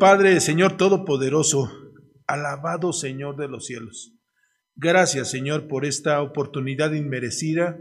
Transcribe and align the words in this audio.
Padre, 0.00 0.40
Señor 0.40 0.78
Todopoderoso, 0.78 1.70
alabado 2.26 2.94
Señor 2.94 3.36
de 3.36 3.48
los 3.48 3.66
cielos. 3.66 4.14
Gracias, 4.74 5.30
Señor, 5.30 5.68
por 5.68 5.84
esta 5.84 6.22
oportunidad 6.22 6.94
inmerecida 6.94 7.78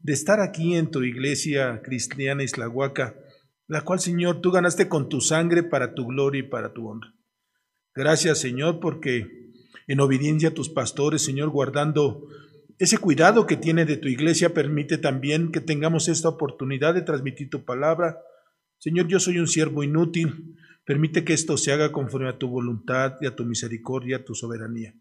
de 0.00 0.12
estar 0.12 0.40
aquí 0.40 0.74
en 0.74 0.90
tu 0.90 1.04
iglesia 1.04 1.80
cristiana 1.84 2.42
Islahuaca, 2.42 3.14
la 3.68 3.82
cual, 3.82 4.00
Señor, 4.00 4.40
tú 4.40 4.50
ganaste 4.50 4.88
con 4.88 5.08
tu 5.08 5.20
sangre 5.20 5.62
para 5.62 5.94
tu 5.94 6.08
gloria 6.08 6.40
y 6.40 6.48
para 6.48 6.72
tu 6.72 6.88
honra. 6.88 7.14
Gracias, 7.94 8.40
Señor, 8.40 8.80
porque 8.80 9.28
en 9.86 10.00
obediencia 10.00 10.48
a 10.48 10.54
tus 10.54 10.70
pastores, 10.70 11.22
Señor, 11.22 11.50
guardando 11.50 12.26
ese 12.80 12.98
cuidado 12.98 13.46
que 13.46 13.56
tiene 13.56 13.84
de 13.84 13.96
tu 13.96 14.08
iglesia, 14.08 14.52
permite 14.54 14.98
también 14.98 15.52
que 15.52 15.60
tengamos 15.60 16.08
esta 16.08 16.30
oportunidad 16.30 16.94
de 16.94 17.02
transmitir 17.02 17.48
tu 17.48 17.64
palabra. 17.64 18.18
Señor, 18.78 19.06
yo 19.06 19.20
soy 19.20 19.38
un 19.38 19.46
siervo 19.46 19.84
inútil. 19.84 20.56
Permite 20.90 21.22
que 21.22 21.34
esto 21.34 21.56
se 21.56 21.70
haga 21.70 21.92
conforme 21.92 22.28
a 22.28 22.36
tu 22.36 22.48
voluntad 22.48 23.14
y 23.20 23.26
a 23.26 23.36
tu 23.36 23.44
misericordia, 23.44 24.16
a 24.16 24.24
tu 24.24 24.34
soberanía 24.34 24.92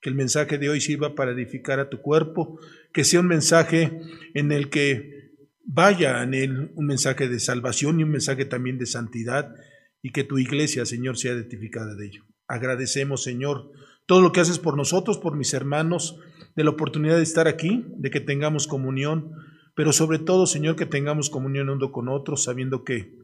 que 0.00 0.08
el 0.08 0.14
mensaje 0.14 0.56
de 0.56 0.68
hoy 0.68 0.80
sirva 0.80 1.16
para 1.16 1.32
edificar 1.32 1.80
a 1.80 1.88
tu 1.88 2.00
cuerpo, 2.00 2.60
que 2.92 3.02
sea 3.02 3.18
un 3.18 3.26
mensaje 3.26 4.00
en 4.34 4.52
el 4.52 4.70
que 4.70 5.32
vaya 5.64 6.22
en 6.22 6.34
él 6.34 6.70
un 6.76 6.86
mensaje 6.86 7.28
de 7.28 7.40
salvación 7.40 7.98
y 7.98 8.04
un 8.04 8.10
mensaje 8.10 8.44
también 8.44 8.78
de 8.78 8.86
santidad 8.86 9.52
y 10.00 10.12
que 10.12 10.22
tu 10.22 10.38
iglesia, 10.38 10.86
Señor, 10.86 11.16
sea 11.18 11.32
edificada 11.32 11.96
de 11.96 12.06
ello. 12.06 12.24
Agradecemos, 12.46 13.24
Señor, 13.24 13.72
todo 14.06 14.20
lo 14.20 14.30
que 14.30 14.38
haces 14.38 14.60
por 14.60 14.76
nosotros, 14.76 15.18
por 15.18 15.36
mis 15.36 15.54
hermanos, 15.54 16.20
de 16.54 16.62
la 16.62 16.70
oportunidad 16.70 17.16
de 17.16 17.24
estar 17.24 17.48
aquí, 17.48 17.84
de 17.96 18.10
que 18.10 18.20
tengamos 18.20 18.68
comunión, 18.68 19.32
pero 19.74 19.92
sobre 19.92 20.20
todo, 20.20 20.46
Señor, 20.46 20.76
que 20.76 20.86
tengamos 20.86 21.30
comunión 21.30 21.68
uno 21.68 21.90
con 21.90 22.08
otros, 22.08 22.44
sabiendo 22.44 22.84
que 22.84 23.21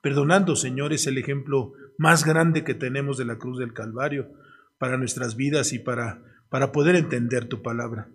perdonando, 0.00 0.56
Señor, 0.56 0.92
es 0.92 1.06
el 1.06 1.18
ejemplo 1.18 1.72
más 1.96 2.24
grande 2.24 2.64
que 2.64 2.74
tenemos 2.74 3.18
de 3.18 3.24
la 3.24 3.38
cruz 3.38 3.58
del 3.58 3.72
Calvario 3.72 4.32
para 4.78 4.96
nuestras 4.96 5.36
vidas 5.36 5.72
y 5.72 5.78
para, 5.78 6.22
para 6.48 6.72
poder 6.72 6.96
entender 6.96 7.46
tu 7.46 7.62
palabra. 7.62 8.08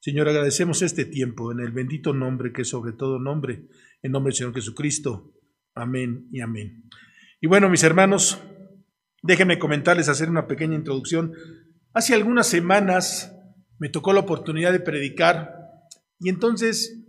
Señor, 0.00 0.28
agradecemos 0.28 0.82
este 0.82 1.04
tiempo 1.04 1.50
en 1.50 1.60
el 1.60 1.72
bendito 1.72 2.12
nombre 2.12 2.52
que 2.52 2.62
es 2.62 2.68
sobre 2.68 2.92
todo 2.92 3.18
nombre, 3.18 3.68
en 4.02 4.12
nombre 4.12 4.30
del 4.30 4.36
Señor 4.36 4.54
Jesucristo. 4.54 5.32
Amén 5.74 6.28
y 6.30 6.40
amén. 6.40 6.84
Y 7.40 7.46
bueno, 7.46 7.68
mis 7.68 7.82
hermanos, 7.82 8.40
déjenme 9.22 9.58
comentarles, 9.58 10.08
hacer 10.08 10.30
una 10.30 10.46
pequeña 10.46 10.76
introducción. 10.76 11.32
Hace 11.94 12.14
algunas 12.14 12.46
semanas 12.46 13.34
me 13.78 13.88
tocó 13.88 14.12
la 14.12 14.20
oportunidad 14.20 14.72
de 14.72 14.80
predicar 14.80 15.54
y 16.20 16.28
entonces 16.28 17.02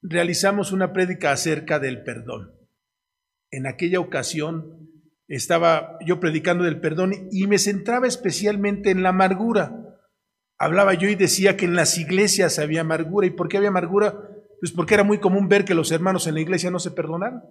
realizamos 0.00 0.72
una 0.72 0.92
prédica 0.92 1.32
acerca 1.32 1.78
del 1.78 2.02
perdón. 2.02 2.52
En 3.52 3.66
aquella 3.66 4.00
ocasión 4.00 4.90
estaba 5.28 5.98
yo 6.04 6.18
predicando 6.18 6.64
del 6.64 6.80
perdón 6.80 7.28
y 7.30 7.46
me 7.46 7.58
centraba 7.58 8.08
especialmente 8.08 8.90
en 8.90 9.02
la 9.02 9.10
amargura. 9.10 9.78
Hablaba 10.58 10.94
yo 10.94 11.08
y 11.08 11.14
decía 11.14 11.56
que 11.56 11.66
en 11.66 11.76
las 11.76 11.98
iglesias 11.98 12.58
había 12.58 12.80
amargura. 12.80 13.26
¿Y 13.26 13.30
por 13.30 13.48
qué 13.48 13.58
había 13.58 13.68
amargura? 13.68 14.14
Pues 14.60 14.72
porque 14.72 14.94
era 14.94 15.04
muy 15.04 15.18
común 15.18 15.48
ver 15.48 15.64
que 15.64 15.74
los 15.74 15.92
hermanos 15.92 16.26
en 16.26 16.34
la 16.34 16.40
iglesia 16.40 16.70
no 16.70 16.78
se 16.78 16.90
perdonaban. 16.90 17.42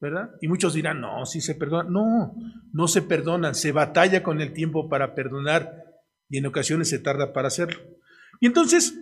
¿Verdad? 0.00 0.30
Y 0.40 0.48
muchos 0.48 0.74
dirán, 0.74 1.00
no, 1.00 1.24
sí 1.26 1.40
se 1.40 1.54
perdonan. 1.54 1.92
No, 1.92 2.34
no 2.72 2.88
se 2.88 3.02
perdonan, 3.02 3.54
se 3.54 3.70
batalla 3.70 4.22
con 4.22 4.40
el 4.40 4.52
tiempo 4.52 4.88
para 4.88 5.14
perdonar 5.14 5.84
y 6.28 6.38
en 6.38 6.46
ocasiones 6.46 6.88
se 6.88 6.98
tarda 6.98 7.32
para 7.32 7.48
hacerlo. 7.48 7.80
Y 8.40 8.46
entonces 8.46 8.98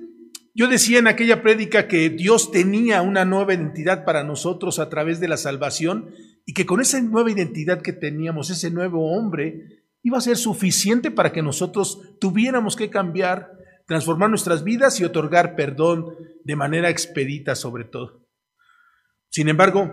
yo 0.55 0.69
decía 0.69 0.99
en 0.99 1.07
aquella 1.07 1.43
prédica 1.43 1.87
que 1.87 2.11
Dios 2.11 2.51
tenía 2.51 3.03
una 3.03 3.25
nueva 3.25 3.55
identidad 3.55 4.05
para 4.05 4.25
nosotros 4.25 4.79
a 4.79 4.89
través 4.89 5.21
de 5.21 5.29
la 5.29 5.37
salvación 5.37 6.11
y 6.45 6.55
que 6.55 6.67
con 6.67 6.81
esa 6.81 7.01
nueva 7.01 7.31
identidad 7.31 7.83
que 7.83 7.93
teníamos, 7.93 8.51
ese 8.51 8.71
nuevo 8.71 9.13
hombre, 9.13 9.85
iba 10.03 10.19
a 10.19 10.23
ser 10.23 10.37
suficiente 10.37 11.11
para 11.11 11.33
que 11.33 11.43
nosotros 11.43 12.17
tuviéramos 12.21 12.75
que 12.75 12.91
cambiar, 12.91 13.53
transformar 13.87 14.31
nuestras 14.31 14.65
vidas 14.65 14.99
y 15.01 15.05
otorgar 15.05 15.55
perdón 15.55 16.17
de 16.45 16.57
manera 16.57 16.91
expedita 16.91 17.55
sobre 17.55 17.85
todo. 17.85 18.27
Sin 19.29 19.49
embargo, 19.49 19.93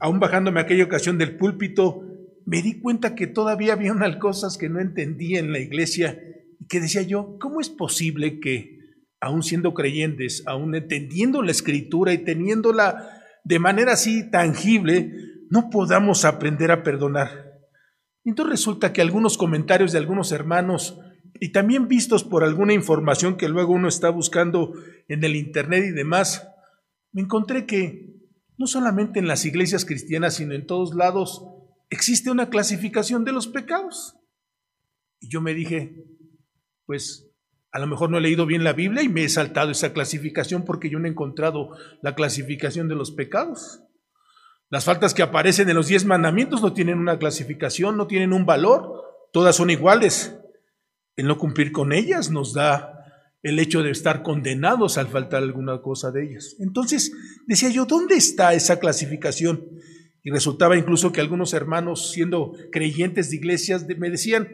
aún 0.00 0.20
bajándome 0.20 0.60
aquella 0.60 0.84
ocasión 0.84 1.18
del 1.18 1.36
púlpito, 1.36 2.02
me 2.46 2.62
di 2.62 2.80
cuenta 2.80 3.14
que 3.14 3.26
todavía 3.26 3.74
había 3.74 3.92
unas 3.92 4.16
cosas 4.16 4.56
que 4.56 4.70
no 4.70 4.80
entendía 4.80 5.38
en 5.38 5.52
la 5.52 5.58
iglesia 5.58 6.18
y 6.58 6.66
que 6.66 6.80
decía 6.80 7.02
yo, 7.02 7.36
¿cómo 7.38 7.60
es 7.60 7.68
posible 7.68 8.40
que, 8.40 8.77
aún 9.20 9.42
siendo 9.42 9.74
creyentes, 9.74 10.42
aún 10.46 10.74
entendiendo 10.74 11.42
la 11.42 11.50
escritura 11.50 12.12
y 12.12 12.18
teniéndola 12.18 13.22
de 13.44 13.58
manera 13.58 13.92
así 13.92 14.30
tangible, 14.30 15.12
no 15.50 15.70
podamos 15.70 16.24
aprender 16.24 16.70
a 16.70 16.82
perdonar. 16.82 17.48
Entonces 18.24 18.50
resulta 18.50 18.92
que 18.92 19.00
algunos 19.00 19.38
comentarios 19.38 19.92
de 19.92 19.98
algunos 19.98 20.32
hermanos 20.32 20.98
y 21.40 21.52
también 21.52 21.88
vistos 21.88 22.24
por 22.24 22.44
alguna 22.44 22.74
información 22.74 23.36
que 23.36 23.48
luego 23.48 23.72
uno 23.72 23.88
está 23.88 24.10
buscando 24.10 24.72
en 25.08 25.24
el 25.24 25.36
Internet 25.36 25.84
y 25.86 25.92
demás, 25.92 26.48
me 27.12 27.22
encontré 27.22 27.64
que 27.64 28.18
no 28.56 28.66
solamente 28.66 29.18
en 29.18 29.28
las 29.28 29.44
iglesias 29.44 29.84
cristianas, 29.84 30.34
sino 30.34 30.54
en 30.54 30.66
todos 30.66 30.94
lados, 30.94 31.44
existe 31.90 32.30
una 32.30 32.50
clasificación 32.50 33.24
de 33.24 33.32
los 33.32 33.46
pecados. 33.46 34.16
Y 35.20 35.28
yo 35.30 35.40
me 35.40 35.54
dije, 35.54 36.04
pues 36.86 37.27
a 37.70 37.78
lo 37.78 37.86
mejor 37.86 38.10
no 38.10 38.18
he 38.18 38.22
leído 38.22 38.46
bien 38.46 38.64
la 38.64 38.72
Biblia 38.72 39.02
y 39.02 39.08
me 39.08 39.24
he 39.24 39.28
saltado 39.28 39.70
esa 39.70 39.92
clasificación 39.92 40.64
porque 40.64 40.88
yo 40.90 40.98
no 40.98 41.06
he 41.06 41.10
encontrado 41.10 41.70
la 42.02 42.14
clasificación 42.14 42.88
de 42.88 42.94
los 42.94 43.10
pecados. 43.10 43.82
Las 44.70 44.84
faltas 44.84 45.14
que 45.14 45.22
aparecen 45.22 45.68
en 45.68 45.76
los 45.76 45.88
diez 45.88 46.04
mandamientos 46.04 46.62
no 46.62 46.72
tienen 46.72 46.98
una 46.98 47.18
clasificación, 47.18 47.96
no 47.96 48.06
tienen 48.06 48.32
un 48.32 48.46
valor, 48.46 49.02
todas 49.32 49.56
son 49.56 49.70
iguales. 49.70 50.38
El 51.16 51.26
no 51.26 51.38
cumplir 51.38 51.72
con 51.72 51.92
ellas 51.92 52.30
nos 52.30 52.54
da 52.54 52.94
el 53.42 53.58
hecho 53.58 53.82
de 53.82 53.90
estar 53.90 54.22
condenados 54.22 54.98
al 54.98 55.08
faltar 55.08 55.42
alguna 55.42 55.80
cosa 55.80 56.10
de 56.10 56.24
ellas. 56.24 56.56
Entonces, 56.58 57.12
decía 57.46 57.70
yo, 57.70 57.86
¿dónde 57.86 58.16
está 58.16 58.52
esa 58.52 58.78
clasificación? 58.78 59.64
Y 60.22 60.30
resultaba 60.30 60.76
incluso 60.76 61.12
que 61.12 61.20
algunos 61.20 61.54
hermanos, 61.54 62.10
siendo 62.10 62.52
creyentes 62.72 63.30
de 63.30 63.36
iglesias, 63.36 63.86
me 63.98 64.10
decían, 64.10 64.48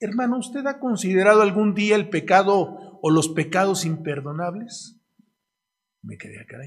hermano, 0.00 0.38
¿usted 0.38 0.66
ha 0.66 0.78
considerado 0.78 1.42
algún 1.42 1.74
día 1.74 1.96
el 1.96 2.08
pecado 2.08 2.98
o 3.02 3.10
los 3.10 3.28
pecados 3.28 3.84
imperdonables? 3.84 5.00
Me 6.02 6.16
quedé 6.16 6.40
acá. 6.40 6.58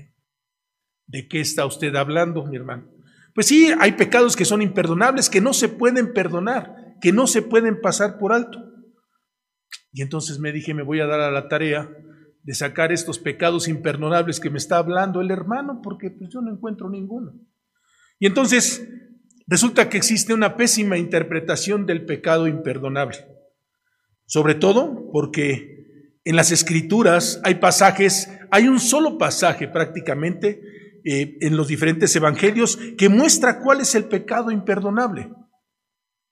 ¿De 1.08 1.28
qué 1.28 1.42
está 1.42 1.66
usted 1.66 1.96
hablando, 1.96 2.46
mi 2.46 2.56
hermano? 2.56 2.90
Pues 3.34 3.48
sí, 3.48 3.72
hay 3.80 3.94
pecados 3.94 4.36
que 4.36 4.46
son 4.46 4.62
imperdonables, 4.62 5.30
que 5.30 5.42
no 5.42 5.54
se 5.54 5.70
pueden 5.70 6.14
perdonar, 6.14 6.98
que 7.02 7.14
no 7.14 7.28
se 7.28 7.42
pueden 7.42 7.80
pasar 7.80 8.18
por 8.18 8.34
alto. 8.34 8.60
Y 9.92 10.02
entonces 10.02 10.40
me 10.40 10.52
dije, 10.52 10.74
me 10.74 10.84
voy 10.84 11.00
a 11.00 11.06
dar 11.06 11.22
a 11.22 11.32
la 11.32 11.48
tarea 11.48 11.90
de 12.44 12.54
sacar 12.54 12.92
estos 12.92 13.20
pecados 13.20 13.68
imperdonables 13.68 14.40
que 14.40 14.50
me 14.50 14.58
está 14.58 14.78
hablando 14.78 15.22
el 15.22 15.32
hermano, 15.32 15.82
porque 15.82 16.12
pues 16.12 16.30
yo 16.34 16.42
no 16.42 16.52
encuentro 16.52 16.90
ninguno. 16.90 17.34
Y 18.20 18.26
entonces 18.26 18.88
resulta 19.52 19.90
que 19.90 19.98
existe 19.98 20.34
una 20.34 20.56
pésima 20.56 20.98
interpretación 20.98 21.86
del 21.86 22.06
pecado 22.06 22.48
imperdonable. 22.48 23.18
Sobre 24.26 24.56
todo 24.56 25.12
porque 25.12 26.16
en 26.24 26.38
las 26.38 26.54
escrituras 26.54 27.42
hay 27.44 27.56
pasajes, 27.56 28.30
hay 28.50 28.70
un 28.70 28.80
solo 28.80 29.18
pasaje 29.18 29.68
prácticamente 29.68 31.02
eh, 31.04 31.38
en 31.42 31.58
los 31.58 31.68
diferentes 31.68 32.16
evangelios 32.16 32.80
que 32.98 33.10
muestra 33.10 33.60
cuál 33.60 33.82
es 33.82 33.94
el 33.94 34.06
pecado 34.06 34.52
imperdonable. 34.52 35.30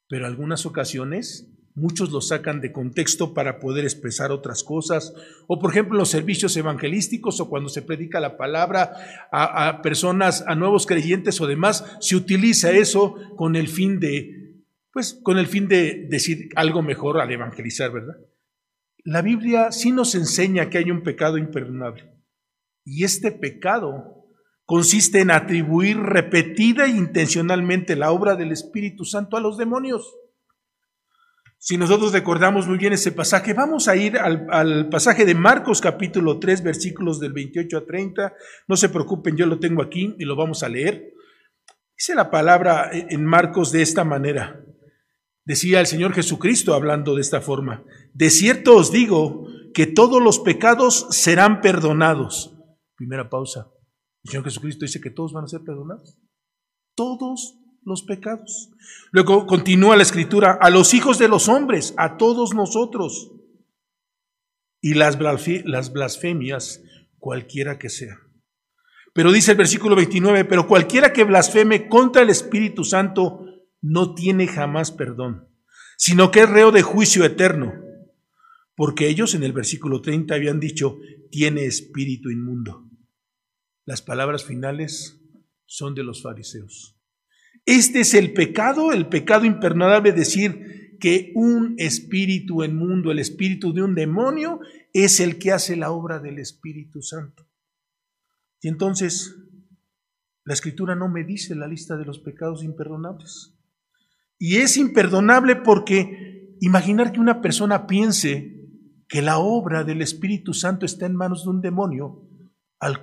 Pero 0.07 0.25
algunas 0.25 0.65
ocasiones 0.65 1.51
muchos 1.75 2.11
lo 2.11 2.21
sacan 2.21 2.61
de 2.61 2.71
contexto 2.71 3.33
para 3.33 3.59
poder 3.59 3.85
expresar 3.85 4.31
otras 4.31 4.63
cosas. 4.63 5.13
O 5.47 5.59
por 5.59 5.71
ejemplo 5.71 5.97
los 5.97 6.09
servicios 6.09 6.55
evangelísticos 6.57 7.39
o 7.39 7.49
cuando 7.49 7.69
se 7.69 7.81
predica 7.81 8.19
la 8.19 8.37
palabra 8.37 8.91
a, 9.31 9.67
a 9.67 9.81
personas, 9.81 10.43
a 10.47 10.55
nuevos 10.55 10.85
creyentes 10.85 11.39
o 11.41 11.47
demás, 11.47 11.85
se 11.99 12.15
utiliza 12.15 12.71
eso 12.71 13.15
con 13.35 13.55
el 13.55 13.67
fin 13.67 13.99
de, 13.99 14.63
pues 14.91 15.19
con 15.23 15.37
el 15.37 15.47
fin 15.47 15.67
de 15.67 16.07
decir 16.09 16.49
algo 16.55 16.81
mejor 16.81 17.19
al 17.19 17.31
evangelizar, 17.31 17.91
¿verdad? 17.91 18.15
La 19.03 19.21
Biblia 19.21 19.71
sí 19.71 19.91
nos 19.91 20.13
enseña 20.15 20.69
que 20.69 20.77
hay 20.77 20.91
un 20.91 21.03
pecado 21.03 21.37
imperdonable. 21.37 22.13
Y 22.83 23.03
este 23.03 23.31
pecado 23.31 24.25
consiste 24.65 25.21
en 25.21 25.31
atribuir 25.31 25.97
repetida 25.97 26.85
e 26.85 26.89
intencionalmente 26.89 27.95
la 27.95 28.11
obra 28.11 28.35
del 28.35 28.51
Espíritu 28.51 29.05
Santo 29.05 29.37
a 29.37 29.41
los 29.41 29.57
demonios. 29.57 30.15
Si 31.61 31.77
nosotros 31.77 32.13
recordamos 32.13 32.67
muy 32.69 32.77
bien 32.77 32.93
ese 32.93 33.11
pasaje, 33.11 33.53
vamos 33.53 33.89
a 33.89 33.95
ir 33.97 34.17
al, 34.17 34.87
pasaje 34.87 35.25
de 35.25 35.35
Marcos 35.35 35.81
capítulo 35.81 36.39
3, 36.39 36.63
versículos 36.63 37.19
del 37.19 37.33
28 37.33 37.77
a 37.77 37.85
30. 37.85 38.33
No 38.69 38.77
se 38.77 38.87
preocupen, 38.87 39.35
yo 39.35 39.45
lo 39.45 39.59
tengo 39.59 39.81
aquí 39.81 40.15
y 40.17 40.23
lo 40.23 40.37
vamos 40.37 40.63
a 40.63 40.69
leer. 40.69 41.13
Dice 41.97 42.15
la 42.15 42.31
palabra 42.31 42.89
en 42.93 43.25
Marcos 43.25 43.73
de 43.73 43.81
esta 43.81 44.05
manera. 44.05 44.63
Decía 45.43 45.81
el 45.81 45.87
Señor 45.87 46.13
Jesucristo 46.13 46.73
hablando 46.73 47.13
de 47.13 47.21
esta 47.21 47.41
forma. 47.41 47.83
De 48.13 48.29
cierto 48.29 48.77
os 48.77 48.93
digo 48.93 49.45
que 49.73 49.85
todos 49.85 50.21
los 50.21 50.39
pecados 50.39 51.07
serán 51.09 51.59
perdonados. 51.59 52.55
Primera 52.95 53.29
pausa. 53.29 53.69
El 54.23 54.31
Señor 54.31 54.45
Jesucristo 54.45 54.85
dice 54.85 55.01
que 55.01 55.11
todos 55.11 55.33
van 55.33 55.43
a 55.43 55.47
ser 55.49 55.59
perdonados. 55.65 56.17
Todos 56.95 57.58
los 57.83 58.03
pecados. 58.03 58.69
Luego 59.11 59.45
continúa 59.45 59.95
la 59.95 60.03
escritura, 60.03 60.57
a 60.59 60.69
los 60.69 60.93
hijos 60.93 61.17
de 61.17 61.27
los 61.27 61.47
hombres, 61.47 61.93
a 61.97 62.17
todos 62.17 62.53
nosotros, 62.53 63.31
y 64.81 64.93
las, 64.93 65.17
las 65.65 65.91
blasfemias, 65.93 66.81
cualquiera 67.17 67.77
que 67.77 67.89
sea. 67.89 68.19
Pero 69.13 69.31
dice 69.31 69.51
el 69.51 69.57
versículo 69.57 69.95
29, 69.95 70.45
pero 70.45 70.67
cualquiera 70.67 71.11
que 71.11 71.23
blasfeme 71.23 71.87
contra 71.89 72.21
el 72.21 72.29
Espíritu 72.29 72.83
Santo 72.83 73.45
no 73.81 74.13
tiene 74.13 74.47
jamás 74.47 74.91
perdón, 74.91 75.47
sino 75.97 76.31
que 76.31 76.41
es 76.41 76.49
reo 76.49 76.71
de 76.71 76.81
juicio 76.81 77.25
eterno, 77.25 77.73
porque 78.75 79.07
ellos 79.09 79.35
en 79.35 79.43
el 79.43 79.51
versículo 79.51 80.01
30 80.01 80.33
habían 80.33 80.59
dicho, 80.59 80.99
tiene 81.31 81.65
espíritu 81.65 82.29
inmundo. 82.29 82.89
Las 83.85 84.01
palabras 84.01 84.45
finales 84.45 85.19
son 85.65 85.95
de 85.95 86.03
los 86.03 86.21
fariseos. 86.21 86.98
Este 87.69 87.99
es 87.99 88.15
el 88.15 88.33
pecado, 88.33 88.91
el 88.93 89.09
pecado 89.09 89.45
imperdonable, 89.45 90.11
decir 90.11 90.97
que 90.99 91.31
un 91.35 91.75
espíritu 91.77 92.63
inmundo, 92.63 93.11
el 93.11 93.19
espíritu 93.19 93.73
de 93.73 93.83
un 93.83 93.93
demonio, 93.93 94.59
es 94.91 95.19
el 95.19 95.37
que 95.37 95.51
hace 95.51 95.75
la 95.75 95.91
obra 95.91 96.17
del 96.17 96.39
Espíritu 96.39 97.03
Santo. 97.03 97.45
Y 98.59 98.69
entonces, 98.69 99.35
la 100.45 100.55
escritura 100.55 100.95
no 100.95 101.09
me 101.09 101.23
dice 101.23 101.53
la 101.53 101.67
lista 101.67 101.95
de 101.95 102.05
los 102.05 102.17
pecados 102.17 102.63
imperdonables. 102.63 103.53
Y 104.39 104.55
es 104.55 104.75
imperdonable 104.75 105.57
porque 105.57 106.55
imaginar 106.61 107.11
que 107.11 107.19
una 107.19 107.39
persona 107.39 107.85
piense 107.85 108.65
que 109.07 109.21
la 109.21 109.37
obra 109.37 109.83
del 109.83 110.01
Espíritu 110.01 110.55
Santo 110.55 110.87
está 110.87 111.05
en 111.05 111.15
manos 111.15 111.43
de 111.43 111.51
un 111.51 111.61
demonio, 111.61 112.27
al, 112.79 112.99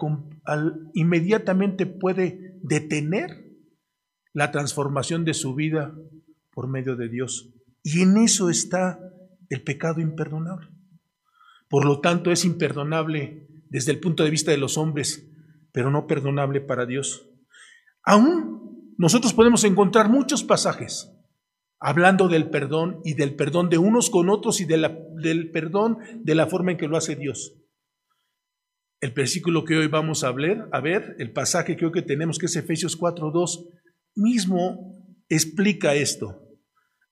inmediatamente 0.93 1.87
puede 1.87 2.59
detener 2.65 3.46
la 4.37 4.51
transformación 4.51 5.25
de 5.25 5.33
su 5.33 5.55
vida 5.55 5.95
por 6.53 6.69
medio 6.69 6.95
de 6.95 7.09
Dios. 7.09 7.49
Y 7.83 8.03
en 8.03 8.19
eso 8.19 8.51
está 8.51 9.01
el 9.49 9.63
pecado 9.63 10.03
imperdonable. 10.03 10.69
Por 11.71 11.87
lo 11.87 12.03
tanto, 12.03 12.31
es 12.31 12.45
imperdonable 12.45 13.49
desde 13.71 13.93
el 13.93 13.99
punto 13.99 14.25
de 14.25 14.31
vista 14.31 14.51
de 14.51 14.59
los 14.59 14.77
hombres, 14.77 15.27
pero 15.73 15.91
no 15.91 16.07
perdonable 16.07 16.61
para 16.61 16.85
Dios. 16.85 17.27
Aún 18.03 18.93
nosotros 18.99 19.33
podemos 19.33 19.65
encontrar 19.65 20.11
muchos 20.11 20.45
pasajes 20.45 21.11
hablando 21.81 22.29
del 22.29 22.51
perdón 22.51 23.01
y 23.05 23.15
del 23.15 23.37
perdón 23.37 23.71
de 23.71 23.79
unos 23.79 24.11
con 24.11 24.29
otros 24.29 24.61
y 24.61 24.67
del 24.67 25.51
perdón 25.51 25.97
de 26.23 26.35
la 26.35 26.47
forma 26.47 26.73
en 26.73 26.77
que 26.77 26.89
lo 26.89 26.99
hace 26.99 27.17
Dios. 27.17 27.55
El 29.01 29.13
versículo 29.13 29.65
que 29.65 29.79
hoy 29.79 29.89
vamos 29.89 30.25
a 30.25 30.33
ver, 30.33 30.69
a 30.73 30.81
ver, 30.81 31.17
el 31.21 31.33
pasaje 31.33 31.75
que 31.75 31.87
hoy 31.87 31.93
que 31.93 32.03
tenemos, 32.03 32.39
que 32.39 32.47
es 32.47 32.57
Efesios 32.57 33.01
4.2, 33.01 33.71
mismo 34.17 34.97
explica 35.29 35.95
esto. 35.95 36.43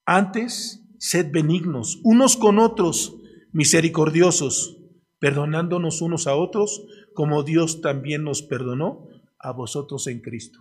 Antes, 0.05 0.83
sed 0.99 1.31
benignos, 1.31 1.99
unos 2.03 2.35
con 2.35 2.59
otros, 2.59 3.15
misericordiosos, 3.53 4.77
perdonándonos 5.19 6.01
unos 6.01 6.27
a 6.27 6.35
otros, 6.35 6.85
como 7.13 7.43
Dios 7.43 7.81
también 7.81 8.23
nos 8.23 8.41
perdonó 8.41 9.07
a 9.39 9.51
vosotros 9.51 10.07
en 10.07 10.21
Cristo. 10.21 10.59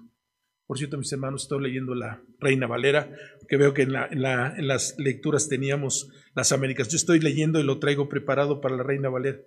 Por 0.66 0.78
cierto, 0.78 0.96
mis 0.96 1.12
hermanos, 1.12 1.42
estoy 1.42 1.62
leyendo 1.62 1.94
la 1.94 2.22
Reina 2.38 2.66
Valera, 2.66 3.10
que 3.48 3.56
veo 3.58 3.74
que 3.74 3.82
en, 3.82 3.92
las 3.92 4.94
lecturas 4.98 5.48
teníamos 5.48 6.08
las 6.34 6.52
Américas. 6.52 6.88
Yo 6.88 6.96
estoy 6.96 7.20
leyendo 7.20 7.60
y 7.60 7.64
lo 7.64 7.78
traigo 7.78 8.08
preparado 8.08 8.60
para 8.60 8.76
la 8.76 8.82
Reina 8.82 9.10
Valera. 9.10 9.40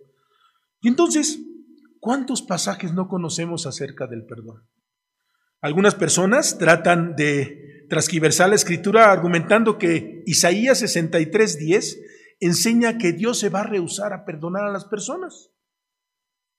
Y 0.82 0.90
entonces, 0.90 1.40
¿cuántos 2.00 2.44
pasajes 2.44 2.94
no 2.94 3.08
conocemos 3.08 3.66
acerca 3.66 4.06
del 4.06 4.26
perdón? 4.26 4.68
Algunas 5.62 5.96
personas 5.96 6.58
tratan 6.58 7.16
de 7.16 7.86
transquiversar 7.90 8.50
la 8.50 8.56
escritura 8.56 9.12
argumentando 9.12 9.78
que 9.78 10.24
Isaías 10.26 10.82
63:10 10.82 11.98
enseña 12.40 12.98
que 12.98 13.14
Dios 13.14 13.40
se 13.40 13.50
va 13.50 13.62
a 13.62 13.68
rehusar 13.68 14.14
a 14.14 14.26
perdonar 14.26 14.66
a 14.66 14.72
las 14.72 14.86
personas. 14.86 15.52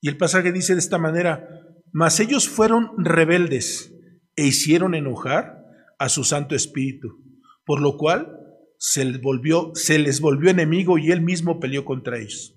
Y 0.01 0.09
el 0.09 0.17
pasaje 0.17 0.51
dice 0.51 0.73
de 0.73 0.79
esta 0.79 0.97
manera, 0.97 1.47
mas 1.91 2.19
ellos 2.19 2.49
fueron 2.49 2.91
rebeldes 2.97 3.93
e 4.35 4.45
hicieron 4.45 4.95
enojar 4.95 5.63
a 5.97 6.09
su 6.09 6.23
Santo 6.23 6.55
Espíritu, 6.55 7.23
por 7.65 7.81
lo 7.81 7.97
cual 7.97 8.37
se 8.77 9.03
les 9.03 9.21
volvió, 9.21 9.71
se 9.75 9.99
les 9.99 10.21
volvió 10.21 10.49
enemigo 10.49 10.97
y 10.97 11.11
él 11.11 11.21
mismo 11.21 11.59
peleó 11.59 11.83
contra 11.83 12.17
ellos. 12.17 12.55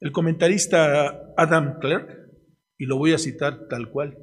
El 0.00 0.12
comentarista 0.12 1.32
Adam 1.36 1.80
Clark, 1.80 2.08
y 2.78 2.86
lo 2.86 2.96
voy 2.96 3.12
a 3.12 3.18
citar 3.18 3.66
tal 3.68 3.90
cual, 3.90 4.16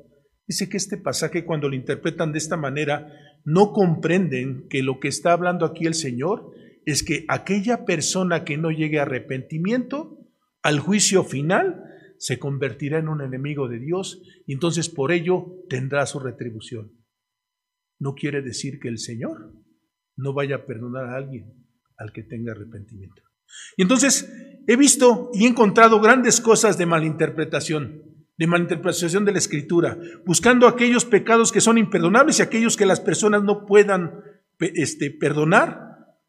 dice 0.47 0.69
que 0.69 0.77
este 0.77 0.97
pasaje 0.97 1.45
cuando 1.45 1.69
lo 1.69 1.75
interpretan 1.75 2.31
de 2.31 2.37
esta 2.37 2.57
manera, 2.57 3.11
no 3.43 3.73
comprenden 3.73 4.67
que 4.69 4.83
lo 4.83 4.99
que 4.99 5.07
está 5.07 5.33
hablando 5.33 5.65
aquí 5.65 5.85
el 5.85 5.93
Señor 5.93 6.51
es 6.85 7.03
que 7.03 7.25
aquella 7.27 7.85
persona 7.85 8.43
que 8.43 8.57
no 8.57 8.71
llegue 8.71 8.99
a 8.99 9.03
arrepentimiento, 9.03 10.19
al 10.61 10.79
juicio 10.79 11.23
final, 11.23 11.83
se 12.17 12.39
convertirá 12.39 12.99
en 12.99 13.09
un 13.09 13.21
enemigo 13.21 13.67
de 13.67 13.79
Dios 13.79 14.21
y 14.45 14.53
entonces 14.53 14.89
por 14.89 15.11
ello 15.11 15.45
tendrá 15.69 16.05
su 16.05 16.19
retribución. 16.19 16.91
No 17.99 18.13
quiere 18.13 18.41
decir 18.41 18.79
que 18.79 18.87
el 18.87 18.99
Señor 18.99 19.53
no 20.15 20.33
vaya 20.33 20.57
a 20.57 20.65
perdonar 20.65 21.05
a 21.05 21.17
alguien 21.17 21.53
al 21.97 22.11
que 22.11 22.23
tenga 22.23 22.51
arrepentimiento. 22.51 23.21
Y 23.77 23.83
entonces 23.83 24.31
he 24.67 24.75
visto 24.75 25.29
y 25.33 25.45
he 25.45 25.47
encontrado 25.47 26.01
grandes 26.01 26.41
cosas 26.41 26.77
de 26.77 26.85
malinterpretación, 26.85 28.14
de 28.37 28.47
malinterpretación 28.47 29.25
de 29.25 29.31
la 29.31 29.37
escritura, 29.37 29.97
buscando 30.25 30.67
aquellos 30.67 31.05
pecados 31.05 31.51
que 31.51 31.61
son 31.61 31.77
imperdonables 31.77 32.39
y 32.39 32.41
aquellos 32.41 32.75
que 32.75 32.85
las 32.85 32.99
personas 32.99 33.43
no 33.43 33.65
puedan 33.65 34.21
este, 34.59 35.11
perdonar 35.11 35.81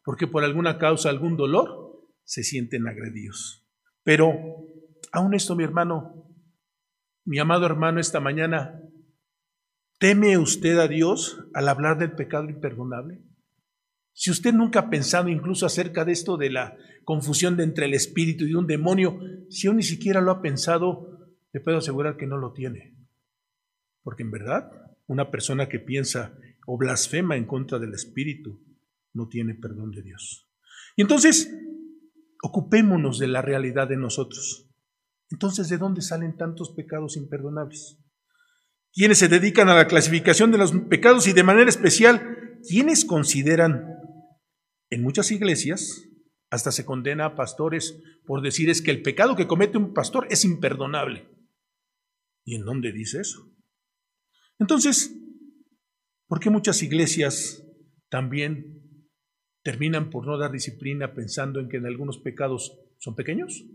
porque 0.03 0.27
por 0.27 0.43
alguna 0.43 0.77
causa, 0.77 1.09
algún 1.09 1.35
dolor, 1.35 2.07
se 2.23 2.43
sienten 2.43 2.87
agredidos. 2.87 3.67
Pero 4.03 4.33
Aún 5.11 5.33
esto, 5.33 5.55
mi 5.55 5.63
hermano, 5.63 6.31
mi 7.25 7.39
amado 7.39 7.65
hermano, 7.65 7.99
esta 7.99 8.19
mañana, 8.19 8.81
¿teme 9.99 10.37
usted 10.37 10.77
a 10.79 10.87
Dios 10.87 11.43
al 11.53 11.69
hablar 11.69 11.97
del 11.97 12.11
pecado 12.11 12.49
imperdonable? 12.49 13.23
Si 14.13 14.31
usted 14.31 14.53
nunca 14.53 14.79
ha 14.79 14.89
pensado 14.89 15.29
incluso 15.29 15.65
acerca 15.65 16.03
de 16.03 16.11
esto 16.11 16.37
de 16.37 16.49
la 16.49 16.75
confusión 17.03 17.55
de 17.55 17.63
entre 17.63 17.85
el 17.85 17.93
espíritu 17.93 18.45
y 18.45 18.55
un 18.55 18.67
demonio, 18.67 19.19
si 19.49 19.67
aún 19.67 19.77
ni 19.77 19.83
siquiera 19.83 20.21
lo 20.21 20.31
ha 20.31 20.41
pensado, 20.41 21.16
le 21.53 21.61
puedo 21.61 21.77
asegurar 21.77 22.17
que 22.17 22.27
no 22.27 22.37
lo 22.37 22.53
tiene. 22.53 22.95
Porque 24.03 24.23
en 24.23 24.31
verdad, 24.31 24.71
una 25.07 25.31
persona 25.31 25.69
que 25.69 25.79
piensa 25.79 26.37
o 26.65 26.77
blasfema 26.77 27.35
en 27.35 27.45
contra 27.45 27.79
del 27.79 27.93
espíritu 27.93 28.61
no 29.13 29.27
tiene 29.27 29.55
perdón 29.55 29.91
de 29.91 30.01
Dios. 30.01 30.49
Y 30.95 31.01
entonces, 31.01 31.53
ocupémonos 32.41 33.19
de 33.19 33.27
la 33.27 33.41
realidad 33.41 33.87
de 33.87 33.97
nosotros. 33.97 34.69
Entonces, 35.29 35.69
¿de 35.69 35.77
dónde 35.77 36.01
salen 36.01 36.37
tantos 36.37 36.71
pecados 36.71 37.17
imperdonables? 37.17 37.99
Quienes 38.93 39.17
se 39.19 39.27
dedican 39.27 39.69
a 39.69 39.75
la 39.75 39.87
clasificación 39.87 40.51
de 40.51 40.57
los 40.57 40.71
pecados 40.71 41.27
y 41.27 41.33
de 41.33 41.43
manera 41.43 41.69
especial, 41.69 42.59
quienes 42.67 43.05
consideran 43.05 43.93
en 44.89 45.03
muchas 45.03 45.31
iglesias, 45.31 46.03
hasta 46.49 46.71
se 46.71 46.85
condena 46.85 47.25
a 47.25 47.35
pastores 47.35 48.01
por 48.25 48.41
decir 48.41 48.69
es 48.69 48.81
que 48.81 48.91
el 48.91 49.01
pecado 49.01 49.35
que 49.35 49.47
comete 49.47 49.77
un 49.77 49.93
pastor 49.93 50.27
es 50.29 50.45
imperdonable. 50.45 51.27
¿Y 52.47 52.55
en 52.55 52.63
dónde 52.63 52.93
dice 52.93 53.19
eso? 53.19 53.51
Entonces, 54.57 55.13
¿por 56.27 56.39
qué 56.39 56.49
muchas 56.49 56.81
iglesias 56.81 57.61
también 58.07 59.05
terminan 59.63 60.09
por 60.09 60.25
no 60.25 60.37
dar 60.37 60.53
disciplina 60.53 61.13
pensando 61.13 61.59
en 61.59 61.67
que 61.67 61.75
en 61.75 61.85
algunos 61.85 62.19
pecados 62.19 62.79
son 62.99 63.15
pequeños? 63.15 63.65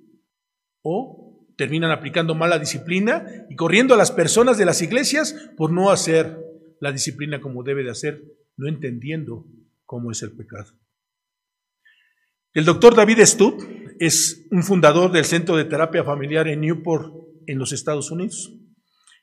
¿O 0.80 1.46
terminan 1.58 1.90
aplicando 1.90 2.34
mala 2.34 2.58
disciplina 2.58 3.46
y 3.50 3.56
corriendo 3.56 3.92
a 3.92 3.98
las 3.98 4.10
personas 4.10 4.56
de 4.56 4.64
las 4.64 4.80
iglesias 4.80 5.50
por 5.54 5.70
no 5.70 5.90
hacer 5.90 6.38
la 6.80 6.92
disciplina 6.92 7.42
como 7.42 7.62
debe 7.62 7.84
de 7.84 7.90
hacer, 7.90 8.24
no 8.56 8.68
entendiendo 8.68 9.46
cómo 9.84 10.10
es 10.10 10.22
el 10.22 10.32
pecado. 10.32 10.72
El 12.54 12.64
doctor 12.64 12.96
David 12.96 13.18
Stubb 13.20 13.96
es 13.98 14.46
un 14.50 14.62
fundador 14.62 15.12
del 15.12 15.26
Centro 15.26 15.56
de 15.56 15.66
Terapia 15.66 16.04
Familiar 16.04 16.48
en 16.48 16.62
Newport, 16.62 17.12
en 17.46 17.58
los 17.58 17.72
Estados 17.72 18.10
Unidos. 18.10 18.61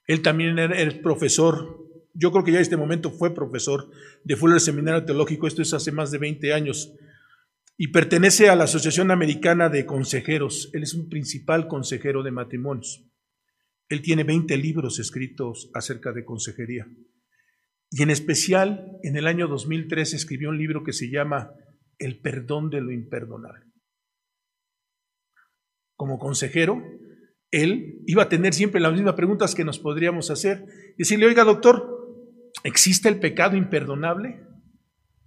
Él 0.10 0.24
también 0.24 0.58
era 0.58 1.02
profesor, 1.04 1.88
yo 2.16 2.32
creo 2.32 2.44
que 2.44 2.52
ya 2.52 2.58
en 2.58 2.64
este 2.64 2.78
momento 2.78 3.12
fue 3.12 3.36
profesor 3.36 3.92
de 4.24 4.36
Fuller 4.36 4.60
Seminario 4.60 5.06
Teológico, 5.06 5.46
esto 5.46 5.62
es 5.62 5.72
hace 5.72 5.92
más 5.92 6.10
de 6.10 6.18
20 6.18 6.52
años, 6.52 6.92
y 7.78 7.90
pertenece 7.90 8.50
a 8.50 8.56
la 8.56 8.64
Asociación 8.64 9.12
Americana 9.12 9.70
de 9.70 9.86
Consejeros. 9.86 10.72
Él 10.74 10.82
es 10.82 10.96
un 10.96 11.10
principal 11.10 11.68
consejero 11.68 12.24
de 12.24 12.32
matrimonios. 12.32 13.06
Él 13.88 14.02
tiene 14.02 14.24
20 14.24 14.58
libros 14.58 14.98
escritos 14.98 15.70
acerca 15.76 16.12
de 16.12 16.26
consejería. 16.26 16.88
Y 17.92 18.02
en 18.02 18.10
especial, 18.10 18.98
en 19.04 19.16
el 19.16 19.28
año 19.28 19.48
2003 19.48 20.16
escribió 20.16 20.50
un 20.50 20.58
libro 20.58 20.84
que 20.84 20.92
se 20.92 21.12
llama 21.12 21.52
El 22.00 22.20
perdón 22.20 22.72
de 22.72 22.82
lo 22.82 22.92
imperdonable. 22.92 23.64
Como 25.96 26.18
consejero, 26.18 26.82
él 27.52 28.04
iba 28.06 28.24
a 28.24 28.30
tener 28.30 28.54
siempre 28.54 28.82
las 28.82 28.94
mismas 28.94 29.16
preguntas 29.16 29.56
que 29.56 29.66
nos 29.66 29.80
podríamos 29.80 30.30
hacer. 30.30 30.66
Decirle, 30.98 31.26
oiga 31.26 31.44
doctor, 31.44 32.52
¿existe 32.64 33.10
el 33.10 33.20
pecado 33.20 33.58
imperdonable? 33.58 34.42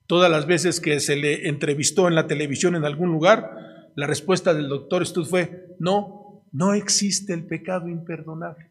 Todas 0.06 0.30
las 0.30 0.46
veces 0.46 0.80
que 0.80 1.00
se 1.00 1.16
le 1.16 1.48
entrevistó 1.48 2.08
en 2.08 2.14
la 2.14 2.26
televisión 2.26 2.76
en 2.76 2.84
algún 2.84 3.10
lugar, 3.10 3.50
la 3.96 4.06
respuesta 4.06 4.54
del 4.54 4.68
doctor 4.68 5.06
Stud 5.06 5.26
fue, 5.26 5.66
no, 5.78 6.46
no 6.52 6.74
existe 6.74 7.32
el 7.32 7.46
pecado 7.46 7.88
imperdonable. 7.88 8.70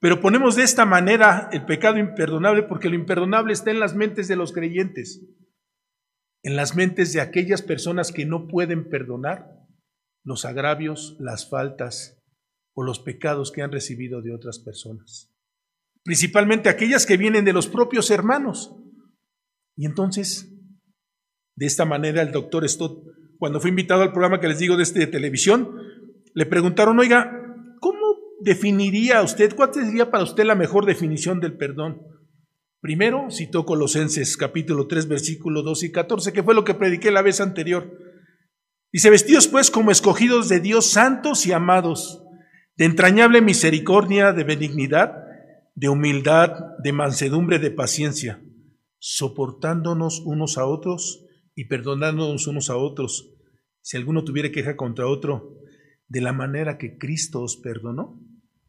Pero 0.00 0.20
ponemos 0.20 0.54
de 0.54 0.62
esta 0.62 0.84
manera 0.84 1.48
el 1.52 1.64
pecado 1.64 1.98
imperdonable 1.98 2.62
porque 2.62 2.88
lo 2.88 2.94
imperdonable 2.94 3.52
está 3.52 3.72
en 3.72 3.80
las 3.80 3.96
mentes 3.96 4.28
de 4.28 4.36
los 4.36 4.52
creyentes, 4.52 5.26
en 6.44 6.54
las 6.54 6.76
mentes 6.76 7.12
de 7.12 7.20
aquellas 7.20 7.62
personas 7.62 8.12
que 8.12 8.24
no 8.24 8.46
pueden 8.46 8.88
perdonar 8.88 9.58
los 10.22 10.44
agravios, 10.44 11.16
las 11.18 11.48
faltas 11.48 12.17
o 12.78 12.84
los 12.84 13.00
pecados 13.00 13.50
que 13.50 13.60
han 13.60 13.72
recibido 13.72 14.22
de 14.22 14.32
otras 14.32 14.60
personas. 14.60 15.34
Principalmente 16.04 16.68
aquellas 16.68 17.06
que 17.06 17.16
vienen 17.16 17.44
de 17.44 17.52
los 17.52 17.66
propios 17.66 18.08
hermanos. 18.12 18.72
Y 19.76 19.84
entonces, 19.84 20.48
de 21.56 21.66
esta 21.66 21.84
manera, 21.84 22.22
el 22.22 22.30
doctor 22.30 22.68
Stott, 22.68 23.02
cuando 23.36 23.58
fue 23.58 23.70
invitado 23.70 24.02
al 24.02 24.12
programa 24.12 24.38
que 24.38 24.46
les 24.46 24.60
digo 24.60 24.76
de 24.76 24.84
este 24.84 25.00
de 25.00 25.08
televisión, 25.08 25.74
le 26.34 26.46
preguntaron, 26.46 27.00
oiga, 27.00 27.34
definiría 28.38 29.22
usted, 29.22 29.56
cuál 29.56 29.74
sería 29.74 30.08
para 30.12 30.22
usted 30.22 30.44
la 30.44 30.54
mejor 30.54 30.86
definición 30.86 31.40
del 31.40 31.56
perdón? 31.56 32.00
Primero, 32.80 33.26
citó 33.28 33.66
Colosenses 33.66 34.36
capítulo 34.36 34.86
3, 34.86 35.08
versículo 35.08 35.64
2 35.64 35.82
y 35.82 35.90
14, 35.90 36.32
que 36.32 36.44
fue 36.44 36.54
lo 36.54 36.62
que 36.62 36.74
prediqué 36.74 37.10
la 37.10 37.22
vez 37.22 37.40
anterior. 37.40 37.90
Dice, 38.92 39.10
vestidos 39.10 39.48
pues 39.48 39.72
como 39.72 39.90
escogidos 39.90 40.48
de 40.48 40.60
Dios, 40.60 40.92
santos 40.92 41.44
y 41.44 41.50
amados, 41.50 42.22
de 42.78 42.84
entrañable 42.84 43.42
misericordia, 43.42 44.32
de 44.32 44.44
benignidad, 44.44 45.24
de 45.74 45.88
humildad, 45.88 46.52
de 46.82 46.92
mansedumbre, 46.92 47.58
de 47.58 47.70
paciencia, 47.70 48.40
soportándonos 48.98 50.22
unos 50.24 50.56
a 50.58 50.64
otros 50.64 51.26
y 51.54 51.66
perdonándonos 51.66 52.46
unos 52.46 52.70
a 52.70 52.76
otros, 52.76 53.34
si 53.82 53.96
alguno 53.96 54.24
tuviera 54.24 54.50
queja 54.50 54.76
contra 54.76 55.06
otro, 55.06 55.58
de 56.08 56.20
la 56.20 56.32
manera 56.32 56.78
que 56.78 56.96
Cristo 56.96 57.42
os 57.42 57.56
perdonó 57.56 58.20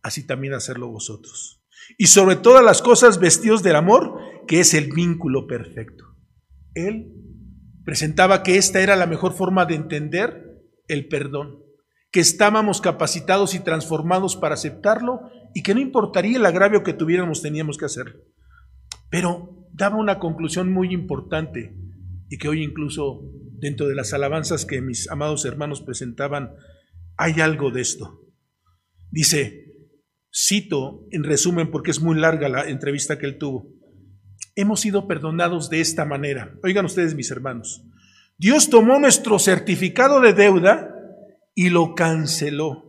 así 0.02 0.26
también 0.26 0.54
hacerlo 0.54 0.88
vosotros. 0.88 1.64
Y 1.98 2.08
sobre 2.08 2.36
todas 2.36 2.64
las 2.64 2.82
cosas 2.82 3.20
vestidos 3.20 3.64
del 3.64 3.76
amor, 3.76 4.20
que 4.48 4.60
es 4.60 4.74
el 4.74 4.92
vínculo 4.92 5.48
perfecto. 5.48 6.06
Él 6.74 7.14
presentaba 7.86 8.44
que 8.44 8.58
esta 8.58 8.82
era 8.82 8.96
la 8.96 9.08
mejor 9.08 9.34
forma 9.34 9.66
de 9.66 9.76
entender 9.76 10.64
el 10.88 11.08
perdón, 11.08 11.64
que 12.12 12.20
estábamos 12.20 12.82
capacitados 12.82 13.54
y 13.54 13.60
transformados 13.60 14.36
para 14.36 14.56
aceptarlo 14.56 15.30
y 15.54 15.64
que 15.64 15.74
no 15.74 15.80
importaría 15.80 16.38
el 16.38 16.46
agravio 16.46 16.84
que 16.84 16.94
tuviéramos, 16.94 17.42
teníamos 17.42 17.78
que 17.78 17.86
hacerlo. 17.86 18.20
Pero 19.10 19.68
daba 19.72 19.98
una 19.98 20.20
conclusión 20.20 20.72
muy 20.72 20.94
importante 20.94 21.76
y 22.30 22.38
que 22.38 22.48
hoy 22.48 22.64
incluso 22.64 23.22
dentro 23.60 23.88
de 23.88 23.96
las 23.96 24.14
alabanzas 24.14 24.66
que 24.66 24.82
mis 24.82 25.10
amados 25.10 25.46
hermanos 25.46 25.82
presentaban, 25.82 26.52
hay 27.18 27.42
algo 27.42 27.72
de 27.72 27.82
esto. 27.82 28.22
Dice, 29.12 29.66
Cito 30.34 31.08
en 31.12 31.24
resumen 31.24 31.72
porque 31.72 31.92
es 31.92 32.02
muy 32.02 32.18
larga 32.18 32.50
la 32.50 32.70
entrevista 32.70 33.18
que 33.18 33.26
él 33.26 33.38
tuvo. 33.38 33.68
Hemos 34.56 34.82
sido 34.82 35.08
perdonados 35.08 35.70
de 35.70 35.82
esta 35.82 36.06
manera. 36.06 36.56
Oigan 36.64 36.86
ustedes, 36.86 37.16
mis 37.16 37.32
hermanos. 37.32 37.84
Dios 38.38 38.70
tomó 38.70 39.00
nuestro 39.00 39.40
certificado 39.40 40.22
de 40.22 40.34
deuda 40.34 40.96
y 41.56 41.70
lo 41.70 41.96
canceló. 41.96 42.86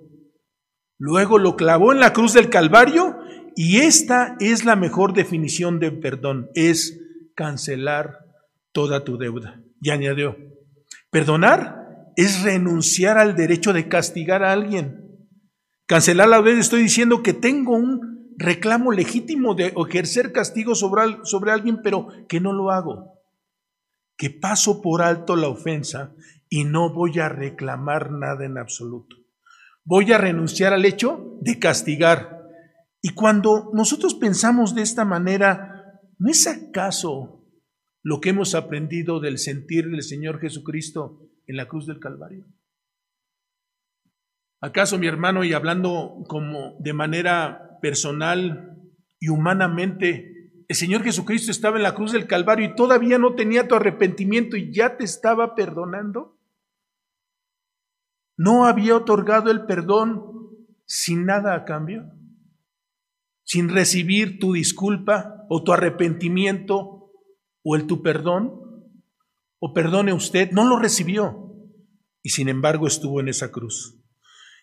Luego 0.99 1.38
lo 1.38 1.57
clavó 1.57 1.93
en 1.93 2.00
la 2.00 2.12
cruz 2.12 2.35
del 2.35 2.50
Calvario 2.50 3.19
y 3.57 3.79
esta 3.79 4.37
es 4.40 4.64
la 4.64 4.76
mejor 4.76 5.12
definición 5.12 5.79
de 5.81 5.93
perdón. 5.93 6.50
Es 6.55 7.00
cancelar 7.35 8.19
toda 8.73 9.05
tu 9.05 9.17
deuda. 9.17 9.62
Y 9.81 9.90
añadió, 9.90 10.37
perdonar 11.11 12.12
es 12.17 12.43
renunciar 12.43 13.19
al 13.19 13.35
derecho 13.35 13.73
de 13.73 13.88
castigar 13.88 14.43
a 14.43 14.52
alguien 14.52 15.00
Cancelar 15.90 16.29
la 16.29 16.40
vez 16.40 16.57
estoy 16.57 16.83
diciendo 16.83 17.21
que 17.21 17.33
tengo 17.33 17.75
un 17.75 18.33
reclamo 18.38 18.93
legítimo 18.93 19.57
de 19.57 19.75
ejercer 19.76 20.31
castigo 20.31 20.76
sobre, 20.76 21.17
sobre 21.25 21.50
alguien, 21.50 21.81
pero 21.83 22.07
que 22.29 22.38
no 22.38 22.52
lo 22.52 22.71
hago. 22.71 23.19
Que 24.17 24.31
paso 24.31 24.81
por 24.81 25.02
alto 25.02 25.35
la 25.35 25.49
ofensa 25.49 26.14
y 26.50 26.64
no 26.64 26.92
voy 26.92 27.21
a 27.21 27.28
reclamar 27.28 28.11
nada 28.11 28.45
en 28.45 28.59
absoluto. 28.59 29.16
Voy 29.85 30.12
a 30.12 30.19
renunciar 30.19 30.73
al 30.73 30.85
hecho 30.85 31.38
de 31.40 31.59
castigar. 31.59 32.42
Y 33.00 33.14
cuando 33.14 33.71
nosotros 33.73 34.14
pensamos 34.14 34.75
de 34.75 34.83
esta 34.83 35.04
manera, 35.04 36.00
¿no 36.19 36.28
es 36.28 36.47
acaso 36.49 37.47
lo 38.02 38.21
que 38.21 38.30
hemos 38.30 38.54
aprendido 38.54 39.21
del 39.21 39.38
sentir 39.38 39.88
del 39.88 40.02
Señor 40.02 40.40
Jesucristo 40.40 41.23
en 41.47 41.57
la 41.57 41.69
cruz 41.69 41.87
del 41.87 42.00
Calvario? 42.00 42.45
¿Acaso 44.61 44.99
mi 44.99 45.07
hermano, 45.07 45.45
y 45.45 45.54
hablando 45.54 46.23
como 46.26 46.76
de 46.80 46.92
manera 46.92 47.78
personal 47.80 48.76
y 49.19 49.28
humanamente, 49.28 50.52
el 50.69 50.76
Señor 50.76 51.02
Jesucristo 51.02 51.50
estaba 51.50 51.76
en 51.76 51.85
la 51.85 51.95
cruz 51.95 52.12
del 52.12 52.26
Calvario 52.26 52.66
y 52.66 52.75
todavía 52.75 53.19
no 53.19 53.35
tenía 53.35 53.69
tu 53.69 53.76
arrepentimiento 53.76 54.57
y 54.57 54.75
ya 54.75 54.97
te 54.97 55.04
estaba 55.04 55.54
perdonando? 55.54 56.39
¿No 58.42 58.64
había 58.64 58.97
otorgado 58.97 59.50
el 59.50 59.66
perdón 59.66 60.25
sin 60.87 61.26
nada 61.26 61.54
a 61.54 61.66
cambio? 61.66 62.11
¿Sin 63.44 63.68
recibir 63.68 64.38
tu 64.38 64.54
disculpa 64.54 65.44
o 65.50 65.62
tu 65.62 65.75
arrepentimiento 65.75 67.12
o 67.62 67.76
el 67.76 67.87
tu 67.87 68.02
perdón? 68.02 68.54
¿O 69.59 69.75
perdone 69.75 70.14
usted? 70.14 70.52
No 70.52 70.66
lo 70.66 70.78
recibió 70.78 71.54
y 72.23 72.30
sin 72.30 72.49
embargo 72.49 72.87
estuvo 72.87 73.20
en 73.20 73.28
esa 73.28 73.52
cruz. 73.52 74.00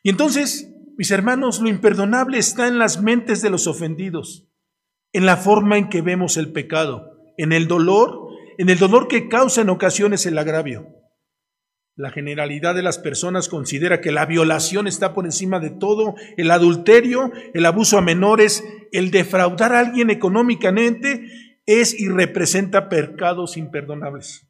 Y 0.02 0.10
entonces, 0.10 0.74
mis 0.98 1.12
hermanos, 1.12 1.62
lo 1.62 1.70
imperdonable 1.70 2.40
está 2.40 2.68
en 2.68 2.80
las 2.80 3.04
mentes 3.04 3.44
de 3.44 3.52
los 3.52 3.68
ofendidos, 3.68 4.50
en 5.14 5.28
la 5.28 5.38
forma 5.38 5.78
en 5.78 5.90
que 5.90 6.02
vemos 6.02 6.38
el 6.38 6.52
pecado, 6.52 7.12
en 7.38 7.54
el 7.54 7.68
dolor, 7.68 8.28
en 8.58 8.70
el 8.70 8.80
dolor 8.80 9.08
que 9.08 9.30
causa 9.30 9.62
en 9.62 9.70
ocasiones 9.70 10.26
el 10.26 10.40
agravio. 10.40 10.98
La 11.98 12.12
generalidad 12.12 12.76
de 12.76 12.84
las 12.84 13.00
personas 13.00 13.50
considera 13.50 14.02
que 14.02 14.12
la 14.12 14.28
violación 14.28 14.86
está 14.86 15.16
por 15.16 15.26
encima 15.26 15.60
de 15.60 15.72
todo, 15.72 16.14
el 16.38 16.52
adulterio, 16.52 17.32
el 17.56 17.66
abuso 17.66 17.98
a 17.98 18.04
menores, 18.04 18.64
el 18.92 19.10
defraudar 19.10 19.74
a 19.74 19.80
alguien 19.80 20.12
económicamente 20.12 21.28
es 21.66 22.00
y 22.00 22.08
representa 22.08 22.88
pecados 22.88 23.58
imperdonables. 23.58 24.48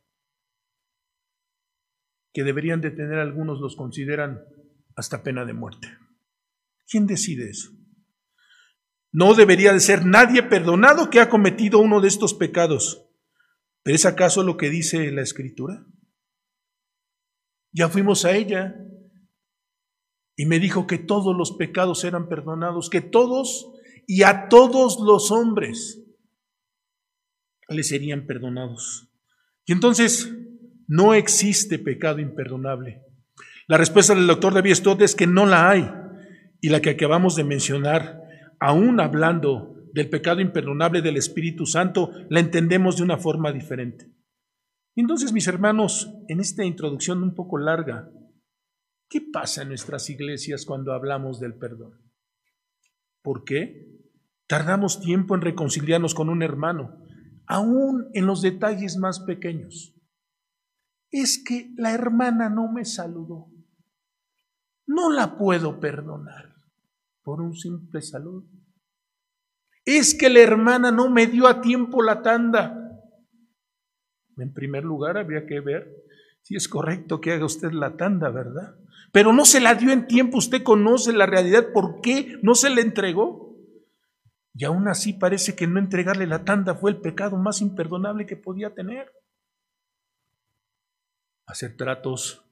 Que 2.34 2.44
deberían 2.44 2.82
de 2.82 2.92
tener 2.92 3.18
algunos 3.18 3.62
los 3.62 3.77
consideran 3.77 4.42
hasta 4.98 5.24
pena 5.24 5.46
de 5.46 5.54
muerte. 5.54 5.88
¿Quién 6.86 7.08
decide 7.08 7.50
eso? 7.50 7.72
No 9.13 9.36
debería 9.36 9.72
de 9.72 9.80
ser 9.80 10.06
nadie 10.06 10.44
perdonado 10.44 11.10
que 11.10 11.22
ha 11.22 11.30
cometido 11.30 11.80
uno 11.80 12.01
de 12.01 12.10
estos 12.10 12.34
pecados. 12.34 13.06
¿Pero 13.84 13.96
es 13.96 14.06
acaso 14.06 14.44
lo 14.44 14.58
que 14.58 14.70
dice 14.70 15.10
la 15.13 15.22
Escritura? 15.22 15.86
Ya 17.77 17.89
fuimos 17.89 18.25
a 18.25 18.36
ella 18.36 18.75
y 20.36 20.48
me 20.48 20.60
dijo 20.60 20.88
que 20.88 20.98
todos 20.98 21.38
los 21.38 21.51
pecados 21.51 22.03
eran 22.05 22.27
perdonados, 22.27 22.89
que 22.89 23.01
todos 23.01 23.72
y 24.07 24.24
a 24.24 24.50
todos 24.50 24.98
los 25.00 25.29
hombres 25.29 26.03
le 27.69 27.84
serían 27.84 28.25
perdonados. 28.25 29.12
Y 29.67 29.74
entonces 29.74 30.34
no 30.88 31.13
existe 31.13 31.77
pecado 31.77 32.17
imperdonable. 32.19 33.03
La 33.67 33.77
respuesta 33.77 34.15
del 34.15 34.25
doctor 34.25 34.55
David 34.55 34.74
Stott 34.74 35.03
es 35.03 35.13
que 35.13 35.27
no 35.27 35.46
la 35.46 35.69
hay. 35.69 35.88
Y 36.60 36.69
la 36.69 36.81
que 36.81 36.89
acabamos 36.89 37.36
de 37.36 37.43
mencionar, 37.43 38.24
aún 38.60 39.00
hablando 39.00 39.75
del 39.93 40.10
pecado 40.10 40.41
imperdonable 40.41 41.03
del 41.03 41.17
Espíritu 41.17 41.67
Santo, 41.67 42.10
la 42.31 42.39
entendemos 42.39 42.98
de 42.98 43.03
una 43.03 43.17
forma 43.17 43.51
diferente. 43.51 44.10
Entonces, 44.98 45.32
mis 45.32 45.48
hermanos, 45.48 46.13
en 46.27 46.42
esta 46.42 46.66
introducción 46.66 47.24
un 47.24 47.34
poco 47.34 47.58
larga, 47.58 48.12
¿qué 49.08 49.22
pasa 49.22 49.62
en 49.62 49.70
nuestras 49.70 50.10
iglesias 50.10 50.66
cuando 50.66 50.92
hablamos 50.92 51.39
del 51.39 51.58
perdón? 51.58 52.12
¿Por 53.22 53.46
qué? 53.46 53.88
Tardamos 54.48 55.00
tiempo 55.00 55.36
en 55.36 55.42
reconciliarnos 55.42 56.13
con 56.13 56.27
un 56.27 56.44
hermano, 56.44 57.01
aún 57.46 58.10
en 58.13 58.25
los 58.25 58.42
detalles 58.42 58.98
más 58.98 59.22
pequeños. 59.22 59.96
Es 61.10 61.42
que 61.42 61.72
la 61.77 61.94
hermana 61.94 62.50
no 62.50 62.70
me 62.70 62.84
saludó 62.84 63.51
no 64.88 65.12
la 65.12 65.38
puedo 65.38 65.80
perdonar 65.80 66.56
por 67.22 67.42
un 67.42 67.54
simple 67.54 68.01
saludo. 68.01 68.48
Es 69.84 70.16
que 70.16 70.30
la 70.30 70.39
hermana 70.39 70.92
no 70.92 71.10
me 71.10 71.27
dio 71.27 71.48
a 71.48 71.62
tiempo 71.62 72.01
la 72.01 72.22
tanda. 72.22 72.87
En 74.38 74.53
primer 74.53 74.84
lugar, 74.84 75.17
habría 75.17 75.46
que 75.46 75.60
ver 75.60 75.94
si 76.44 76.56
es 76.56 76.67
correcto 76.67 77.20
que 77.20 77.34
haga 77.34 77.46
usted 77.46 77.72
la 77.72 77.98
tanda, 77.98 78.29
¿verdad? 78.29 78.75
Pero 79.12 79.34
no 79.34 79.46
se 79.46 79.60
la 79.60 79.75
dio 79.75 79.91
en 79.91 80.08
tiempo, 80.08 80.38
usted 80.38 80.63
conoce 80.63 81.12
la 81.12 81.25
realidad, 81.25 81.72
¿por 81.74 82.01
qué 82.01 82.38
no 82.41 82.56
se 82.56 82.70
la 82.70 82.82
entregó? 82.82 83.56
Y 84.53 84.65
aún 84.65 84.88
así 84.88 85.13
parece 85.13 85.56
que 85.56 85.67
no 85.67 85.79
entregarle 85.79 86.25
la 86.25 86.44
tanda 86.44 86.75
fue 86.75 86.91
el 86.91 86.98
pecado 86.98 87.38
más 87.38 87.62
imperdonable 87.62 88.25
que 88.25 88.36
podía 88.38 88.74
tener. 88.74 89.12
Hacer 91.46 91.77
tratos 91.77 92.44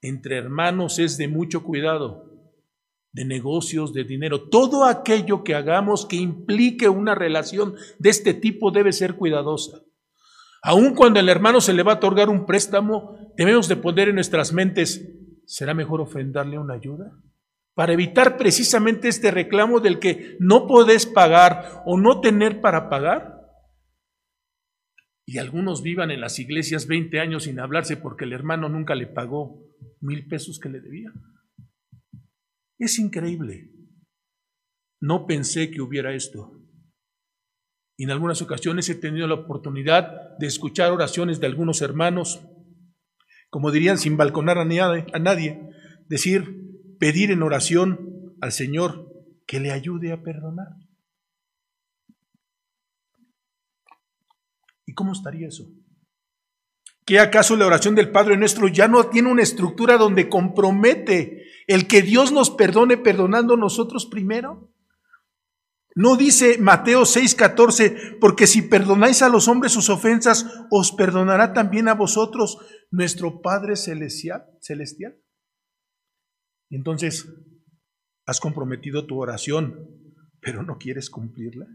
entre 0.00 0.36
hermanos 0.36 0.98
es 0.98 1.16
de 1.16 1.28
mucho 1.28 1.62
cuidado, 1.62 2.24
de 3.12 3.24
negocios, 3.24 3.92
de 3.92 4.04
dinero. 4.04 4.48
Todo 4.48 4.84
aquello 4.84 5.42
que 5.42 5.54
hagamos 5.54 6.06
que 6.06 6.16
implique 6.16 6.88
una 6.88 7.14
relación 7.14 7.74
de 7.98 8.10
este 8.10 8.32
tipo 8.32 8.70
debe 8.70 8.92
ser 8.92 9.16
cuidadosa. 9.16 9.82
Aun 10.62 10.94
cuando 10.94 11.20
el 11.20 11.28
hermano 11.28 11.60
se 11.60 11.72
le 11.72 11.82
va 11.82 11.92
a 11.92 11.96
otorgar 11.96 12.28
un 12.28 12.46
préstamo, 12.46 13.32
debemos 13.36 13.68
de 13.68 13.76
poner 13.76 14.08
en 14.08 14.16
nuestras 14.16 14.52
mentes, 14.52 15.16
¿será 15.46 15.74
mejor 15.74 16.00
ofrendarle 16.00 16.58
una 16.58 16.74
ayuda? 16.74 17.12
para 17.80 17.94
evitar 17.94 18.36
precisamente 18.36 19.08
este 19.08 19.30
reclamo 19.30 19.80
del 19.80 19.98
que 19.98 20.36
no 20.38 20.66
podés 20.66 21.06
pagar 21.06 21.82
o 21.86 21.98
no 21.98 22.20
tener 22.20 22.60
para 22.60 22.90
pagar. 22.90 23.40
Y 25.24 25.38
algunos 25.38 25.82
vivan 25.82 26.10
en 26.10 26.20
las 26.20 26.38
iglesias 26.38 26.86
20 26.86 27.20
años 27.20 27.44
sin 27.44 27.58
hablarse 27.58 27.96
porque 27.96 28.26
el 28.26 28.34
hermano 28.34 28.68
nunca 28.68 28.94
le 28.94 29.06
pagó 29.06 29.62
mil 30.00 30.28
pesos 30.28 30.58
que 30.58 30.68
le 30.68 30.80
debía. 30.80 31.10
Es 32.78 32.98
increíble. 32.98 33.70
No 35.00 35.26
pensé 35.26 35.70
que 35.70 35.80
hubiera 35.80 36.12
esto. 36.12 36.59
Y 38.00 38.04
en 38.04 38.12
algunas 38.12 38.40
ocasiones 38.40 38.88
he 38.88 38.94
tenido 38.94 39.26
la 39.26 39.34
oportunidad 39.34 40.34
de 40.38 40.46
escuchar 40.46 40.90
oraciones 40.90 41.38
de 41.38 41.46
algunos 41.46 41.82
hermanos, 41.82 42.40
como 43.50 43.70
dirían 43.70 43.98
sin 43.98 44.16
balconar 44.16 44.56
a 44.56 44.64
nadie, 44.64 45.60
decir, 46.08 46.96
pedir 46.98 47.30
en 47.30 47.42
oración 47.42 48.38
al 48.40 48.52
Señor 48.52 49.06
que 49.46 49.60
le 49.60 49.70
ayude 49.70 50.12
a 50.12 50.22
perdonar. 50.22 50.68
¿Y 54.86 54.94
cómo 54.94 55.12
estaría 55.12 55.48
eso? 55.48 55.68
¿Qué 57.04 57.18
acaso 57.18 57.54
la 57.54 57.66
oración 57.66 57.94
del 57.94 58.10
Padre 58.10 58.38
nuestro 58.38 58.68
ya 58.68 58.88
no 58.88 59.10
tiene 59.10 59.30
una 59.30 59.42
estructura 59.42 59.98
donde 59.98 60.30
compromete 60.30 61.44
el 61.66 61.86
que 61.86 62.00
Dios 62.00 62.32
nos 62.32 62.48
perdone 62.48 62.96
perdonando 62.96 63.58
nosotros 63.58 64.06
primero? 64.06 64.72
No 65.94 66.16
dice 66.16 66.58
Mateo 66.58 67.04
6:14, 67.04 68.18
porque 68.20 68.46
si 68.46 68.62
perdonáis 68.62 69.22
a 69.22 69.28
los 69.28 69.48
hombres 69.48 69.72
sus 69.72 69.90
ofensas, 69.90 70.46
os 70.70 70.92
perdonará 70.92 71.52
también 71.52 71.88
a 71.88 71.94
vosotros 71.94 72.58
nuestro 72.90 73.42
Padre 73.42 73.76
celestial. 73.76 74.46
celestial. 74.60 75.16
Entonces, 76.70 77.28
has 78.26 78.40
comprometido 78.40 79.06
tu 79.06 79.18
oración, 79.18 79.88
pero 80.40 80.62
no 80.62 80.78
quieres 80.78 81.10
cumplirla. 81.10 81.66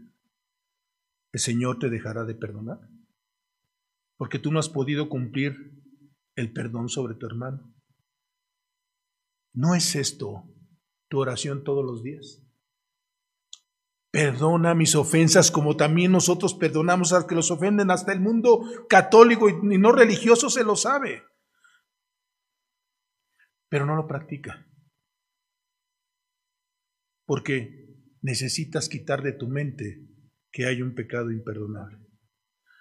El 1.32 1.40
Señor 1.40 1.78
te 1.78 1.90
dejará 1.90 2.24
de 2.24 2.34
perdonar, 2.34 2.80
porque 4.16 4.38
tú 4.38 4.50
no 4.50 4.58
has 4.58 4.70
podido 4.70 5.10
cumplir 5.10 5.54
el 6.34 6.52
perdón 6.52 6.88
sobre 6.88 7.14
tu 7.14 7.26
hermano. 7.26 7.74
¿No 9.52 9.74
es 9.74 9.94
esto 9.96 10.44
tu 11.08 11.18
oración 11.18 11.64
todos 11.64 11.84
los 11.84 12.02
días? 12.02 12.45
Perdona 14.16 14.74
mis 14.74 14.94
ofensas 14.94 15.50
como 15.50 15.76
también 15.76 16.10
nosotros 16.10 16.54
perdonamos 16.54 17.12
a 17.12 17.16
los 17.16 17.26
que 17.26 17.34
los 17.34 17.50
ofenden. 17.50 17.90
Hasta 17.90 18.14
el 18.14 18.20
mundo 18.20 18.62
católico 18.88 19.50
y 19.50 19.76
no 19.76 19.92
religioso 19.92 20.48
se 20.48 20.64
lo 20.64 20.74
sabe. 20.74 21.22
Pero 23.68 23.84
no 23.84 23.94
lo 23.94 24.06
practica 24.06 24.66
porque 27.26 27.92
necesitas 28.22 28.88
quitar 28.88 29.22
de 29.22 29.32
tu 29.32 29.48
mente 29.48 30.00
que 30.50 30.64
hay 30.64 30.80
un 30.80 30.94
pecado 30.94 31.30
imperdonable. 31.30 31.98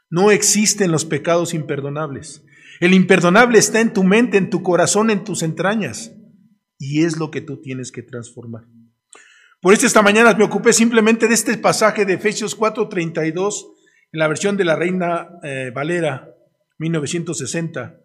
No 0.09 0.31
existen 0.31 0.91
los 0.91 1.03
pecados 1.03 1.53
imperdonables. 1.53 2.45
El 2.79 2.93
imperdonable 2.93 3.57
está 3.57 3.81
en 3.81 3.91
tu 3.91 4.03
mente, 4.03 4.38
en 4.38 4.49
tu 4.49 4.63
corazón, 4.63 5.09
en 5.09 5.23
tus 5.23 5.43
entrañas. 5.43 6.15
Y 6.77 7.03
es 7.03 7.17
lo 7.17 7.31
que 7.31 7.41
tú 7.41 7.59
tienes 7.59 7.91
que 7.91 8.03
transformar. 8.03 8.65
Por 9.61 9.73
eso 9.73 9.87
esta 9.87 10.01
mañana 10.01 10.33
me 10.33 10.43
ocupé 10.43 10.73
simplemente 10.73 11.27
de 11.27 11.33
este 11.33 11.57
pasaje 11.57 12.05
de 12.05 12.13
Efesios 12.13 12.57
4:32, 12.57 13.65
en 14.11 14.19
la 14.19 14.27
versión 14.27 14.57
de 14.57 14.65
la 14.65 14.75
Reina 14.75 15.29
eh, 15.43 15.71
Valera 15.73 16.33
1960, 16.77 17.99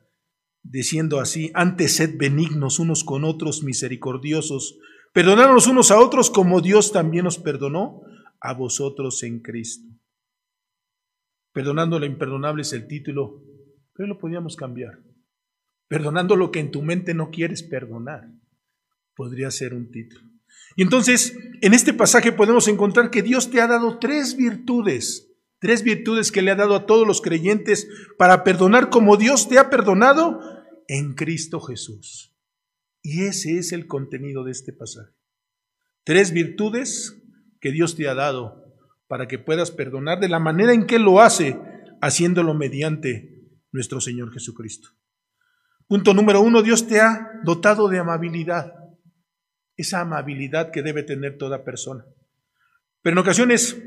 diciendo 0.62 1.20
así, 1.20 1.50
antes 1.54 1.96
sed 1.96 2.16
benignos 2.16 2.78
unos 2.78 3.04
con 3.04 3.24
otros, 3.24 3.62
misericordiosos, 3.62 4.78
Perdonarnos 5.12 5.66
unos 5.66 5.90
a 5.90 5.98
otros 5.98 6.30
como 6.30 6.60
Dios 6.60 6.92
también 6.92 7.24
nos 7.24 7.36
perdonó 7.36 8.02
a 8.40 8.54
vosotros 8.54 9.22
en 9.24 9.40
Cristo. 9.40 9.88
Perdonando 11.52 11.98
lo 11.98 12.06
imperdonable 12.06 12.62
es 12.62 12.72
el 12.72 12.86
título, 12.86 13.42
pero 13.92 14.06
lo 14.06 14.18
podíamos 14.18 14.54
cambiar. 14.54 15.00
Perdonando 15.88 16.36
lo 16.36 16.52
que 16.52 16.60
en 16.60 16.70
tu 16.70 16.82
mente 16.82 17.12
no 17.12 17.30
quieres 17.30 17.64
perdonar, 17.64 18.30
podría 19.16 19.50
ser 19.50 19.74
un 19.74 19.90
título. 19.90 20.29
Y 20.76 20.82
entonces, 20.82 21.36
en 21.60 21.74
este 21.74 21.92
pasaje 21.92 22.32
podemos 22.32 22.68
encontrar 22.68 23.10
que 23.10 23.22
Dios 23.22 23.50
te 23.50 23.60
ha 23.60 23.66
dado 23.66 23.98
tres 23.98 24.36
virtudes, 24.36 25.30
tres 25.58 25.82
virtudes 25.82 26.32
que 26.32 26.42
le 26.42 26.50
ha 26.50 26.56
dado 26.56 26.74
a 26.74 26.86
todos 26.86 27.06
los 27.06 27.20
creyentes 27.20 27.88
para 28.18 28.44
perdonar 28.44 28.90
como 28.90 29.16
Dios 29.16 29.48
te 29.48 29.58
ha 29.58 29.70
perdonado 29.70 30.40
en 30.88 31.14
Cristo 31.14 31.60
Jesús. 31.60 32.34
Y 33.02 33.24
ese 33.24 33.58
es 33.58 33.72
el 33.72 33.86
contenido 33.86 34.44
de 34.44 34.52
este 34.52 34.72
pasaje. 34.72 35.12
Tres 36.04 36.32
virtudes 36.32 37.22
que 37.60 37.72
Dios 37.72 37.96
te 37.96 38.08
ha 38.08 38.14
dado 38.14 38.64
para 39.06 39.26
que 39.26 39.38
puedas 39.38 39.70
perdonar 39.70 40.20
de 40.20 40.28
la 40.28 40.38
manera 40.38 40.72
en 40.72 40.86
que 40.86 40.98
lo 40.98 41.20
hace, 41.20 41.58
haciéndolo 42.00 42.54
mediante 42.54 43.44
nuestro 43.72 44.00
Señor 44.00 44.32
Jesucristo. 44.32 44.90
Punto 45.86 46.14
número 46.14 46.40
uno, 46.40 46.62
Dios 46.62 46.86
te 46.86 47.00
ha 47.00 47.40
dotado 47.42 47.88
de 47.88 47.98
amabilidad, 47.98 48.72
esa 49.80 50.00
amabilidad 50.00 50.70
que 50.70 50.82
debe 50.82 51.02
tener 51.02 51.36
toda 51.38 51.64
persona. 51.64 52.04
Pero 53.02 53.14
en 53.14 53.18
ocasiones, 53.18 53.80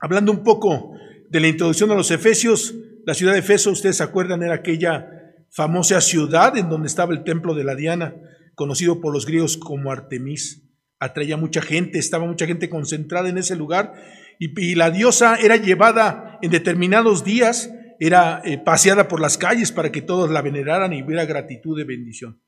hablando 0.00 0.32
un 0.32 0.42
poco 0.42 0.92
de 1.30 1.40
la 1.40 1.48
introducción 1.48 1.90
a 1.90 1.94
los 1.94 2.10
Efesios, 2.10 2.74
la 3.06 3.14
ciudad 3.14 3.32
de 3.32 3.40
Efeso, 3.40 3.70
ustedes 3.70 3.96
se 3.96 4.02
acuerdan, 4.02 4.42
era 4.42 4.54
aquella 4.54 5.08
famosa 5.50 6.00
ciudad 6.00 6.56
en 6.56 6.68
donde 6.68 6.88
estaba 6.88 7.12
el 7.12 7.24
templo 7.24 7.54
de 7.54 7.64
la 7.64 7.74
Diana, 7.74 8.14
conocido 8.54 9.00
por 9.00 9.12
los 9.12 9.26
griegos 9.26 9.56
como 9.56 9.90
Artemis. 9.92 10.62
Atraía 10.98 11.36
mucha 11.36 11.60
gente, 11.60 11.98
estaba 11.98 12.26
mucha 12.26 12.46
gente 12.46 12.68
concentrada 12.68 13.28
en 13.28 13.38
ese 13.38 13.56
lugar 13.56 13.94
y, 14.38 14.74
la 14.74 14.90
diosa 14.90 15.36
era 15.36 15.56
llevada 15.56 16.38
en 16.42 16.50
determinados 16.50 17.24
días, 17.24 17.70
era 18.00 18.42
eh, 18.44 18.58
paseada 18.58 19.08
por 19.08 19.20
las 19.20 19.38
calles 19.38 19.70
para 19.70 19.92
que 19.92 20.02
todos 20.02 20.30
la 20.30 20.42
veneraran 20.42 20.92
y 20.92 21.02
hubiera 21.02 21.24
gratitud 21.24 21.76
de 21.76 21.84
bendición. 21.84 22.40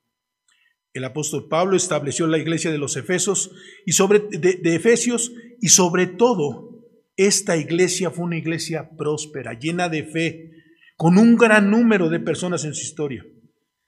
El 0.97 1.05
apóstol 1.05 1.47
Pablo 1.47 1.77
estableció 1.77 2.25
la 2.25 2.39
iglesia 2.39 2.71
de 2.71 2.79
los 2.79 2.97
Efesos 2.97 3.51
y 3.85 3.91
sobre, 3.91 4.19
de 4.19 4.75
Efesios 4.75 5.31
y 5.61 5.69
sobre 5.69 6.07
todo 6.07 6.67
esta 7.15 7.55
iglesia 7.57 8.09
fue 8.09 8.25
una 8.25 8.37
iglesia 8.37 8.89
próspera, 8.97 9.53
llena 9.53 9.89
de 9.89 10.03
fe, 10.03 10.51
con 10.95 11.17
un 11.17 11.35
gran 11.35 11.69
número 11.69 12.09
de 12.09 12.19
personas 12.19 12.65
en 12.65 12.73
su 12.73 12.81
historia. 12.81 13.25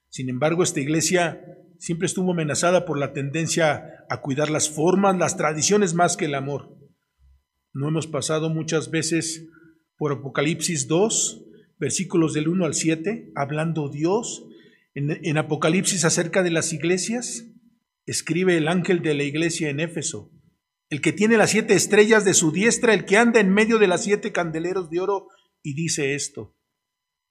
Sin 0.08 0.28
embargo, 0.28 0.62
esta 0.62 0.80
iglesia 0.80 1.44
siempre 1.78 2.06
estuvo 2.06 2.30
amenazada 2.32 2.84
por 2.84 2.98
la 2.98 3.12
tendencia 3.12 4.04
a 4.08 4.20
cuidar 4.20 4.50
las 4.50 4.70
formas, 4.70 5.16
las 5.16 5.36
tradiciones 5.36 5.94
más 5.94 6.16
que 6.16 6.26
el 6.26 6.34
amor. 6.34 6.76
No 7.72 7.88
hemos 7.88 8.06
pasado 8.06 8.50
muchas 8.50 8.90
veces 8.90 9.48
por 9.96 10.12
Apocalipsis 10.12 10.86
2, 10.86 11.44
versículos 11.78 12.34
del 12.34 12.48
1 12.48 12.64
al 12.64 12.74
7, 12.74 13.32
hablando 13.34 13.88
Dios 13.88 14.44
en, 15.22 15.38
Apocalipsis 15.38 16.04
acerca 16.04 16.42
de 16.42 16.50
las 16.50 16.72
iglesias. 16.72 17.46
Escribe 18.06 18.56
el 18.56 18.68
ángel 18.68 19.02
de 19.02 19.14
la 19.14 19.24
iglesia 19.24 19.70
en 19.70 19.80
Éfeso, 19.80 20.32
el 20.88 21.00
que 21.00 21.12
tiene 21.12 21.36
las 21.36 21.50
siete 21.50 21.74
estrellas 21.74 22.24
de 22.24 22.34
su 22.34 22.52
diestra, 22.52 22.94
el 22.94 23.04
que 23.04 23.16
anda 23.16 23.40
en 23.40 23.52
medio 23.52 23.78
de 23.78 23.86
las 23.86 24.04
siete 24.04 24.32
candeleros 24.32 24.90
de 24.90 25.00
oro, 25.00 25.28
y 25.62 25.74
dice 25.74 26.14
esto, 26.14 26.56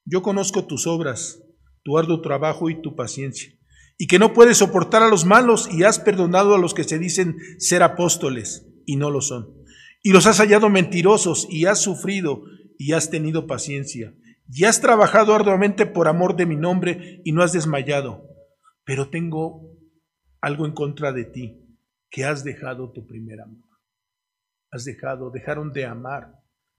yo 0.05 0.21
conozco 0.21 0.65
tus 0.65 0.87
obras, 0.87 1.41
tu 1.83 1.97
arduo 1.97 2.21
trabajo 2.21 2.69
y 2.69 2.81
tu 2.81 2.95
paciencia 2.95 3.59
y 4.01 4.07
que 4.07 4.17
no 4.17 4.33
puedes 4.33 4.57
soportar 4.57 5.03
a 5.03 5.09
los 5.09 5.25
malos 5.25 5.69
y 5.71 5.83
has 5.83 5.99
perdonado 5.99 6.55
a 6.55 6.57
los 6.57 6.73
que 6.73 6.85
se 6.85 6.97
dicen 6.97 7.37
ser 7.59 7.83
apóstoles 7.83 8.65
y 8.85 8.95
no 8.95 9.11
lo 9.11 9.21
son. 9.21 9.53
Y 10.01 10.13
los 10.13 10.25
has 10.25 10.37
hallado 10.37 10.69
mentirosos 10.69 11.45
y 11.49 11.65
has 11.65 11.81
sufrido 11.81 12.43
y 12.77 12.93
has 12.93 13.11
tenido 13.11 13.45
paciencia 13.45 14.15
y 14.51 14.65
has 14.65 14.81
trabajado 14.81 15.35
arduamente 15.35 15.85
por 15.85 16.07
amor 16.07 16.35
de 16.35 16.47
mi 16.47 16.55
nombre 16.55 17.21
y 17.23 17.31
no 17.31 17.43
has 17.43 17.53
desmayado. 17.53 18.27
Pero 18.83 19.09
tengo 19.09 19.77
algo 20.41 20.65
en 20.65 20.73
contra 20.73 21.11
de 21.11 21.25
ti, 21.25 21.77
que 22.09 22.25
has 22.25 22.43
dejado 22.43 22.91
tu 22.91 23.05
primer 23.05 23.41
amor. 23.41 23.63
Has 24.71 24.85
dejado, 24.85 25.29
dejaron 25.29 25.71
de 25.71 25.85
amar 25.85 26.33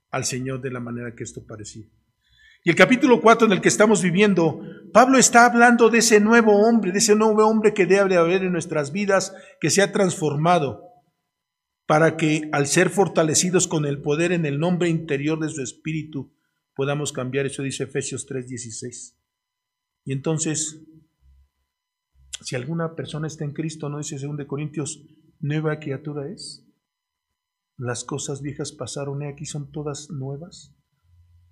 al 0.09 0.25
Señor 0.25 0.61
de 0.61 0.71
la 0.71 0.81
manera 0.81 1.15
que 1.15 1.23
esto 1.23 1.45
parecía. 1.45 1.85
Y 2.63 2.69
el 2.69 2.75
capítulo 2.75 3.21
4 3.21 3.47
en 3.47 3.53
el 3.53 3.61
que 3.61 3.69
estamos 3.69 4.03
viviendo, 4.03 4.61
Pablo 4.93 5.17
está 5.17 5.45
hablando 5.45 5.89
de 5.89 5.99
ese 5.99 6.19
nuevo 6.19 6.67
hombre, 6.67 6.91
de 6.91 6.99
ese 6.99 7.15
nuevo 7.15 7.47
hombre 7.47 7.73
que 7.73 7.85
debe 7.85 8.17
haber 8.17 8.43
en 8.43 8.51
nuestras 8.51 8.91
vidas, 8.91 9.33
que 9.59 9.69
se 9.69 9.81
ha 9.81 9.91
transformado. 9.91 10.89
para 11.87 12.15
que 12.15 12.49
al 12.53 12.67
ser 12.67 12.89
fortalecidos 12.89 13.67
con 13.67 13.85
el 13.85 14.01
poder 14.01 14.31
en 14.31 14.45
el 14.45 14.59
nombre 14.59 14.87
interior 14.87 15.39
de 15.39 15.49
su 15.49 15.61
espíritu, 15.61 16.31
podamos 16.81 17.13
cambiar. 17.13 17.45
Eso 17.45 17.61
dice 17.61 17.83
Efesios 17.83 18.25
3:16. 18.25 19.15
Y 20.03 20.13
entonces, 20.13 20.83
si 22.43 22.55
alguna 22.55 22.95
persona 22.95 23.27
está 23.27 23.45
en 23.45 23.53
Cristo, 23.53 23.87
no 23.87 23.99
dice 23.99 24.17
2 24.17 24.47
Corintios, 24.47 25.05
nueva 25.39 25.77
criatura 25.77 26.27
es. 26.33 26.67
Las 27.77 28.03
cosas 28.03 28.41
viejas 28.41 28.71
pasaron 28.71 29.21
y 29.21 29.27
aquí 29.27 29.45
son 29.45 29.71
todas 29.71 30.09
nuevas. 30.09 30.75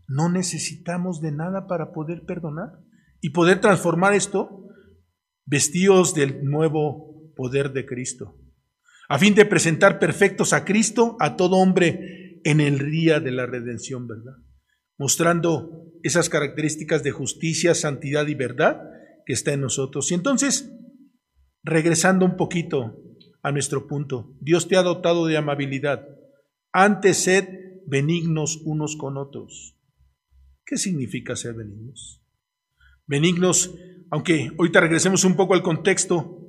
No 0.07 0.31
necesitamos 0.31 1.21
de 1.21 1.31
nada 1.31 1.67
para 1.67 1.91
poder 1.91 2.25
perdonar 2.25 2.79
y 3.21 3.29
poder 3.29 3.61
transformar 3.61 4.15
esto 4.15 4.67
vestidos 5.45 6.15
del 6.15 6.43
nuevo 6.43 7.31
poder 7.35 7.71
de 7.71 7.85
Cristo, 7.85 8.35
a 9.07 9.19
fin 9.19 9.35
de 9.35 9.45
presentar 9.45 9.99
perfectos 9.99 10.53
a 10.53 10.65
Cristo, 10.65 11.17
a 11.19 11.35
todo 11.35 11.57
hombre 11.57 12.41
en 12.43 12.61
el 12.61 12.89
día 12.89 13.19
de 13.19 13.31
la 13.31 13.45
redención, 13.45 14.07
¿verdad? 14.07 14.48
Mostrando 14.99 15.91
esas 16.03 16.29
características 16.29 17.01
de 17.01 17.11
justicia, 17.11 17.73
santidad 17.73 18.27
y 18.27 18.35
verdad 18.35 18.83
que 19.25 19.33
está 19.33 19.53
en 19.53 19.61
nosotros. 19.61 20.11
Y 20.11 20.13
entonces, 20.13 20.71
regresando 21.63 22.25
un 22.25 22.37
poquito 22.37 23.01
a 23.41 23.51
nuestro 23.51 23.87
punto, 23.87 24.35
Dios 24.39 24.67
te 24.67 24.77
ha 24.77 24.83
dotado 24.83 25.25
de 25.25 25.37
amabilidad. 25.37 26.07
Antes 26.71 27.17
sed 27.17 27.47
benignos 27.87 28.61
unos 28.63 28.95
con 28.95 29.17
otros. 29.17 29.75
¿Qué 30.63 30.77
significa 30.77 31.35
ser 31.35 31.55
benignos? 31.55 32.23
Benignos 33.07 33.73
aunque 34.11 34.51
ahorita 34.57 34.81
regresemos 34.81 35.23
un 35.23 35.35
poco 35.35 35.53
al 35.53 35.61
contexto, 35.61 36.48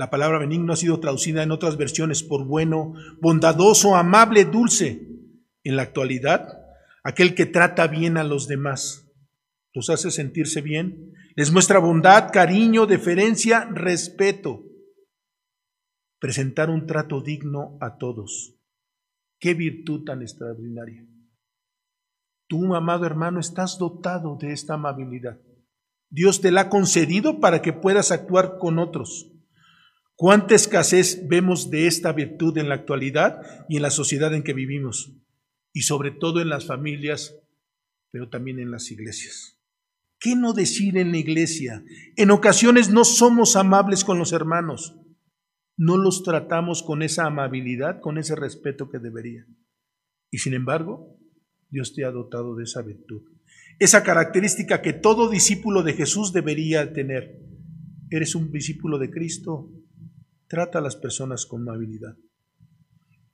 la 0.00 0.08
palabra 0.08 0.38
benigno 0.38 0.72
ha 0.72 0.76
sido 0.76 0.98
traducida 0.98 1.42
en 1.42 1.50
otras 1.50 1.76
versiones 1.76 2.22
por 2.22 2.46
bueno, 2.46 2.94
bondadoso, 3.20 3.96
amable, 3.96 4.46
dulce. 4.46 5.06
En 5.62 5.76
la 5.76 5.82
actualidad, 5.82 6.58
aquel 7.04 7.34
que 7.34 7.44
trata 7.44 7.86
bien 7.86 8.16
a 8.16 8.24
los 8.24 8.48
demás, 8.48 9.12
los 9.74 9.90
hace 9.90 10.10
sentirse 10.10 10.62
bien, 10.62 11.12
les 11.36 11.52
muestra 11.52 11.80
bondad, 11.80 12.30
cariño, 12.32 12.86
deferencia, 12.86 13.66
respeto. 13.66 14.62
Presentar 16.18 16.70
un 16.70 16.86
trato 16.86 17.20
digno 17.20 17.76
a 17.82 17.98
todos. 17.98 18.54
Qué 19.38 19.52
virtud 19.52 20.04
tan 20.04 20.22
extraordinaria. 20.22 21.06
Tú, 22.48 22.74
amado 22.74 23.04
hermano, 23.04 23.38
estás 23.38 23.76
dotado 23.76 24.38
de 24.40 24.52
esta 24.54 24.72
amabilidad. 24.72 25.38
Dios 26.08 26.40
te 26.40 26.52
la 26.52 26.62
ha 26.62 26.68
concedido 26.70 27.38
para 27.38 27.60
que 27.60 27.74
puedas 27.74 28.12
actuar 28.12 28.56
con 28.56 28.78
otros. 28.78 29.29
¿Cuánta 30.20 30.54
escasez 30.54 31.26
vemos 31.28 31.70
de 31.70 31.86
esta 31.86 32.12
virtud 32.12 32.58
en 32.58 32.68
la 32.68 32.74
actualidad 32.74 33.40
y 33.70 33.76
en 33.76 33.82
la 33.82 33.90
sociedad 33.90 34.34
en 34.34 34.42
que 34.42 34.52
vivimos? 34.52 35.14
Y 35.72 35.84
sobre 35.84 36.10
todo 36.10 36.42
en 36.42 36.50
las 36.50 36.66
familias, 36.66 37.40
pero 38.10 38.28
también 38.28 38.58
en 38.58 38.70
las 38.70 38.90
iglesias. 38.90 39.58
¿Qué 40.18 40.36
no 40.36 40.52
decir 40.52 40.98
en 40.98 41.12
la 41.12 41.16
iglesia? 41.16 41.82
En 42.16 42.30
ocasiones 42.32 42.90
no 42.90 43.04
somos 43.04 43.56
amables 43.56 44.04
con 44.04 44.18
los 44.18 44.34
hermanos. 44.34 44.94
No 45.78 45.96
los 45.96 46.22
tratamos 46.22 46.82
con 46.82 47.02
esa 47.02 47.24
amabilidad, 47.24 48.02
con 48.02 48.18
ese 48.18 48.36
respeto 48.36 48.90
que 48.90 48.98
deberían. 48.98 49.56
Y 50.30 50.36
sin 50.36 50.52
embargo, 50.52 51.16
Dios 51.70 51.94
te 51.94 52.04
ha 52.04 52.10
dotado 52.10 52.56
de 52.56 52.64
esa 52.64 52.82
virtud. 52.82 53.22
Esa 53.78 54.02
característica 54.02 54.82
que 54.82 54.92
todo 54.92 55.30
discípulo 55.30 55.82
de 55.82 55.94
Jesús 55.94 56.34
debería 56.34 56.92
tener. 56.92 57.40
Eres 58.10 58.34
un 58.34 58.52
discípulo 58.52 58.98
de 58.98 59.10
Cristo, 59.10 59.72
trata 60.50 60.80
a 60.80 60.82
las 60.82 60.96
personas 60.96 61.46
con 61.46 61.62
amabilidad. 61.62 62.16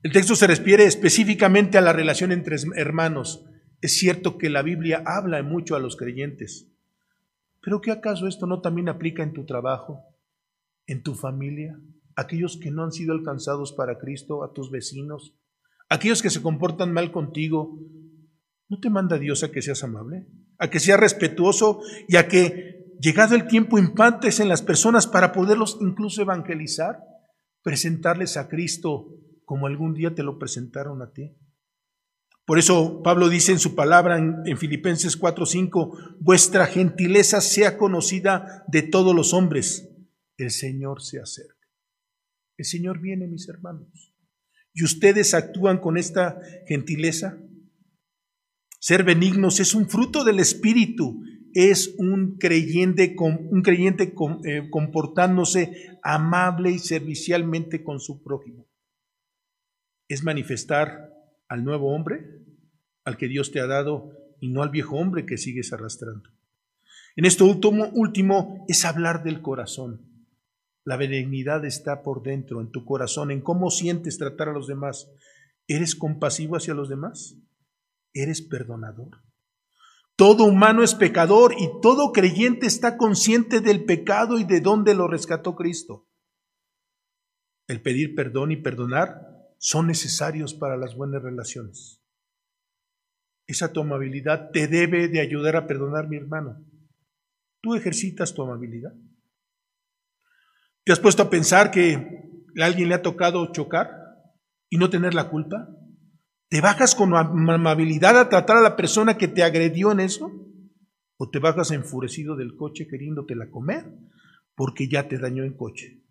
El 0.02 0.12
texto 0.12 0.36
se 0.36 0.46
refiere 0.46 0.84
específicamente 0.84 1.78
a 1.78 1.80
la 1.80 1.94
relación 1.94 2.30
entre 2.30 2.56
hermanos. 2.76 3.46
Es 3.80 3.98
cierto 3.98 4.36
que 4.36 4.50
la 4.50 4.60
Biblia 4.60 5.02
habla 5.06 5.42
mucho 5.42 5.74
a 5.74 5.80
los 5.80 5.96
creyentes, 5.96 6.68
pero 7.62 7.80
¿qué 7.80 7.90
acaso 7.90 8.28
esto 8.28 8.46
no 8.46 8.60
también 8.60 8.90
aplica 8.90 9.22
en 9.22 9.32
tu 9.32 9.46
trabajo, 9.46 10.04
en 10.86 11.02
tu 11.02 11.14
familia, 11.14 11.80
aquellos 12.16 12.58
que 12.58 12.70
no 12.70 12.84
han 12.84 12.92
sido 12.92 13.14
alcanzados 13.14 13.72
para 13.72 13.98
Cristo, 13.98 14.44
a 14.44 14.52
tus 14.52 14.70
vecinos, 14.70 15.34
aquellos 15.88 16.20
que 16.20 16.30
se 16.30 16.42
comportan 16.42 16.92
mal 16.92 17.12
contigo, 17.12 17.80
¿No 18.68 18.80
te 18.80 18.90
manda 18.90 19.18
Dios 19.18 19.44
a 19.44 19.52
que 19.52 19.62
seas 19.62 19.84
amable? 19.84 20.26
A 20.58 20.68
que 20.70 20.80
seas 20.80 20.98
respetuoso 20.98 21.80
y 22.08 22.16
a 22.16 22.26
que, 22.26 22.75
llegado 23.00 23.34
el 23.34 23.46
tiempo, 23.46 23.78
impactes 23.78 24.40
en 24.40 24.48
las 24.48 24.62
personas 24.62 25.06
para 25.06 25.32
poderlos 25.32 25.78
incluso 25.80 26.22
evangelizar, 26.22 26.98
presentarles 27.62 28.36
a 28.36 28.48
Cristo 28.48 29.08
como 29.44 29.66
algún 29.66 29.94
día 29.94 30.14
te 30.14 30.22
lo 30.22 30.38
presentaron 30.38 31.02
a 31.02 31.12
ti. 31.12 31.36
Por 32.44 32.58
eso 32.58 33.02
Pablo 33.02 33.28
dice 33.28 33.52
en 33.52 33.58
su 33.58 33.74
palabra 33.74 34.18
en, 34.18 34.42
en 34.46 34.56
Filipenses 34.56 35.20
4:5, 35.20 36.16
vuestra 36.20 36.66
gentileza 36.66 37.40
sea 37.40 37.76
conocida 37.76 38.64
de 38.68 38.82
todos 38.82 39.14
los 39.14 39.34
hombres. 39.34 39.88
El 40.36 40.50
Señor 40.50 41.02
se 41.02 41.20
acerca. 41.20 41.56
El 42.56 42.64
Señor 42.64 43.00
viene, 43.00 43.26
mis 43.26 43.48
hermanos. 43.48 44.14
¿Y 44.72 44.84
ustedes 44.84 45.34
actúan 45.34 45.78
con 45.78 45.96
esta 45.96 46.38
gentileza? 46.66 47.38
Ser 48.78 49.02
benignos 49.04 49.58
es 49.58 49.74
un 49.74 49.88
fruto 49.88 50.22
del 50.22 50.38
Espíritu, 50.38 51.20
es 51.56 51.94
un 51.96 52.36
creyente, 52.36 53.16
un 53.18 53.62
creyente 53.62 54.12
eh, 54.44 54.68
comportándose 54.68 55.98
amable 56.02 56.70
y 56.70 56.78
servicialmente 56.78 57.82
con 57.82 57.98
su 57.98 58.22
prójimo. 58.22 58.68
Es 60.06 60.22
manifestar 60.22 61.14
al 61.48 61.64
nuevo 61.64 61.94
hombre, 61.94 62.44
al 63.06 63.16
que 63.16 63.28
Dios 63.28 63.52
te 63.52 63.60
ha 63.60 63.66
dado, 63.66 64.12
y 64.38 64.50
no 64.50 64.62
al 64.62 64.68
viejo 64.68 64.96
hombre 64.96 65.24
que 65.24 65.38
sigues 65.38 65.72
arrastrando. 65.72 66.28
En 67.16 67.24
esto 67.24 67.46
último, 67.46 67.88
último 67.94 68.66
es 68.68 68.84
hablar 68.84 69.22
del 69.22 69.40
corazón. 69.40 70.28
La 70.84 70.98
benignidad 70.98 71.64
está 71.64 72.02
por 72.02 72.22
dentro, 72.22 72.60
en 72.60 72.70
tu 72.70 72.84
corazón, 72.84 73.30
en 73.30 73.40
cómo 73.40 73.70
sientes 73.70 74.18
tratar 74.18 74.50
a 74.50 74.52
los 74.52 74.66
demás. 74.66 75.10
¿Eres 75.66 75.96
compasivo 75.96 76.56
hacia 76.56 76.74
los 76.74 76.90
demás? 76.90 77.38
¿Eres 78.12 78.42
perdonador? 78.42 79.25
Todo 80.16 80.44
humano 80.44 80.82
es 80.82 80.94
pecador 80.94 81.54
y 81.58 81.68
todo 81.82 82.10
creyente 82.12 82.66
está 82.66 82.96
consciente 82.96 83.60
del 83.60 83.84
pecado 83.84 84.38
y 84.38 84.44
de 84.44 84.60
dónde 84.60 84.94
lo 84.94 85.08
rescató 85.08 85.54
Cristo. 85.54 86.08
El 87.68 87.82
pedir 87.82 88.14
perdón 88.14 88.50
y 88.50 88.56
perdonar 88.56 89.20
son 89.58 89.88
necesarios 89.88 90.54
para 90.54 90.78
las 90.78 90.94
buenas 90.94 91.22
relaciones. 91.22 92.02
Esa 93.46 93.72
tu 93.72 93.80
amabilidad 93.80 94.50
te 94.52 94.66
debe 94.68 95.08
de 95.08 95.20
ayudar 95.20 95.56
a 95.56 95.66
perdonar, 95.66 96.08
mi 96.08 96.16
hermano. 96.16 96.64
¿Tú 97.60 97.74
ejercitas 97.74 98.34
tu 98.34 98.42
amabilidad? 98.42 98.92
¿Te 100.84 100.92
has 100.92 101.00
puesto 101.00 101.24
a 101.24 101.30
pensar 101.30 101.70
que 101.70 101.94
a 102.60 102.64
alguien 102.64 102.88
le 102.88 102.94
ha 102.94 103.02
tocado 103.02 103.52
chocar 103.52 103.90
y 104.70 104.78
no 104.78 104.88
tener 104.88 105.14
la 105.14 105.28
culpa? 105.28 105.68
¿Te 106.48 106.60
bajas 106.60 106.94
con 106.94 107.14
amabilidad 107.14 108.18
a 108.18 108.28
tratar 108.28 108.56
a 108.58 108.62
la 108.62 108.76
persona 108.76 109.18
que 109.18 109.26
te 109.26 109.42
agredió 109.42 109.90
en 109.90 110.00
eso? 110.00 110.30
¿O 111.16 111.30
te 111.30 111.38
bajas 111.38 111.72
enfurecido 111.72 112.36
del 112.36 112.56
coche 112.56 112.86
queriéndotela 112.86 113.50
comer 113.50 113.92
porque 114.54 114.88
ya 114.88 115.08
te 115.08 115.18
dañó 115.18 115.42
en 115.42 115.56
coche? 115.56 116.02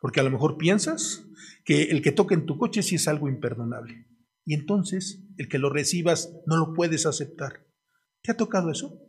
Porque 0.00 0.20
a 0.20 0.22
lo 0.22 0.30
mejor 0.30 0.58
piensas 0.58 1.26
que 1.64 1.84
el 1.84 2.02
que 2.02 2.12
toque 2.12 2.34
en 2.34 2.44
tu 2.44 2.58
coche 2.58 2.82
sí 2.82 2.96
es 2.96 3.08
algo 3.08 3.28
imperdonable. 3.28 4.06
Y 4.44 4.52
entonces 4.52 5.24
el 5.38 5.48
que 5.48 5.58
lo 5.58 5.70
recibas 5.70 6.34
no 6.46 6.58
lo 6.58 6.74
puedes 6.74 7.06
aceptar. 7.06 7.66
¿Te 8.22 8.32
ha 8.32 8.36
tocado 8.36 8.70
eso? 8.70 9.00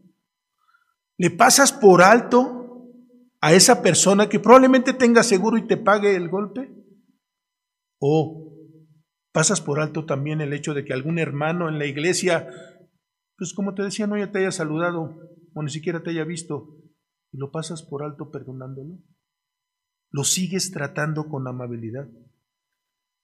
¿Le 1.18 1.32
pasas 1.32 1.74
por 1.74 2.02
alto 2.02 2.94
a 3.42 3.54
esa 3.54 3.82
persona 3.82 4.30
que 4.30 4.40
probablemente 4.40 4.94
tenga 4.94 5.24
seguro 5.24 5.58
y 5.58 5.68
te 5.68 5.76
pague 5.76 6.16
el 6.16 6.30
golpe? 6.30 6.72
¿O 8.00 8.55
Pasas 9.36 9.60
por 9.60 9.82
alto 9.82 10.06
también 10.06 10.40
el 10.40 10.54
hecho 10.54 10.74
de 10.74 10.86
que 10.86 10.94
algún 10.94 11.20
hermano 11.20 11.68
en 11.68 11.78
la 11.78 11.86
iglesia, 11.86 12.48
pues 13.36 13.54
como 13.54 13.74
te 13.74 13.84
decía, 13.84 14.08
no 14.08 14.18
ya 14.18 14.32
te 14.32 14.40
haya 14.40 14.52
saludado 14.54 15.20
o 15.54 15.62
ni 15.62 15.70
siquiera 15.70 16.02
te 16.02 16.12
haya 16.12 16.24
visto, 16.24 16.78
y 17.34 17.38
lo 17.38 17.52
pasas 17.52 17.84
por 17.84 18.02
alto 18.02 18.32
perdonándolo. 18.32 18.98
Lo 20.10 20.24
sigues 20.24 20.72
tratando 20.72 21.28
con 21.28 21.46
amabilidad. 21.50 22.08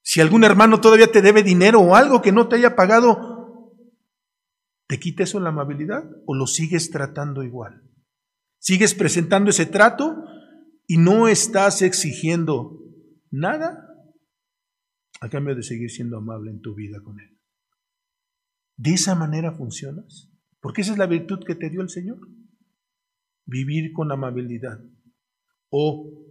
Si 0.02 0.20
algún 0.20 0.44
hermano 0.44 0.82
todavía 0.82 1.10
te 1.10 1.22
debe 1.22 1.42
dinero 1.42 1.80
o 1.80 1.96
algo 1.96 2.20
que 2.20 2.30
no 2.30 2.46
te 2.46 2.56
haya 2.56 2.76
pagado, 2.76 3.72
¿te 4.88 5.00
quita 5.00 5.22
eso 5.22 5.40
la 5.40 5.48
amabilidad 5.48 6.04
o 6.26 6.34
lo 6.34 6.46
sigues 6.46 6.90
tratando 6.90 7.42
igual? 7.42 7.84
¿Sigues 8.58 8.94
presentando 8.94 9.48
ese 9.48 9.64
trato 9.64 10.26
y 10.86 10.98
no 10.98 11.26
estás 11.26 11.80
exigiendo 11.80 12.82
nada 13.30 13.91
a 15.22 15.28
cambio 15.28 15.54
de 15.54 15.62
seguir 15.62 15.88
siendo 15.88 16.16
amable 16.16 16.50
en 16.50 16.60
tu 16.60 16.74
vida 16.74 17.00
con 17.00 17.20
Él. 17.20 17.38
¿De 18.76 18.94
esa 18.94 19.14
manera 19.14 19.52
funcionas? 19.52 20.28
Porque 20.60 20.80
esa 20.80 20.92
es 20.92 20.98
la 20.98 21.06
virtud 21.06 21.44
que 21.46 21.54
te 21.54 21.70
dio 21.70 21.80
el 21.80 21.90
Señor. 21.90 22.18
Vivir 23.46 23.92
con 23.92 24.10
amabilidad. 24.10 24.80
O 25.70 26.26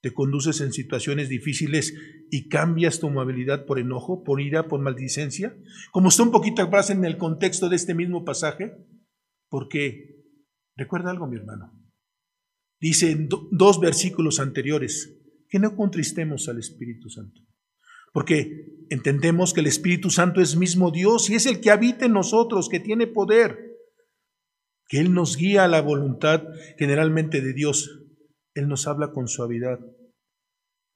te 0.00 0.12
conduces 0.12 0.60
en 0.62 0.72
situaciones 0.72 1.28
difíciles 1.28 1.94
y 2.28 2.48
cambias 2.48 2.98
tu 2.98 3.06
amabilidad 3.06 3.66
por 3.66 3.78
enojo, 3.78 4.24
por 4.24 4.40
ira, 4.40 4.66
por 4.66 4.80
maldicencia, 4.80 5.56
como 5.92 6.08
está 6.08 6.24
un 6.24 6.32
poquito 6.32 6.60
atrás 6.60 6.90
en 6.90 7.04
el 7.04 7.18
contexto 7.18 7.68
de 7.68 7.76
este 7.76 7.94
mismo 7.94 8.24
pasaje, 8.24 8.72
porque 9.48 10.26
recuerda 10.74 11.12
algo, 11.12 11.28
mi 11.28 11.36
hermano. 11.36 11.72
Dice 12.80 13.12
en 13.12 13.28
dos 13.28 13.78
versículos 13.78 14.40
anteriores 14.40 15.16
que 15.48 15.60
no 15.60 15.76
contristemos 15.76 16.48
al 16.48 16.58
Espíritu 16.58 17.08
Santo, 17.08 17.42
porque 18.12 18.86
entendemos 18.90 19.52
que 19.52 19.60
el 19.60 19.66
Espíritu 19.66 20.10
Santo 20.10 20.40
es 20.40 20.56
mismo 20.56 20.90
Dios 20.90 21.30
y 21.30 21.34
es 21.34 21.46
el 21.46 21.60
que 21.60 21.70
habita 21.70 22.06
en 22.06 22.12
nosotros, 22.12 22.68
que 22.68 22.80
tiene 22.80 23.06
poder, 23.06 23.78
que 24.88 24.98
Él 24.98 25.14
nos 25.14 25.36
guía 25.36 25.64
a 25.64 25.68
la 25.68 25.80
voluntad 25.80 26.42
generalmente 26.78 27.40
de 27.40 27.52
Dios 27.54 28.02
él 28.54 28.68
nos 28.68 28.86
habla 28.86 29.12
con 29.12 29.28
suavidad. 29.28 29.80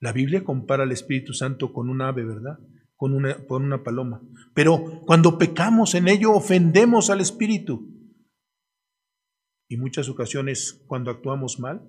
La 0.00 0.12
Biblia 0.12 0.44
compara 0.44 0.82
al 0.82 0.92
Espíritu 0.92 1.32
Santo 1.32 1.72
con 1.72 1.88
un 1.88 2.02
ave, 2.02 2.24
¿verdad? 2.24 2.58
Con 2.96 3.14
una, 3.14 3.46
con 3.46 3.64
una 3.64 3.82
paloma. 3.82 4.20
Pero 4.54 5.02
cuando 5.06 5.38
pecamos 5.38 5.94
en 5.94 6.08
ello, 6.08 6.32
ofendemos 6.32 7.10
al 7.10 7.20
Espíritu. 7.20 7.92
Y 9.68 9.78
muchas 9.78 10.08
ocasiones, 10.08 10.84
cuando 10.86 11.10
actuamos 11.10 11.58
mal, 11.58 11.88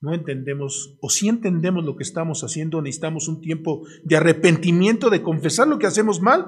no 0.00 0.14
entendemos, 0.14 0.98
o 1.00 1.08
si 1.08 1.28
entendemos 1.28 1.84
lo 1.84 1.96
que 1.96 2.02
estamos 2.02 2.42
haciendo, 2.44 2.82
necesitamos 2.82 3.28
un 3.28 3.40
tiempo 3.40 3.86
de 4.04 4.16
arrepentimiento, 4.16 5.10
de 5.10 5.22
confesar 5.22 5.68
lo 5.68 5.78
que 5.78 5.86
hacemos 5.86 6.20
mal, 6.20 6.46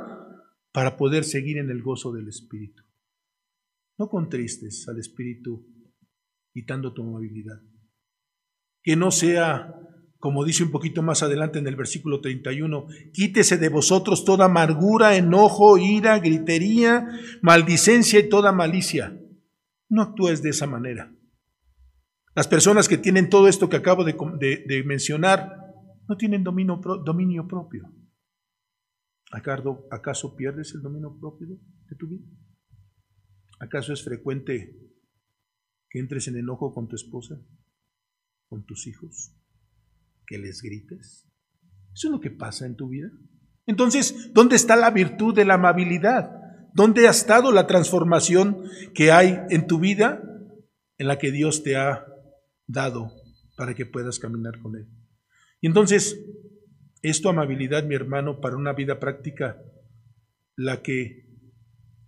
para 0.73 0.97
poder 0.97 1.25
seguir 1.25 1.59
en 1.59 1.71
el 1.71 1.83
gozo 1.83 2.13
del 2.13 2.29
Espíritu. 2.29 2.83
No 3.99 4.09
contristes 4.09 4.87
al 4.89 4.99
Espíritu 4.99 5.67
quitando 6.53 6.93
tu 6.93 7.03
amabilidad 7.03 7.61
que 8.89 8.97
no 8.97 9.11
sea, 9.11 9.75
como 10.19 10.47
dice 10.47 10.65
un 10.65 10.71
poquito 10.71 11.03
más 11.03 11.23
adelante 11.23 11.59
en 11.59 11.67
el 11.67 11.77
versículo 11.77 12.23
31, 12.23 12.87
quítese 13.13 13.59
de 13.59 13.69
vosotros 13.69 14.25
toda 14.25 14.47
amargura, 14.47 15.17
enojo, 15.17 15.77
ira, 15.77 16.19
gritería, 16.19 17.07
maldicencia 17.43 18.19
y 18.19 18.31
toda 18.31 18.51
malicia. 18.51 19.21
No 19.91 20.01
actúes 20.01 20.43
de 20.43 20.49
esa 20.49 20.67
manera. 20.67 21.15
Las 22.39 22.47
personas 22.47 22.87
que 22.87 22.99
tienen 22.99 23.31
todo 23.31 23.49
esto 23.49 23.69
que 23.69 23.79
acabo 23.79 24.05
de, 24.05 24.85
mencionar 24.87 25.57
no 26.09 26.17
tienen 26.17 26.45
dominio, 26.45 27.49
propio. 27.49 27.93
¿Acaso, 29.33 29.89
¿Acaso 29.91 30.37
pierdes 30.37 30.73
el 30.73 30.83
dominio 30.83 31.19
propio 31.19 31.49
de 31.49 31.97
tu 31.97 32.07
vida? 32.07 32.25
¿Acaso 33.59 33.93
es 33.93 34.05
frecuente 34.05 34.73
que 35.91 35.99
entres 35.99 36.29
en 36.29 36.37
enojo 36.37 36.73
con 36.73 36.87
tu 36.87 36.95
esposa? 36.95 37.41
con 38.47 38.65
tus 38.65 38.87
hijos? 38.87 39.35
¿Que 40.25 40.39
les 40.39 40.63
grites? 40.63 41.29
¿Eso 41.93 42.07
es 42.07 42.13
lo 42.13 42.21
que 42.21 42.31
pasa 42.31 42.67
en 42.67 42.77
tu 42.77 42.89
vida? 42.91 43.11
Entonces, 43.67 44.33
¿dónde 44.33 44.55
está 44.55 44.77
la 44.77 44.93
virtud 44.93 45.35
de 45.35 45.45
la 45.45 45.55
amabilidad? 45.55 46.31
¿Dónde 46.73 47.09
ha 47.09 47.11
estado 47.11 47.51
la 47.51 47.67
transformación 47.67 48.63
que 48.95 49.11
hay 49.11 49.41
en 49.51 49.67
tu 49.67 49.81
vida 49.81 50.23
en 50.99 51.09
la 51.09 51.19
que 51.19 51.33
Dios 51.33 51.65
te 51.65 51.77
ha 51.77 52.05
dado 52.69 53.11
para 53.57 53.75
que 53.75 53.85
puedas 53.85 54.21
caminar 54.21 54.61
con 54.61 54.77
Él? 54.77 54.87
Y 55.61 55.67
entonces, 55.67 56.25
¿es 57.03 57.21
tu 57.21 57.29
amabilidad, 57.29 57.83
mi 57.83 57.97
hermano, 57.97 58.41
para 58.41 58.57
una 58.57 58.73
vida 58.73 59.01
práctica 59.01 59.61
la 60.55 60.83
que 60.83 61.27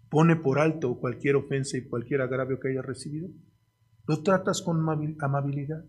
pone 0.08 0.36
por 0.36 0.60
alto 0.60 1.00
cualquier 1.00 1.34
ofensa 1.34 1.76
y 1.76 1.88
cualquier 1.88 2.20
agravio 2.20 2.60
que 2.60 2.68
hayas 2.68 2.86
recibido? 2.86 3.28
¿Lo 4.06 4.22
tratas 4.22 4.62
con 4.62 4.78
amabilidad? 5.20 5.84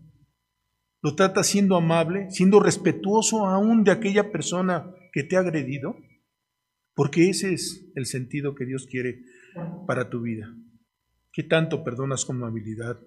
lo 1.02 1.16
tratas 1.16 1.48
siendo 1.48 1.76
amable, 1.76 2.30
siendo 2.30 2.60
respetuoso 2.60 3.44
aún 3.44 3.82
de 3.82 3.90
aquella 3.90 4.30
persona 4.30 4.94
que 5.12 5.24
te 5.24 5.36
ha 5.36 5.40
agredido, 5.40 5.96
porque 6.94 7.28
ese 7.28 7.52
es 7.52 7.90
el 7.96 8.06
sentido 8.06 8.54
que 8.54 8.64
Dios 8.64 8.86
quiere 8.86 9.24
para 9.86 10.08
tu 10.08 10.22
vida. 10.22 10.54
¿Qué 11.32 11.42
tanto 11.42 11.82
perdonas 11.82 12.24
con 12.24 12.36
amabilidad? 12.36 13.00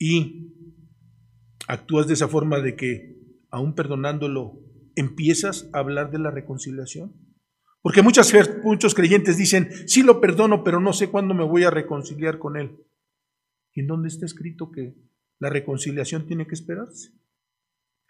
Y 0.00 0.52
actúas 1.68 2.08
de 2.08 2.14
esa 2.14 2.26
forma 2.26 2.58
de 2.60 2.74
que, 2.74 3.16
aún 3.50 3.76
perdonándolo, 3.76 4.58
empiezas 4.96 5.70
a 5.72 5.78
hablar 5.78 6.10
de 6.10 6.18
la 6.18 6.32
reconciliación. 6.32 7.14
Porque 7.82 8.02
muchas, 8.02 8.32
muchos 8.64 8.96
creyentes 8.96 9.36
dicen, 9.36 9.70
sí 9.86 10.02
lo 10.02 10.20
perdono, 10.20 10.64
pero 10.64 10.80
no 10.80 10.92
sé 10.92 11.08
cuándo 11.08 11.34
me 11.34 11.44
voy 11.44 11.62
a 11.62 11.70
reconciliar 11.70 12.38
con 12.38 12.56
él. 12.56 12.78
¿Y 13.72 13.82
en 13.82 13.86
dónde 13.86 14.08
está 14.08 14.26
escrito 14.26 14.72
que 14.72 14.96
la 15.40 15.48
reconciliación 15.48 16.26
tiene 16.26 16.46
que 16.46 16.54
esperarse. 16.54 17.12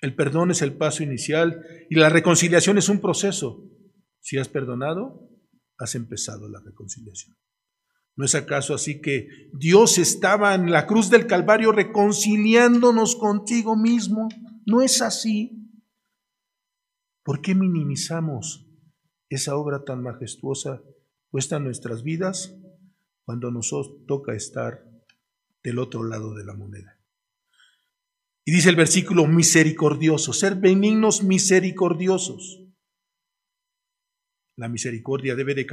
El 0.00 0.14
perdón 0.14 0.50
es 0.50 0.62
el 0.62 0.74
paso 0.74 1.02
inicial 1.02 1.64
y 1.88 1.94
la 1.94 2.08
reconciliación 2.08 2.76
es 2.76 2.88
un 2.88 3.00
proceso. 3.00 3.64
Si 4.18 4.36
has 4.36 4.48
perdonado, 4.48 5.30
has 5.78 5.94
empezado 5.94 6.48
la 6.48 6.60
reconciliación. 6.60 7.36
¿No 8.20 8.26
es 8.26 8.34
acaso 8.34 8.74
así 8.74 9.00
que 9.00 9.48
Dios 9.54 9.96
estaba 9.96 10.54
en 10.54 10.70
la 10.70 10.86
cruz 10.86 11.08
del 11.08 11.26
Calvario 11.26 11.72
reconciliándonos 11.72 13.16
contigo 13.16 13.76
mismo? 13.76 14.28
¿No 14.66 14.82
es 14.82 15.00
así? 15.00 15.72
¿Por 17.22 17.40
qué 17.40 17.54
minimizamos 17.54 18.68
esa 19.30 19.56
obra 19.56 19.84
tan 19.86 20.02
majestuosa 20.02 20.82
puesta 21.30 21.56
en 21.56 21.64
nuestras 21.64 22.02
vidas 22.02 22.54
cuando 23.24 23.50
nos 23.50 23.70
toca 24.06 24.34
estar 24.34 24.84
del 25.62 25.78
otro 25.78 26.04
lado 26.04 26.34
de 26.34 26.44
la 26.44 26.52
moneda? 26.52 27.00
Y 28.44 28.52
dice 28.52 28.68
el 28.68 28.76
versículo 28.76 29.26
misericordioso, 29.26 30.34
ser 30.34 30.56
benignos 30.56 31.22
misericordiosos. 31.22 32.66
La 34.58 34.68
misericordia 34.68 35.34
debe 35.34 35.54
de 35.54 35.64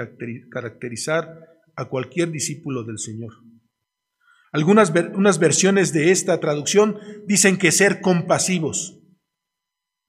caracterizar 0.50 1.57
a 1.78 1.86
cualquier 1.86 2.32
discípulo 2.32 2.84
del 2.84 3.00
Señor. 3.00 3.34
Algunas 4.52 4.92
unas 5.14 5.40
versiones 5.40 5.94
de 5.94 6.12
esta 6.12 6.40
traducción 6.40 6.98
dicen 7.26 7.58
que 7.58 7.72
ser 7.72 8.02
compasivos. 8.02 9.00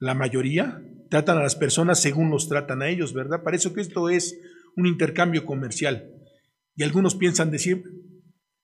La 0.01 0.15
mayoría 0.15 0.83
tratan 1.11 1.39
a 1.39 1.43
las 1.43 1.57
personas 1.57 2.01
según 2.01 2.31
los 2.31 2.49
tratan 2.49 2.83
a 2.83 2.89
ellos, 2.89 3.13
¿verdad? 3.13 3.43
Parece 3.45 3.73
que 3.73 3.81
esto 3.81 4.09
es 4.09 4.41
un 4.77 4.87
intercambio 4.87 5.45
comercial. 5.45 6.11
Y 6.75 6.85
algunos 6.85 7.15
piensan 7.15 7.51
decir, 7.51 7.85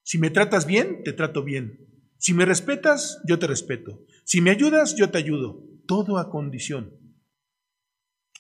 si 0.03 0.19
me 0.19 0.31
tratas 0.31 0.67
bien, 0.67 1.03
te 1.05 1.13
trato 1.13 1.43
bien. 1.43 1.81
Si 2.19 2.33
me 2.33 2.47
respetas, 2.47 3.21
yo 3.27 3.39
te 3.39 3.47
respeto. 3.47 4.01
Si 4.25 4.41
me 4.41 4.51
ayudas, 4.51 4.97
yo 4.97 5.11
te 5.11 5.19
ayudo. 5.19 5.63
Todo 5.87 6.19
a 6.19 6.31
condición. 6.31 6.95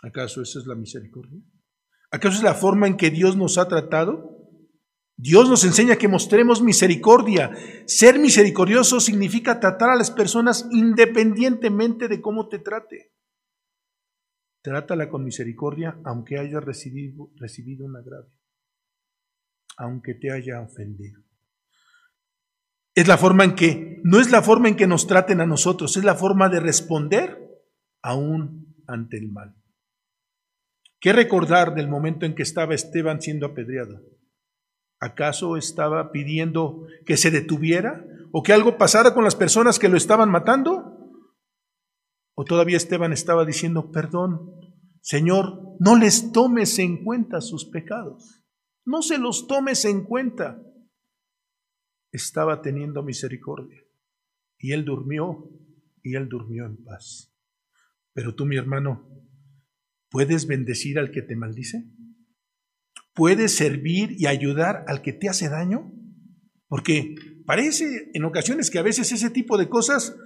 ¿Acaso 0.02 0.40
esa 0.40 0.58
es 0.60 0.66
la 0.66 0.74
misericordia? 0.74 1.40
¿Acaso 2.10 2.36
es 2.36 2.42
la 2.42 2.54
forma 2.54 2.86
en 2.86 2.96
que 2.96 3.10
Dios 3.10 3.36
nos 3.36 3.58
ha 3.58 3.68
tratado? 3.68 4.33
Dios 5.16 5.48
nos 5.48 5.64
enseña 5.64 5.96
que 5.96 6.08
mostremos 6.08 6.60
misericordia. 6.60 7.52
Ser 7.86 8.18
misericordioso 8.18 9.00
significa 9.00 9.60
tratar 9.60 9.90
a 9.90 9.96
las 9.96 10.10
personas 10.10 10.66
independientemente 10.72 12.08
de 12.08 12.20
cómo 12.20 12.48
te 12.48 12.58
trate. 12.58 13.12
Trátala 14.62 15.08
con 15.08 15.24
misericordia 15.24 16.00
aunque 16.04 16.38
haya 16.38 16.58
recibido, 16.58 17.30
recibido 17.36 17.84
un 17.84 17.96
agravio, 17.96 18.32
aunque 19.76 20.14
te 20.14 20.32
haya 20.32 20.60
ofendido. 20.60 21.22
Es 22.94 23.06
la 23.06 23.18
forma 23.18 23.44
en 23.44 23.54
que, 23.54 24.00
no 24.04 24.20
es 24.20 24.30
la 24.30 24.42
forma 24.42 24.68
en 24.68 24.76
que 24.76 24.86
nos 24.86 25.06
traten 25.06 25.40
a 25.40 25.46
nosotros, 25.46 25.96
es 25.96 26.04
la 26.04 26.14
forma 26.14 26.48
de 26.48 26.60
responder 26.60 27.38
aún 28.02 28.74
ante 28.86 29.18
el 29.18 29.28
mal. 29.28 29.54
¿Qué 31.00 31.12
recordar 31.12 31.74
del 31.74 31.88
momento 31.88 32.24
en 32.24 32.34
que 32.34 32.42
estaba 32.42 32.74
Esteban 32.74 33.20
siendo 33.20 33.46
apedreado? 33.46 34.00
¿Acaso 35.04 35.56
estaba 35.56 36.12
pidiendo 36.12 36.86
que 37.04 37.16
se 37.16 37.30
detuviera 37.30 38.04
o 38.32 38.42
que 38.42 38.52
algo 38.52 38.78
pasara 38.78 39.14
con 39.14 39.24
las 39.24 39.36
personas 39.36 39.78
que 39.78 39.88
lo 39.88 39.96
estaban 39.96 40.30
matando? 40.30 41.12
¿O 42.34 42.44
todavía 42.44 42.76
Esteban 42.76 43.12
estaba 43.12 43.44
diciendo, 43.44 43.90
perdón, 43.90 44.50
Señor, 45.00 45.76
no 45.78 45.96
les 45.96 46.32
tomes 46.32 46.78
en 46.78 47.04
cuenta 47.04 47.40
sus 47.40 47.66
pecados, 47.66 48.44
no 48.84 49.02
se 49.02 49.18
los 49.18 49.46
tomes 49.46 49.84
en 49.84 50.04
cuenta? 50.04 50.60
estaba 52.14 52.62
teniendo 52.62 53.02
misericordia. 53.02 53.82
Y 54.56 54.72
él 54.72 54.84
durmió 54.84 55.50
y 56.02 56.14
él 56.14 56.28
durmió 56.28 56.64
en 56.64 56.82
paz. 56.84 57.34
Pero 58.12 58.36
tú, 58.36 58.46
mi 58.46 58.56
hermano, 58.56 59.10
¿puedes 60.10 60.46
bendecir 60.46 60.98
al 60.98 61.10
que 61.10 61.22
te 61.22 61.34
maldice? 61.34 61.90
¿Puedes 63.14 63.54
servir 63.54 64.16
y 64.18 64.26
ayudar 64.26 64.84
al 64.88 65.00
que 65.00 65.12
te 65.12 65.28
hace 65.28 65.48
daño? 65.48 65.92
Porque 66.66 67.14
parece 67.46 68.10
en 68.12 68.24
ocasiones 68.24 68.70
que 68.70 68.80
a 68.80 68.82
veces 68.82 69.12
ese 69.12 69.30
tipo 69.30 69.56
de 69.56 69.68
cosas 69.68 70.16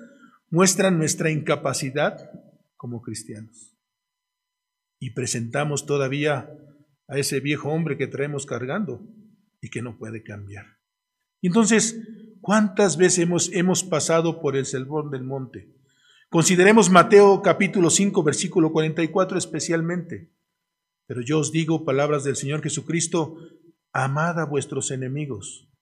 muestran 0.51 0.97
nuestra 0.97 1.31
incapacidad 1.31 2.31
como 2.77 3.03
cristianos. 3.03 3.77
Y 4.99 5.11
presentamos 5.11 5.85
todavía 5.85 6.51
a 7.07 7.19
ese 7.19 7.41
viejo 7.41 7.69
hombre 7.69 7.99
que 7.99 8.07
traemos 8.07 8.47
cargando 8.47 9.07
y 9.61 9.69
que 9.69 9.83
no 9.83 9.99
puede 9.99 10.23
cambiar. 10.23 10.79
Entonces, 11.43 12.01
¿cuántas 12.41 12.97
veces 12.97 13.19
hemos, 13.21 13.53
hemos 13.53 13.85
pasado 13.85 14.41
por 14.41 14.57
el 14.57 14.65
selvón 14.65 15.11
del 15.11 15.25
monte? 15.25 15.75
Consideremos 16.31 16.91
Mateo 16.91 17.43
capítulo 17.43 17.91
5, 17.91 18.23
versículo 18.23 18.73
44 18.73 19.39
especialmente. 19.39 20.31
Pero 21.09 21.23
yo 21.23 21.41
os 21.41 21.51
digo 21.51 21.87
palabras 21.87 22.23
del 22.23 22.37
Señor 22.37 22.63
Jesucristo, 22.63 23.39
amad 23.93 24.39
a 24.39 24.45
vuestros 24.45 24.91
enemigos, 24.91 25.73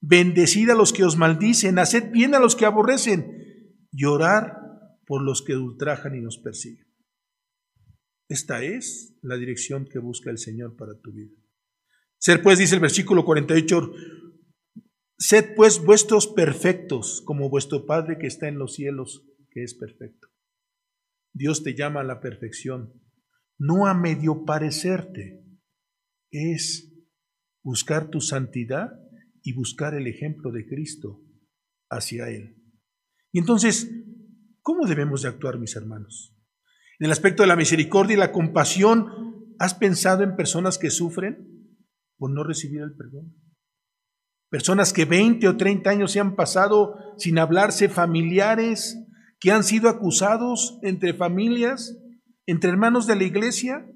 bendecid 0.00 0.70
a 0.70 0.76
los 0.76 0.92
que 0.92 1.04
os 1.04 1.16
maldicen, 1.16 1.80
haced 1.80 2.12
bien 2.12 2.36
a 2.36 2.38
los 2.38 2.54
que 2.54 2.66
aborrecen 2.66 3.76
y 3.90 4.04
orar 4.04 4.56
por 5.04 5.22
los 5.22 5.42
que 5.42 5.56
ultrajan 5.56 6.14
y 6.14 6.20
nos 6.20 6.38
persiguen. 6.38 6.86
Esta 8.28 8.62
es 8.62 9.18
la 9.22 9.36
dirección 9.36 9.86
que 9.86 9.98
busca 9.98 10.30
el 10.30 10.38
Señor 10.38 10.76
para 10.76 10.96
tu 11.00 11.12
vida. 11.12 11.34
Ser 12.18 12.42
pues, 12.42 12.58
dice 12.58 12.76
el 12.76 12.80
versículo 12.80 13.24
48, 13.24 13.92
sed 15.18 15.54
pues 15.56 15.84
vuestros 15.84 16.28
perfectos 16.28 17.22
como 17.24 17.50
vuestro 17.50 17.86
Padre 17.86 18.18
que 18.18 18.28
está 18.28 18.46
en 18.46 18.58
los 18.58 18.74
cielos, 18.74 19.26
que 19.50 19.64
es 19.64 19.74
perfecto. 19.74 20.28
Dios 21.32 21.64
te 21.64 21.74
llama 21.74 22.00
a 22.00 22.04
la 22.04 22.20
perfección, 22.20 23.02
no 23.58 23.86
a 23.86 23.94
medio 23.94 24.44
parecerte, 24.44 25.44
es 26.30 26.92
buscar 27.62 28.10
tu 28.10 28.20
santidad 28.20 28.90
y 29.42 29.54
buscar 29.54 29.94
el 29.94 30.06
ejemplo 30.06 30.50
de 30.52 30.66
Cristo 30.66 31.22
hacia 31.90 32.28
Él. 32.28 32.62
Y 33.32 33.38
entonces, 33.38 33.90
¿cómo 34.62 34.86
debemos 34.86 35.22
de 35.22 35.28
actuar, 35.28 35.58
mis 35.58 35.76
hermanos? 35.76 36.36
En 36.98 37.06
el 37.06 37.12
aspecto 37.12 37.42
de 37.42 37.48
la 37.48 37.56
misericordia 37.56 38.14
y 38.14 38.18
la 38.18 38.32
compasión, 38.32 39.54
¿has 39.58 39.74
pensado 39.74 40.22
en 40.22 40.36
personas 40.36 40.78
que 40.78 40.90
sufren 40.90 41.76
por 42.16 42.30
no 42.30 42.44
recibir 42.44 42.80
el 42.80 42.94
perdón? 42.94 43.34
Personas 44.48 44.92
que 44.92 45.04
20 45.04 45.48
o 45.48 45.56
30 45.56 45.90
años 45.90 46.12
se 46.12 46.20
han 46.20 46.36
pasado 46.36 46.96
sin 47.18 47.38
hablarse, 47.38 47.88
familiares 47.88 48.98
que 49.38 49.50
han 49.50 49.64
sido 49.64 49.88
acusados 49.88 50.78
entre 50.82 51.14
familias, 51.14 51.98
entre 52.46 52.70
hermanos 52.70 53.06
de 53.06 53.16
la 53.16 53.24
iglesia, 53.24 53.90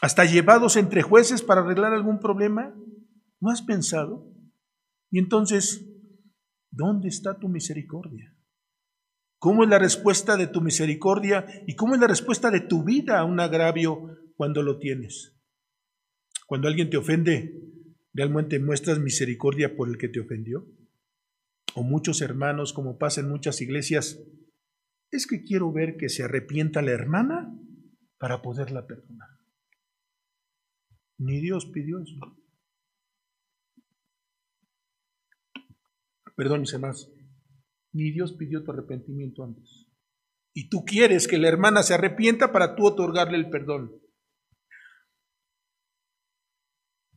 hasta 0.00 0.24
llevados 0.24 0.76
entre 0.76 1.02
jueces 1.02 1.42
para 1.42 1.60
arreglar 1.60 1.92
algún 1.92 2.18
problema. 2.18 2.74
¿No 3.40 3.50
has 3.50 3.62
pensado? 3.62 4.32
Y 5.10 5.18
entonces, 5.18 5.84
¿dónde 6.70 7.08
está 7.08 7.38
tu 7.38 7.48
misericordia? 7.48 8.36
¿Cómo 9.38 9.64
es 9.64 9.70
la 9.70 9.78
respuesta 9.78 10.36
de 10.36 10.46
tu 10.46 10.60
misericordia 10.60 11.46
y 11.66 11.74
cómo 11.74 11.94
es 11.94 12.00
la 12.00 12.06
respuesta 12.06 12.50
de 12.50 12.60
tu 12.60 12.84
vida 12.84 13.18
a 13.18 13.24
un 13.24 13.40
agravio 13.40 14.16
cuando 14.36 14.62
lo 14.62 14.78
tienes? 14.78 15.36
Cuando 16.46 16.68
alguien 16.68 16.90
te 16.90 16.96
ofende, 16.96 17.60
¿realmente 18.12 18.60
muestras 18.60 18.98
misericordia 18.98 19.76
por 19.76 19.88
el 19.88 19.98
que 19.98 20.08
te 20.08 20.20
ofendió? 20.20 20.66
O 21.74 21.82
muchos 21.82 22.20
hermanos, 22.22 22.72
como 22.72 22.98
pasa 22.98 23.20
en 23.20 23.28
muchas 23.28 23.60
iglesias, 23.60 24.20
es 25.12 25.26
que 25.26 25.44
quiero 25.44 25.70
ver 25.72 25.96
que 25.96 26.08
se 26.08 26.24
arrepienta 26.24 26.82
la 26.82 26.92
hermana 26.92 27.54
para 28.18 28.40
poderla 28.40 28.86
perdonar. 28.86 29.28
Ni 31.18 31.40
Dios 31.40 31.66
pidió 31.66 32.00
eso. 32.00 32.16
Perdón, 36.34 36.64
más. 36.80 37.12
Ni 37.92 38.10
Dios 38.10 38.32
pidió 38.32 38.64
tu 38.64 38.72
arrepentimiento 38.72 39.44
antes. 39.44 39.86
Y 40.54 40.70
tú 40.70 40.84
quieres 40.84 41.28
que 41.28 41.38
la 41.38 41.48
hermana 41.48 41.82
se 41.82 41.94
arrepienta 41.94 42.50
para 42.50 42.74
tú 42.74 42.86
otorgarle 42.86 43.36
el 43.36 43.50
perdón. 43.50 43.92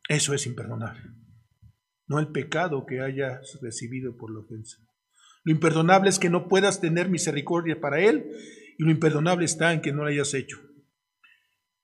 Eso 0.08 0.34
es 0.34 0.46
imperdonable. 0.46 1.12
No 2.08 2.20
el 2.20 2.32
pecado 2.32 2.86
que 2.86 3.02
hayas 3.02 3.58
recibido 3.62 4.16
por 4.18 4.32
la 4.34 4.42
ofensa. 4.42 4.85
Lo 5.46 5.54
imperdonable 5.54 6.10
es 6.10 6.20
que 6.20 6.30
no 6.30 6.48
puedas 6.48 6.82
tener 6.82 7.08
misericordia 7.08 7.80
para 7.80 8.02
él 8.02 8.32
y 8.78 8.84
lo 8.84 8.92
imperdonable 8.92 9.46
está 9.46 9.74
en 9.74 9.82
que 9.82 9.94
no 9.94 10.02
lo 10.02 10.10
hayas 10.10 10.34
hecho. 10.34 10.60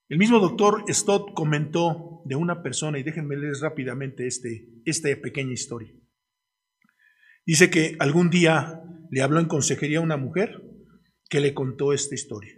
El 0.09 0.17
mismo 0.17 0.39
doctor 0.39 0.83
Stott 0.89 1.33
comentó 1.33 2.21
de 2.25 2.35
una 2.35 2.61
persona, 2.63 2.99
y 2.99 3.03
déjenme 3.03 3.37
leer 3.37 3.53
rápidamente 3.61 4.27
este, 4.27 4.67
esta 4.83 5.07
pequeña 5.21 5.53
historia. 5.53 5.93
Dice 7.45 7.69
que 7.69 7.95
algún 7.99 8.29
día 8.29 8.81
le 9.09 9.21
habló 9.21 9.39
en 9.39 9.45
consejería 9.45 9.99
a 9.99 10.01
una 10.01 10.17
mujer 10.17 10.61
que 11.29 11.39
le 11.39 11.53
contó 11.53 11.93
esta 11.93 12.13
historia. 12.13 12.53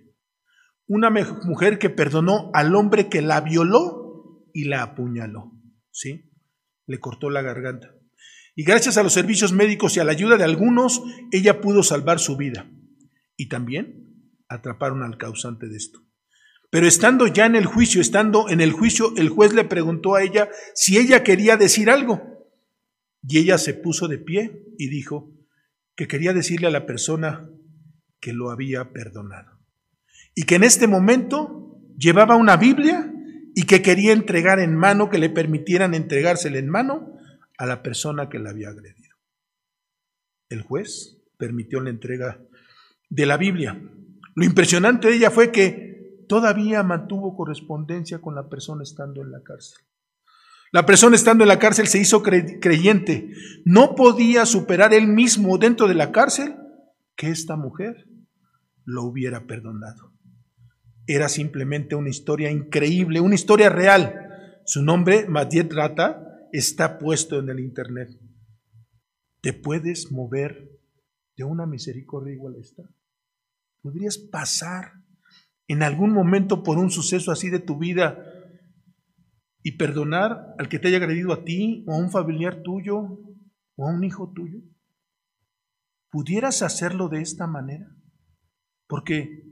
Una 0.88 1.12
mujer 1.12 1.78
que 1.78 1.92
perdonó 1.92 2.50
al 2.54 2.74
hombre 2.76 3.08
que 3.08 3.22
la 3.22 3.42
violó 3.42 4.48
y 4.52 4.66
la 4.66 4.82
apuñaló. 4.82 5.52
¿Sí? 5.92 6.32
Le 6.88 7.00
cortó 7.00 7.30
la 7.30 7.44
garganta. 7.44 7.94
Y 8.56 8.64
gracias 8.64 8.98
a 8.98 9.04
los 9.04 9.14
servicios 9.14 9.52
médicos 9.52 9.98
y 9.98 10.00
a 10.00 10.04
la 10.04 10.12
ayuda 10.12 10.38
de 10.38 10.44
algunos, 10.44 11.02
ella 11.32 11.60
pudo 11.60 11.82
salvar 11.82 12.20
su 12.20 12.38
vida. 12.38 12.70
Y 13.36 13.48
también 13.48 14.32
atraparon 14.48 15.02
al 15.02 15.18
causante 15.18 15.68
de 15.68 15.78
esto. 15.78 16.00
Pero 16.70 16.88
estando 16.88 17.28
ya 17.28 17.46
en 17.46 17.56
el 17.56 17.66
juicio, 17.66 18.02
estando 18.02 18.50
en 18.50 18.62
el 18.62 18.72
juicio, 18.72 19.14
el 19.18 19.30
juez 19.30 19.54
le 19.54 19.64
preguntó 19.64 20.16
a 20.16 20.24
ella 20.24 20.50
si 20.76 20.98
ella 20.98 21.24
quería 21.24 21.58
decir 21.58 21.90
algo. 21.90 22.22
Y 23.28 23.40
ella 23.40 23.58
se 23.58 23.74
puso 23.74 24.08
de 24.08 24.18
pie 24.18 24.64
y 24.78 24.90
dijo 24.90 25.32
que 25.96 26.08
quería 26.08 26.34
decirle 26.34 26.68
a 26.68 26.72
la 26.72 26.86
persona 26.86 27.50
que 28.20 28.34
lo 28.34 28.52
había 28.52 28.92
perdonado. 28.92 29.60
Y 30.36 30.44
que 30.44 30.56
en 30.56 30.64
este 30.64 30.88
momento 30.88 31.80
llevaba 31.98 32.36
una 32.36 32.58
Biblia 32.58 33.12
y 33.56 33.64
que 33.64 33.82
quería 33.82 34.14
entregar 34.14 34.60
en 34.60 34.76
mano, 34.76 35.10
que 35.10 35.20
le 35.20 35.30
permitieran 35.30 35.94
entregársela 35.94 36.58
en 36.58 36.70
mano 36.70 37.14
a 37.58 37.66
la 37.66 37.84
persona 37.84 38.30
que 38.30 38.40
la 38.40 38.52
había 38.52 38.70
agredido. 38.70 39.16
El 40.50 40.62
juez 40.62 41.22
permitió 41.38 41.82
la 41.82 41.90
entrega 41.90 42.40
de 43.10 43.26
la 43.26 43.38
Biblia. 43.38 43.80
Lo 44.36 44.46
impresionante 44.46 45.08
de 45.08 45.16
ella 45.16 45.32
fue 45.32 45.52
que 45.52 46.26
todavía 46.28 46.84
mantuvo 46.84 47.36
correspondencia 47.36 48.20
con 48.20 48.36
la 48.36 48.50
persona 48.50 48.84
estando 48.84 49.22
en 49.22 49.32
la 49.32 49.42
cárcel. 49.44 49.80
La 50.72 50.88
persona 50.88 51.16
estando 51.16 51.44
en 51.44 51.50
la 51.50 51.60
cárcel 51.60 51.88
se 51.88 52.00
hizo 52.00 52.24
creyente. 52.24 53.30
No 53.64 53.94
podía 53.94 54.46
superar 54.48 54.94
él 54.94 55.08
mismo 55.08 55.60
dentro 55.60 55.88
de 55.88 55.94
la 55.94 56.12
cárcel 56.12 56.56
que 57.16 57.30
esta 57.30 57.56
mujer 57.56 58.08
lo 58.84 59.04
hubiera 59.04 59.46
perdonado. 59.46 60.12
Era 61.06 61.30
simplemente 61.30 61.94
una 61.94 62.10
historia 62.10 62.50
increíble, 62.50 63.20
una 63.20 63.36
historia 63.36 63.70
real. 63.70 64.62
Su 64.66 64.82
nombre, 64.82 65.28
Madiet 65.28 65.72
Rata, 65.72 66.33
está 66.54 67.00
puesto 67.00 67.40
en 67.40 67.50
el 67.50 67.60
Internet. 67.60 68.10
¿Te 69.42 69.54
puedes 69.54 70.12
mover 70.12 70.80
de 71.36 71.44
una 71.44 71.66
misericordia 71.66 72.34
igual 72.34 72.56
a 72.56 72.60
esta? 72.60 72.84
¿Podrías 73.82 74.18
pasar 74.18 74.94
en 75.68 75.84
algún 75.84 76.14
momento 76.14 76.64
por 76.64 76.78
un 76.78 76.92
suceso 76.92 77.32
así 77.32 77.50
de 77.50 77.60
tu 77.60 77.78
vida 77.78 78.24
y 79.64 79.78
perdonar 79.78 80.56
al 80.60 80.70
que 80.70 80.78
te 80.78 80.90
haya 80.90 80.98
agredido 80.98 81.34
a 81.34 81.44
ti 81.44 81.84
o 81.88 81.94
a 81.94 81.98
un 81.98 82.12
familiar 82.12 82.62
tuyo 82.62 83.00
o 83.76 83.88
a 83.88 83.92
un 83.92 84.04
hijo 84.04 84.32
tuyo? 84.32 84.62
¿Pudieras 86.12 86.62
hacerlo 86.62 87.10
de 87.10 87.22
esta 87.22 87.48
manera? 87.48 87.90
Porque 88.88 89.44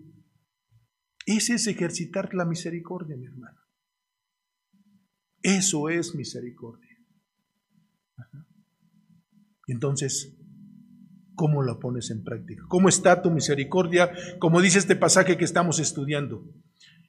ese 1.26 1.56
es 1.56 1.66
ejercitar 1.66 2.34
la 2.36 2.46
misericordia, 2.46 3.18
mi 3.18 3.26
hermano. 3.26 3.60
Eso 5.42 5.90
es 5.90 6.14
misericordia. 6.14 6.91
Y 9.68 9.74
entonces, 9.74 10.36
¿cómo 11.36 11.62
lo 11.62 11.80
pones 11.80 12.12
en 12.12 12.24
práctica? 12.24 12.64
¿Cómo 12.68 12.90
está 12.90 13.22
tu 13.22 13.32
misericordia? 13.32 14.12
Como 14.40 14.62
dice 14.62 14.80
este 14.80 14.96
pasaje 14.96 15.38
que 15.38 15.46
estamos 15.46 15.80
estudiando. 15.80 16.46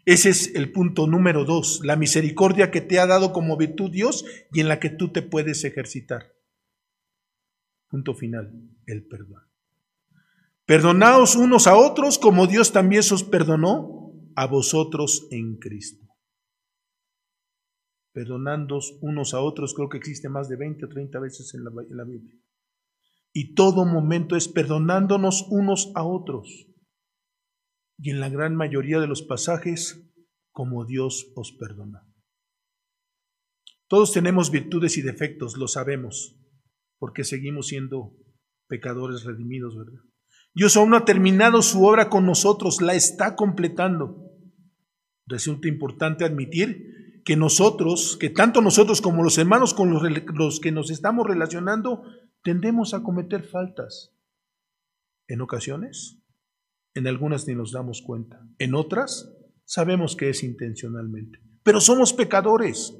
Ese 0.04 0.30
es 0.30 0.54
el 0.54 0.72
punto 0.72 1.06
número 1.06 1.44
dos, 1.44 1.80
la 1.84 1.96
misericordia 1.96 2.70
que 2.70 2.80
te 2.80 2.98
ha 2.98 3.06
dado 3.06 3.32
como 3.32 3.56
virtud 3.56 3.90
Dios 3.90 4.24
y 4.52 4.60
en 4.60 4.68
la 4.68 4.80
que 4.80 4.90
tú 4.90 5.12
te 5.12 5.22
puedes 5.22 5.64
ejercitar. 5.64 6.32
Punto 7.88 8.14
final, 8.14 8.52
el 8.86 9.06
perdón. 9.06 9.42
Perdonaos 10.64 11.36
unos 11.36 11.66
a 11.66 11.76
otros 11.76 12.18
como 12.18 12.46
Dios 12.46 12.72
también 12.72 13.02
os 13.12 13.22
perdonó 13.22 14.12
a 14.34 14.46
vosotros 14.46 15.28
en 15.30 15.56
Cristo. 15.56 16.01
Perdonándoos 18.12 18.98
unos 19.00 19.34
a 19.34 19.40
otros, 19.40 19.74
creo 19.74 19.88
que 19.88 19.98
existe 19.98 20.28
más 20.28 20.48
de 20.48 20.56
20 20.56 20.84
o 20.84 20.88
30 20.88 21.18
veces 21.20 21.54
en 21.54 21.64
la, 21.64 21.70
en 21.70 21.96
la 21.96 22.04
Biblia. 22.04 22.34
Y 23.32 23.54
todo 23.54 23.86
momento 23.86 24.36
es 24.36 24.48
perdonándonos 24.48 25.46
unos 25.50 25.90
a 25.94 26.04
otros 26.04 26.66
y 27.98 28.10
en 28.10 28.20
la 28.20 28.28
gran 28.28 28.56
mayoría 28.56 29.00
de 29.00 29.06
los 29.06 29.22
pasajes 29.22 30.10
como 30.50 30.84
Dios 30.84 31.32
os 31.36 31.52
perdona. 31.52 32.06
Todos 33.88 34.12
tenemos 34.12 34.50
virtudes 34.50 34.98
y 34.98 35.02
defectos, 35.02 35.56
lo 35.56 35.68
sabemos, 35.68 36.36
porque 36.98 37.24
seguimos 37.24 37.68
siendo 37.68 38.16
pecadores 38.68 39.24
redimidos, 39.24 39.76
¿verdad? 39.76 40.00
Dios 40.54 40.76
aún 40.76 40.90
no 40.90 40.96
ha 40.96 41.04
terminado 41.04 41.62
su 41.62 41.84
obra 41.84 42.10
con 42.10 42.26
nosotros, 42.26 42.82
la 42.82 42.94
está 42.94 43.36
completando. 43.36 44.30
Resulta 45.26 45.68
importante 45.68 46.24
admitir 46.24 47.01
que 47.24 47.36
nosotros, 47.36 48.16
que 48.18 48.30
tanto 48.30 48.60
nosotros 48.60 49.00
como 49.00 49.22
los 49.22 49.38
hermanos 49.38 49.74
con 49.74 49.92
los, 49.92 50.60
que 50.60 50.72
nos 50.72 50.90
estamos 50.90 51.26
relacionando, 51.26 52.02
tendemos 52.42 52.94
a 52.94 53.02
cometer 53.02 53.44
faltas. 53.44 54.12
En 55.28 55.40
ocasiones 55.40 56.18
En 56.94 57.06
algunas 57.06 57.46
ni 57.46 57.54
nos 57.54 57.72
damos 57.72 58.02
cuenta. 58.02 58.46
En 58.58 58.74
otras 58.74 59.32
sabemos 59.64 60.14
que 60.14 60.28
es 60.28 60.42
intencionalmente. 60.42 61.40
Pero 61.62 61.80
somos 61.80 62.12
pecadores. 62.12 62.94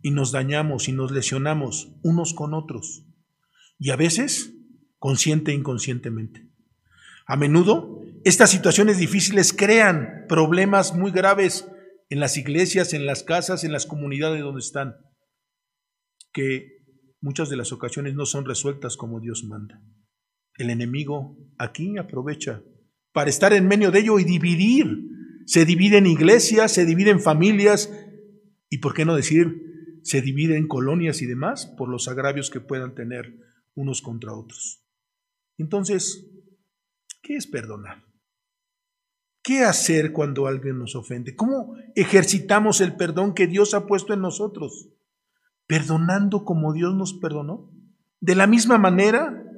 Y 0.00 0.12
nos 0.12 0.32
dañamos 0.32 0.88
y 0.88 0.92
nos 0.92 1.10
lesionamos 1.10 1.92
unos 2.02 2.32
con 2.32 2.54
otros. 2.54 3.04
Y 3.78 3.90
a 3.90 3.96
veces 3.96 4.54
consciente 4.98 5.50
e 5.50 5.54
inconscientemente. 5.54 6.48
A 7.26 7.36
menudo, 7.36 8.00
estas 8.24 8.50
situaciones 8.50 8.98
difíciles 8.98 9.52
crean 9.52 10.24
problemas 10.28 10.94
muy 10.94 11.10
graves 11.10 11.68
en 12.08 12.20
las 12.20 12.36
iglesias, 12.36 12.92
en 12.92 13.06
las 13.06 13.22
casas, 13.22 13.64
en 13.64 13.72
las 13.72 13.86
comunidades 13.86 14.42
donde 14.42 14.60
están, 14.60 14.96
que 16.32 16.76
muchas 17.20 17.48
de 17.48 17.56
las 17.56 17.72
ocasiones 17.72 18.14
no 18.14 18.26
son 18.26 18.44
resueltas 18.44 18.96
como 18.96 19.20
Dios 19.20 19.44
manda. 19.44 19.80
El 20.58 20.70
enemigo 20.70 21.36
aquí 21.58 21.98
aprovecha 21.98 22.62
para 23.12 23.30
estar 23.30 23.52
en 23.52 23.66
medio 23.66 23.90
de 23.90 24.00
ello 24.00 24.18
y 24.18 24.24
dividir. 24.24 24.86
Se 25.46 25.64
divide 25.64 25.98
en 25.98 26.06
iglesias, 26.06 26.72
se 26.72 26.84
divide 26.84 27.10
en 27.10 27.20
familias 27.20 27.92
y, 28.68 28.78
por 28.78 28.94
qué 28.94 29.04
no 29.04 29.14
decir, 29.14 30.00
se 30.02 30.22
divide 30.22 30.56
en 30.56 30.68
colonias 30.68 31.22
y 31.22 31.26
demás 31.26 31.66
por 31.76 31.88
los 31.88 32.08
agravios 32.08 32.50
que 32.50 32.60
puedan 32.60 32.94
tener 32.94 33.38
unos 33.74 34.02
contra 34.02 34.34
otros. 34.34 34.82
Entonces, 35.58 36.30
¿qué 37.22 37.36
es 37.36 37.46
perdonar? 37.46 38.04
¿Qué 39.46 39.62
hacer 39.62 40.10
cuando 40.10 40.48
alguien 40.48 40.80
nos 40.80 40.96
ofende? 40.96 41.36
¿Cómo 41.36 41.76
ejercitamos 41.94 42.80
el 42.80 42.96
perdón 42.96 43.32
que 43.32 43.46
Dios 43.46 43.74
ha 43.74 43.86
puesto 43.86 44.12
en 44.12 44.20
nosotros? 44.20 44.88
¿Perdonando 45.68 46.44
como 46.44 46.72
Dios 46.72 46.96
nos 46.96 47.14
perdonó? 47.14 47.70
De 48.18 48.34
la 48.34 48.48
misma 48.48 48.76
manera, 48.76 49.48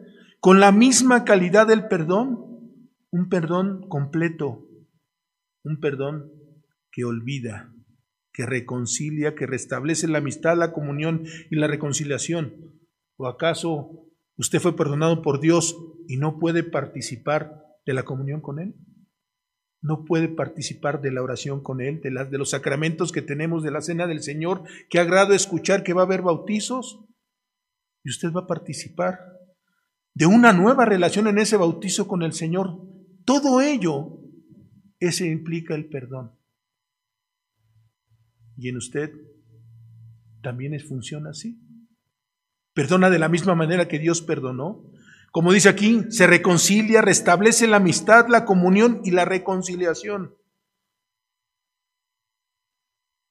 con 0.41 0.61
la 0.61 0.72
misma 0.72 1.24
calidad 1.24 1.66
del 1.66 1.89
perdón, 1.89 2.70
un 3.11 3.30
perdón 3.30 3.89
completo, 3.89 4.68
un 5.64 5.80
perdón 5.80 6.32
que 6.93 7.07
olvida, 7.07 7.72
que 8.34 8.45
reconcilia, 8.45 9.34
que 9.34 9.47
restablece 9.47 10.07
la 10.07 10.18
amistad, 10.18 10.55
la 10.59 10.74
comunión 10.74 11.24
y 11.51 11.57
la 11.57 11.66
reconciliación. 11.66 12.74
¿O 13.16 13.26
acaso 13.26 14.05
usted 14.36 14.61
fue 14.61 14.76
perdonado 14.76 15.22
por 15.22 15.41
Dios 15.41 15.78
y 16.07 16.18
no 16.18 16.39
puede 16.39 16.62
participar 16.62 17.64
de 17.86 17.95
la 17.95 18.03
comunión 18.03 18.43
con 18.43 18.59
Él? 18.59 18.74
¿No 19.81 20.05
puede 20.05 20.29
participar 20.29 21.01
de 21.01 21.12
la 21.12 21.22
oración 21.22 21.62
con 21.62 21.81
Él, 21.81 22.01
de, 22.01 22.11
de 22.11 22.39
los 22.39 22.51
sacramentos 22.51 23.12
que 23.12 23.22
tenemos, 23.22 23.62
de 23.62 23.70
la 23.70 23.81
cena 23.81 24.07
del 24.07 24.22
Señor? 24.22 24.64
¿Qué 24.91 24.99
agrado 24.99 25.35
escuchar 25.35 25.85
que 25.85 25.93
va 25.93 26.03
a 26.03 26.05
haber 26.05 26.22
bautizos? 26.22 27.05
Y 28.03 28.11
usted 28.11 28.33
va 28.33 28.41
a 28.41 28.47
participar 28.47 29.20
de 30.14 30.26
una 30.26 30.53
nueva 30.53 30.85
relación 30.85 31.29
en 31.29 31.39
ese 31.39 31.57
bautizo 31.57 32.09
con 32.09 32.22
el 32.22 32.33
Señor. 32.33 32.76
Todo 33.24 33.61
ello, 33.61 34.18
ese 34.99 35.29
implica 35.29 35.74
el 35.74 35.89
perdón. 35.89 36.33
Y 38.57 38.68
en 38.68 38.76
usted 38.76 39.12
también 40.43 40.74
es, 40.74 40.89
funciona 40.89 41.31
así. 41.31 41.61
Perdona 42.74 43.11
de 43.11 43.18
la 43.18 43.29
misma 43.29 43.55
manera 43.55 43.87
que 43.87 43.99
Dios 43.99 44.22
perdonó. 44.22 44.91
Como 45.31 45.53
dice 45.53 45.68
aquí, 45.68 46.05
se 46.11 46.26
reconcilia, 46.26 47.03
restablece 47.03 47.66
la 47.66 47.76
amistad, 47.76 48.29
la 48.29 48.45
comunión 48.45 49.01
y 49.05 49.11
la 49.11 49.24
reconciliación. 49.24 50.35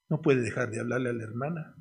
No 0.09 0.21
puede 0.21 0.41
dejar 0.41 0.71
de 0.71 0.79
hablarle 0.79 1.09
a 1.09 1.13
la 1.13 1.23
hermana, 1.23 1.75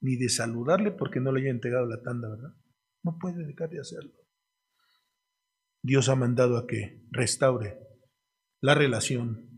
ni 0.00 0.16
de 0.16 0.28
saludarle 0.28 0.92
porque 0.92 1.20
no 1.20 1.32
le 1.32 1.42
haya 1.42 1.50
entregado 1.50 1.86
la 1.86 2.00
tanda, 2.02 2.28
¿verdad? 2.28 2.54
No 3.02 3.18
puede 3.18 3.44
dejar 3.44 3.70
de 3.70 3.80
hacerlo. 3.80 4.12
Dios 5.82 6.08
ha 6.08 6.14
mandado 6.14 6.56
a 6.56 6.66
que 6.66 7.06
restaure 7.10 7.78
la 8.62 8.74
relación, 8.74 9.50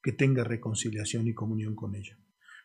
que 0.00 0.12
tenga 0.12 0.44
reconciliación 0.44 1.26
y 1.26 1.34
comunión 1.34 1.74
con 1.74 1.96
ella. 1.96 2.16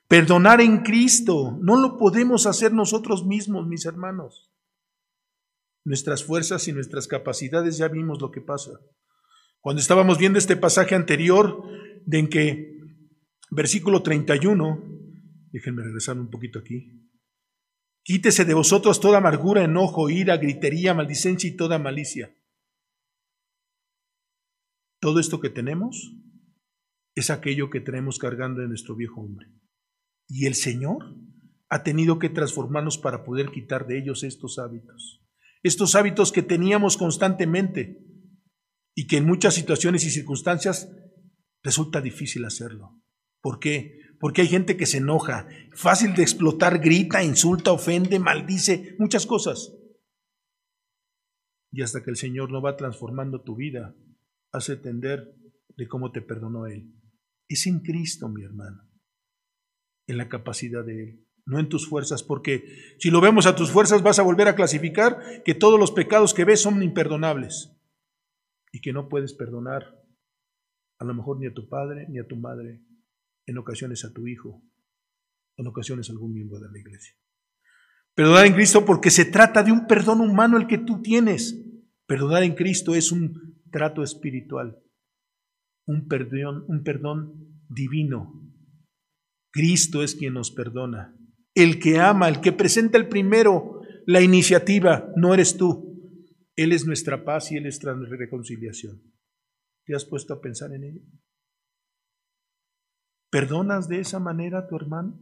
Perdonar 0.08 0.62
en 0.62 0.84
Cristo 0.84 1.58
no 1.60 1.82
lo 1.82 1.97
podemos 1.97 2.45
hacer 2.45 2.72
nosotros 2.72 3.26
mismos, 3.26 3.68
mis 3.68 3.88
hermanos. 3.88 4.53
Nuestras 5.86 6.24
fuerzas 6.24 6.68
y 6.68 6.74
nuestras 6.74 7.08
capacidades 7.08 7.78
ya 7.78 7.88
vimos 7.88 8.22
lo 8.22 8.32
que 8.32 8.42
pasa. 8.42 8.72
Cuando 9.60 9.82
estábamos 9.82 10.18
viendo 10.18 10.40
este 10.40 10.56
pasaje 10.56 10.96
anterior, 10.96 11.64
de 12.06 12.20
en 12.20 12.30
que, 12.30 12.80
versículo 13.50 14.04
31, 14.04 14.84
déjenme 15.52 15.84
regresar 15.84 16.18
un 16.20 16.30
poquito 16.30 16.60
aquí. 16.60 17.10
Quítese 18.04 18.44
de 18.44 18.54
vosotros 18.54 19.00
toda 19.00 19.20
amargura, 19.20 19.64
enojo, 19.64 20.10
ira, 20.10 20.38
gritería, 20.38 20.94
maldicencia 20.94 21.50
y 21.50 21.56
toda 21.56 21.80
malicia. 21.80 22.36
Todo 25.00 25.20
esto 25.20 25.40
que 25.40 25.50
tenemos 25.50 26.14
es 27.16 27.30
aquello 27.30 27.70
que 27.70 27.80
tenemos 27.80 28.20
cargando 28.20 28.62
en 28.62 28.70
nuestro 28.70 28.96
viejo 28.96 29.22
hombre. 29.22 29.48
Y 30.28 30.48
el 30.48 30.56
Señor 30.56 31.16
ha 31.70 31.84
tenido 31.84 32.20
que 32.20 32.30
transformarnos 32.30 32.98
para 32.98 33.24
poder 33.24 33.52
quitar 33.52 33.88
de 33.88 34.00
ellos 34.00 34.24
estos 34.24 34.60
hábitos. 34.60 35.22
Estos 35.64 35.95
hábitos 35.95 36.32
que 36.32 36.43
teníamos 36.43 36.97
constantemente 36.97 37.99
y 38.95 39.07
que 39.07 39.18
en 39.18 39.26
muchas 39.26 39.55
situaciones 39.55 40.03
y 40.05 40.11
circunstancias 40.11 40.93
resulta 41.64 42.01
difícil 42.01 42.45
hacerlo. 42.45 43.01
¿Por 43.41 43.59
qué? 43.59 43.99
Porque 44.20 44.41
hay 44.41 44.47
gente 44.47 44.78
que 44.78 44.86
se 44.86 44.97
enoja, 44.97 45.47
fácil 45.74 46.14
de 46.14 46.22
explotar, 46.22 46.80
grita, 46.80 47.24
insulta, 47.24 47.72
ofende, 47.72 48.20
maldice, 48.20 48.95
muchas 48.99 49.26
cosas. 49.26 49.74
Y 51.72 51.82
hasta 51.82 52.03
que 52.03 52.11
el 52.11 52.18
Señor 52.18 52.51
no 52.51 52.61
va 52.61 52.78
transformando 52.78 53.41
tu 53.41 53.55
vida, 53.55 53.95
hace 54.51 54.74
entender 54.74 55.36
de 55.76 55.88
cómo 55.88 56.11
te 56.11 56.22
perdonó 56.22 56.68
Él. 56.68 56.93
Es 57.47 57.66
en 57.66 57.80
Cristo, 57.80 58.30
mi 58.30 58.43
hermano 58.43 58.93
en 60.07 60.18
la 60.18 60.30
capacidad 60.30 60.84
de 60.84 61.03
Él, 61.03 61.28
no 61.46 61.60
en 61.60 61.70
tus 61.70 61.88
fuerzas, 61.88 62.24
porque 62.24 62.64
si 63.00 63.10
lo 63.10 63.22
vemos 63.22 63.46
a 63.46 63.56
tus 63.56 63.72
fuerzas 63.72 64.02
vas 64.02 64.20
a 64.20 64.24
volver 64.24 64.48
a 64.48 64.56
clasificar 64.56 65.44
que 65.44 65.56
todos 65.56 65.80
los 65.80 65.91
pecados 65.91 66.34
que 66.34 66.46
ves 66.46 66.62
son 66.62 66.82
imperdonables 66.82 67.76
y 68.72 68.82
que 68.82 68.94
no 68.94 69.10
puedes 69.10 69.34
perdonar 69.34 70.02
a 71.00 71.06
lo 71.06 71.14
mejor 71.14 71.39
ni 71.39 71.48
a 71.48 71.54
tu 71.54 71.68
padre 71.68 72.08
ni 72.10 72.20
a 72.20 72.28
tu 72.28 72.36
madre, 72.38 72.82
en 73.46 73.58
ocasiones 73.58 74.06
a 74.06 74.14
tu 74.14 74.28
hijo, 74.28 74.64
en 75.58 75.68
ocasiones 75.68 76.10
a 76.10 76.14
algún 76.14 76.34
miembro 76.34 76.60
de 76.60 76.72
la 76.72 76.80
iglesia. 76.80 77.16
Perdonar 78.16 78.46
en 78.46 78.54
Cristo 78.54 78.86
porque 78.86 79.10
se 79.10 79.26
trata 79.26 79.64
de 79.64 79.72
un 79.72 79.86
perdón 79.88 80.22
humano 80.22 80.58
el 80.58 80.68
que 80.68 80.78
tú 80.78 81.02
tienes. 81.02 81.60
Perdonar 82.06 82.44
en 82.44 82.56
Cristo 82.56 82.96
es 82.96 83.12
un 83.12 83.60
trato 83.72 84.04
espiritual, 84.04 84.80
un 85.88 86.08
perdón, 86.08 86.64
un 86.68 86.84
perdón 86.84 87.64
divino, 87.68 88.44
Cristo 89.54 90.02
es 90.02 90.16
quien 90.16 90.34
nos 90.34 90.50
perdona. 90.50 91.16
El 91.56 91.80
que 91.80 91.99
ama, 91.99 92.30
el 92.30 92.41
que 92.41 92.51
presenta 92.51 92.97
el 92.97 93.08
primero 93.08 93.82
la 94.06 94.22
iniciativa, 94.22 95.12
no 95.16 95.34
eres 95.34 95.58
tú. 95.58 95.93
Él 96.56 96.72
es 96.72 96.86
nuestra 96.86 97.24
paz 97.24 97.51
y 97.51 97.58
Él 97.58 97.66
es 97.66 97.84
nuestra 97.84 98.18
reconciliación. 98.18 99.01
¿Te 99.86 99.95
has 99.95 100.06
puesto 100.06 100.34
a 100.34 100.41
pensar 100.41 100.72
en 100.74 100.84
ello? 100.84 101.01
¿Perdonas 103.30 103.88
de 103.88 103.99
esa 103.99 104.20
manera 104.20 104.60
a 104.60 104.68
tu 104.68 104.76
hermano? 104.76 105.20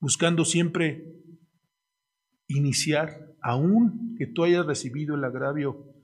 Buscando 0.00 0.44
siempre 0.44 1.16
iniciar, 2.46 3.34
aún 3.42 4.14
que 4.18 4.26
tú 4.26 4.44
hayas 4.44 4.66
recibido 4.66 5.14
el 5.14 5.24
agravio, 5.24 5.94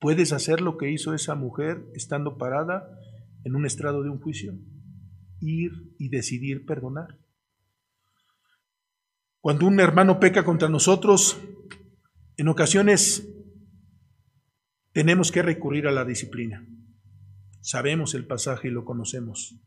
puedes 0.00 0.32
hacer 0.32 0.60
lo 0.60 0.76
que 0.76 0.90
hizo 0.90 1.14
esa 1.14 1.34
mujer 1.34 1.84
estando 1.94 2.36
parada 2.36 2.88
en 3.44 3.54
un 3.54 3.66
estrado 3.66 4.02
de 4.02 4.10
un 4.10 4.20
juicio 4.20 4.54
ir 5.40 5.72
y 5.98 6.08
decidir 6.08 6.64
perdonar. 6.64 7.23
Cuando 9.44 9.66
un 9.66 9.78
hermano 9.78 10.20
peca 10.20 10.42
contra 10.42 10.70
nosotros, 10.70 11.38
en 12.38 12.48
ocasiones 12.48 13.28
tenemos 14.94 15.30
que 15.30 15.42
recurrir 15.42 15.86
a 15.86 15.92
la 15.92 16.06
disciplina. 16.06 16.66
Sabemos 17.60 18.14
el 18.14 18.26
pasaje 18.26 18.68
y 18.68 18.70
lo 18.70 18.86
conocemos. 18.86 19.60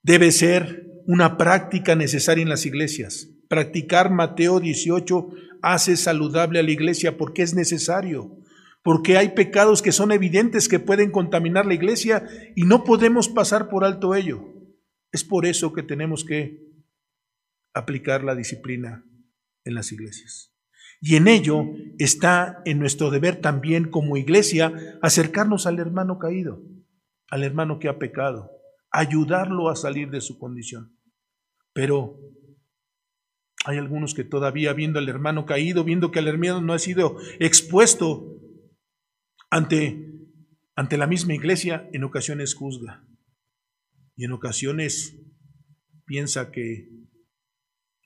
Debe 0.00 0.30
ser 0.30 0.86
una 1.08 1.36
práctica 1.36 1.96
necesaria 1.96 2.42
en 2.42 2.48
las 2.48 2.66
iglesias. 2.66 3.28
Practicar 3.48 4.12
Mateo 4.12 4.60
18 4.60 5.28
hace 5.60 5.96
saludable 5.96 6.60
a 6.60 6.62
la 6.62 6.70
iglesia 6.70 7.16
porque 7.16 7.42
es 7.42 7.52
necesario, 7.52 8.38
porque 8.84 9.16
hay 9.16 9.30
pecados 9.30 9.82
que 9.82 9.90
son 9.90 10.12
evidentes 10.12 10.68
que 10.68 10.78
pueden 10.78 11.10
contaminar 11.10 11.66
la 11.66 11.74
iglesia 11.74 12.28
y 12.54 12.62
no 12.62 12.84
podemos 12.84 13.28
pasar 13.28 13.70
por 13.70 13.82
alto 13.82 14.14
ello. 14.14 14.44
Es 15.10 15.24
por 15.24 15.46
eso 15.46 15.72
que 15.72 15.82
tenemos 15.82 16.24
que 16.24 16.69
aplicar 17.74 18.24
la 18.24 18.34
disciplina 18.34 19.04
en 19.64 19.74
las 19.74 19.92
iglesias. 19.92 20.54
Y 21.00 21.16
en 21.16 21.28
ello 21.28 21.64
está 21.98 22.60
en 22.64 22.78
nuestro 22.78 23.10
deber 23.10 23.40
también 23.40 23.90
como 23.90 24.16
iglesia 24.16 24.98
acercarnos 25.02 25.66
al 25.66 25.78
hermano 25.78 26.18
caído, 26.18 26.62
al 27.28 27.42
hermano 27.42 27.78
que 27.78 27.88
ha 27.88 27.98
pecado, 27.98 28.50
ayudarlo 28.90 29.70
a 29.70 29.76
salir 29.76 30.10
de 30.10 30.20
su 30.20 30.38
condición. 30.38 30.98
Pero 31.72 32.18
hay 33.64 33.78
algunos 33.78 34.14
que 34.14 34.24
todavía 34.24 34.72
viendo 34.72 34.98
al 34.98 35.08
hermano 35.08 35.46
caído, 35.46 35.84
viendo 35.84 36.10
que 36.10 36.18
el 36.18 36.28
hermano 36.28 36.60
no 36.60 36.72
ha 36.72 36.78
sido 36.78 37.16
expuesto 37.38 38.36
Ante, 39.52 40.06
ante 40.76 40.96
la 40.96 41.08
misma 41.08 41.34
iglesia 41.34 41.88
en 41.92 42.04
ocasiones 42.04 42.54
juzga 42.54 43.04
y 44.16 44.24
en 44.24 44.32
ocasiones 44.32 45.16
piensa 46.04 46.52
que 46.52 46.88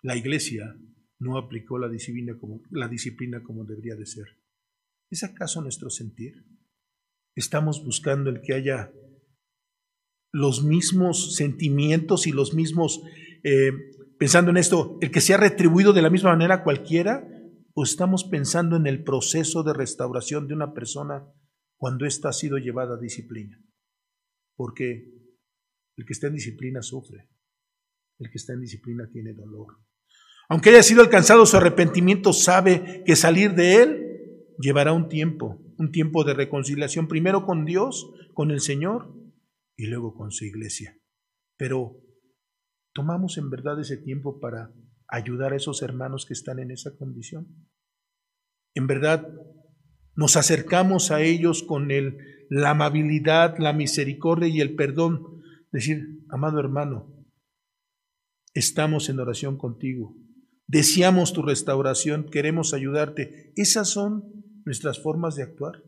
la 0.05 0.17
iglesia 0.17 0.77
no 1.19 1.39
aplicó 1.39 1.79
la 1.79 1.89
disciplina 1.89 2.39
como, 2.39 2.61
la 2.71 2.89
disciplina 2.89 3.43
como 3.43 3.65
debería 3.65 3.97
de 3.97 4.05
ser. 4.05 4.27
¿Es 5.11 5.25
acaso 5.25 5.63
nuestro 5.63 5.89
sentir? 5.89 6.45
Estamos 7.35 7.83
buscando 7.83 8.29
el 8.29 8.43
que 8.43 8.53
haya 8.53 8.93
los 10.31 10.63
mismos 10.63 11.37
sentimientos 11.37 12.27
y 12.27 12.33
los 12.33 12.53
mismos, 12.53 13.03
eh, 13.45 13.73
pensando 14.19 14.51
en 14.51 14.59
esto, 14.59 14.99
el 15.01 15.11
que 15.11 15.23
sea 15.23 15.39
retribuido 15.39 15.95
de 15.95 16.03
la 16.03 16.11
misma 16.11 16.33
manera 16.33 16.63
cualquiera, 16.65 17.27
o 17.73 17.83
estamos 17.83 18.25
pensando 18.25 18.77
en 18.77 18.87
el 18.87 19.05
proceso 19.05 19.63
de 19.63 19.73
restauración 19.73 20.47
de 20.47 20.55
una 20.55 20.75
persona 20.75 21.25
cuando 21.79 22.05
ésta 22.05 22.29
ha 22.29 22.33
sido 22.35 22.59
llevada 22.59 22.97
a 22.97 23.01
disciplina. 23.01 23.59
Porque 24.55 25.15
el 25.97 26.05
que 26.05 26.13
está 26.13 26.27
en 26.27 26.35
disciplina 26.35 26.83
sufre, 26.83 27.31
el 28.19 28.31
que 28.31 28.37
está 28.37 28.53
en 28.53 28.61
disciplina 28.61 29.09
tiene 29.11 29.33
dolor. 29.33 29.79
Aunque 30.49 30.71
haya 30.71 30.83
sido 30.83 31.03
alcanzado 31.03 31.47
su 31.47 31.57
arrepentimiento, 31.57 32.33
sabe 32.33 33.03
que 33.07 33.17
salir 33.17 33.55
de 33.55 33.83
él 33.83 34.01
llevará 34.59 34.93
un 34.93 35.09
tiempo, 35.09 35.61
un 35.79 35.91
tiempo 35.91 36.25
de 36.25 36.35
reconciliación, 36.35 37.09
primero 37.09 37.45
con 37.47 37.65
Dios, 37.65 38.13
con 38.35 38.51
el 38.51 38.61
Señor, 38.61 39.15
y 39.77 39.87
luego 39.87 40.15
con 40.15 40.31
su 40.31 40.45
iglesia. 40.45 40.99
Pero 41.57 42.01
tomamos 42.93 43.39
en 43.39 43.51
verdad 43.51 43.81
ese 43.81 43.97
tiempo 43.97 44.41
para 44.41 44.73
ayudar 45.09 45.53
a 45.53 45.57
esos 45.57 45.83
hermanos 45.83 46.27
que 46.27 46.35
están 46.35 46.59
en 46.59 46.71
esa 46.71 46.97
condición. 46.97 47.69
En 48.75 48.87
verdad, 48.87 49.29
nos 50.17 50.37
acercamos 50.37 51.11
a 51.11 51.23
ellos 51.23 51.63
con 51.63 51.89
la 52.49 52.71
amabilidad, 52.71 53.57
la 53.59 53.73
misericordia 53.73 54.49
y 54.49 54.61
el 54.61 54.75
perdón. 54.75 55.43
Decir, 55.73 56.21
amado 56.29 56.61
hermano, 56.61 57.27
estamos 58.53 59.09
en 59.09 59.19
oración 59.19 59.59
contigo, 59.59 60.17
deseamos 60.67 61.33
tu 61.33 61.43
restauración, 61.43 62.29
queremos 62.31 62.75
ayudarte. 62.75 63.53
Esas 63.57 63.89
son 63.89 64.45
nuestras 64.65 65.03
formas 65.03 65.37
de 65.37 65.43
actuar. 65.43 65.83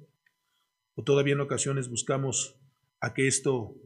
O 0.94 1.04
todavía 1.04 1.34
en 1.34 1.40
ocasiones 1.40 1.88
buscamos 1.88 2.58
a 3.00 3.12
que 3.12 3.26
esto 3.26 3.76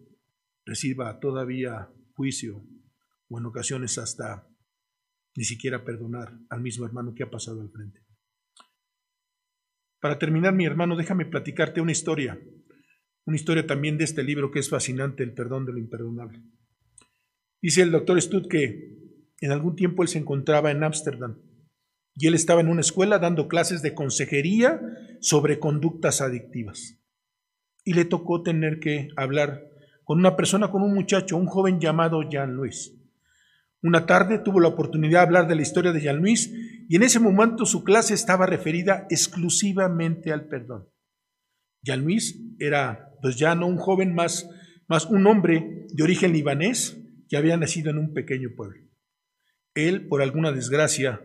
reciba 0.64 1.18
todavía 1.18 1.90
juicio 2.14 2.64
o 3.28 3.38
en 3.38 3.46
ocasiones 3.46 3.98
hasta 3.98 4.46
ni 5.34 5.44
siquiera 5.44 5.84
perdonar 5.84 6.38
al 6.48 6.60
mismo 6.60 6.84
hermano 6.84 7.14
que 7.14 7.22
ha 7.22 7.30
pasado 7.30 7.60
al 7.60 7.70
frente. 7.70 8.00
Para 10.00 10.18
terminar, 10.18 10.54
mi 10.54 10.64
hermano, 10.64 10.96
déjame 10.96 11.26
platicarte 11.26 11.80
una 11.80 11.92
historia, 11.92 12.40
una 13.26 13.36
historia 13.36 13.66
también 13.66 13.98
de 13.98 14.04
este 14.04 14.22
libro 14.22 14.50
que 14.50 14.58
es 14.58 14.68
fascinante, 14.68 15.22
El 15.22 15.34
perdón 15.34 15.66
de 15.66 15.72
lo 15.72 15.78
imperdonable. 15.78 16.42
Dice 17.60 17.82
el 17.82 17.90
doctor 17.90 18.20
Stud 18.20 18.48
que 18.48 18.99
en 19.40 19.52
algún 19.52 19.76
tiempo 19.76 20.02
él 20.02 20.08
se 20.08 20.18
encontraba 20.18 20.70
en 20.70 20.84
Ámsterdam 20.84 21.38
y 22.14 22.26
él 22.26 22.34
estaba 22.34 22.60
en 22.60 22.68
una 22.68 22.82
escuela 22.82 23.18
dando 23.18 23.48
clases 23.48 23.82
de 23.82 23.94
consejería 23.94 24.80
sobre 25.20 25.58
conductas 25.58 26.20
adictivas. 26.20 26.98
Y 27.84 27.94
le 27.94 28.04
tocó 28.04 28.42
tener 28.42 28.78
que 28.78 29.08
hablar 29.16 29.64
con 30.04 30.18
una 30.18 30.36
persona, 30.36 30.70
con 30.70 30.82
un 30.82 30.92
muchacho, 30.92 31.36
un 31.36 31.46
joven 31.46 31.80
llamado 31.80 32.28
Jean 32.28 32.52
Luis. 32.54 32.94
Una 33.82 34.04
tarde 34.04 34.38
tuvo 34.38 34.60
la 34.60 34.68
oportunidad 34.68 35.20
de 35.20 35.26
hablar 35.26 35.48
de 35.48 35.54
la 35.54 35.62
historia 35.62 35.92
de 35.92 36.00
Jean 36.00 36.18
Luis 36.18 36.52
y 36.88 36.96
en 36.96 37.02
ese 37.02 37.20
momento 37.20 37.64
su 37.64 37.84
clase 37.84 38.12
estaba 38.12 38.44
referida 38.44 39.06
exclusivamente 39.08 40.32
al 40.32 40.48
perdón. 40.48 40.88
Jean 41.82 42.02
Luis 42.02 42.38
era 42.58 43.14
pues 43.22 43.36
ya 43.36 43.54
no 43.54 43.66
un 43.66 43.78
joven 43.78 44.14
más, 44.14 44.48
más 44.88 45.06
un 45.06 45.26
hombre 45.26 45.86
de 45.88 46.02
origen 46.02 46.32
libanés 46.32 46.98
que 47.28 47.36
había 47.36 47.56
nacido 47.56 47.90
en 47.90 47.98
un 47.98 48.12
pequeño 48.12 48.50
pueblo. 48.56 48.89
Él, 49.88 50.08
por 50.08 50.22
alguna 50.22 50.52
desgracia, 50.52 51.20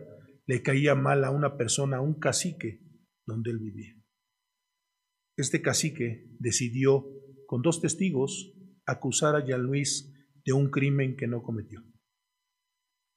le 0.46 0.62
caía 0.62 0.94
mal 0.94 1.24
a 1.24 1.30
una 1.30 1.56
persona, 1.56 1.98
a 1.98 2.00
un 2.00 2.18
cacique 2.18 2.80
donde 3.26 3.50
él 3.50 3.58
vivía. 3.58 3.94
Este 5.36 5.60
cacique 5.60 6.30
decidió, 6.38 7.04
con 7.46 7.62
dos 7.62 7.80
testigos, 7.80 8.54
acusar 8.86 9.36
a 9.36 9.44
Jean 9.44 9.62
Luis 9.62 10.12
de 10.44 10.52
un 10.52 10.70
crimen 10.70 11.16
que 11.16 11.26
no 11.26 11.42
cometió. 11.42 11.82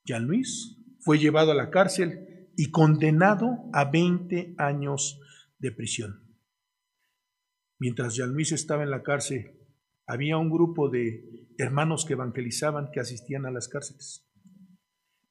Jean 0.05 0.25
Luis 0.25 0.77
fue 1.01 1.19
llevado 1.19 1.51
a 1.51 1.55
la 1.55 1.69
cárcel 1.69 2.49
y 2.57 2.71
condenado 2.71 3.69
a 3.73 3.89
20 3.89 4.55
años 4.57 5.19
de 5.59 5.71
prisión. 5.71 6.35
Mientras 7.79 8.15
Jean 8.15 8.33
Luis 8.33 8.51
estaba 8.51 8.83
en 8.83 8.91
la 8.91 9.03
cárcel, 9.03 9.55
había 10.05 10.37
un 10.37 10.49
grupo 10.49 10.89
de 10.89 11.47
hermanos 11.57 12.03
que 12.05 12.13
evangelizaban 12.13 12.89
que 12.91 12.99
asistían 12.99 13.45
a 13.45 13.51
las 13.51 13.69
cárceles. 13.69 14.28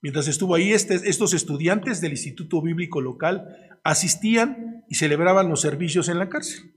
Mientras 0.01 0.29
estuvo 0.29 0.55
ahí, 0.55 0.73
este, 0.73 0.95
estos 1.09 1.35
estudiantes 1.35 2.01
del 2.01 2.13
Instituto 2.13 2.63
Bíblico 2.63 3.01
Local 3.01 3.45
asistían 3.83 4.85
y 4.89 4.95
celebraban 4.95 5.49
los 5.49 5.61
servicios 5.61 6.09
en 6.09 6.19
la 6.19 6.29
cárcel. 6.29 6.73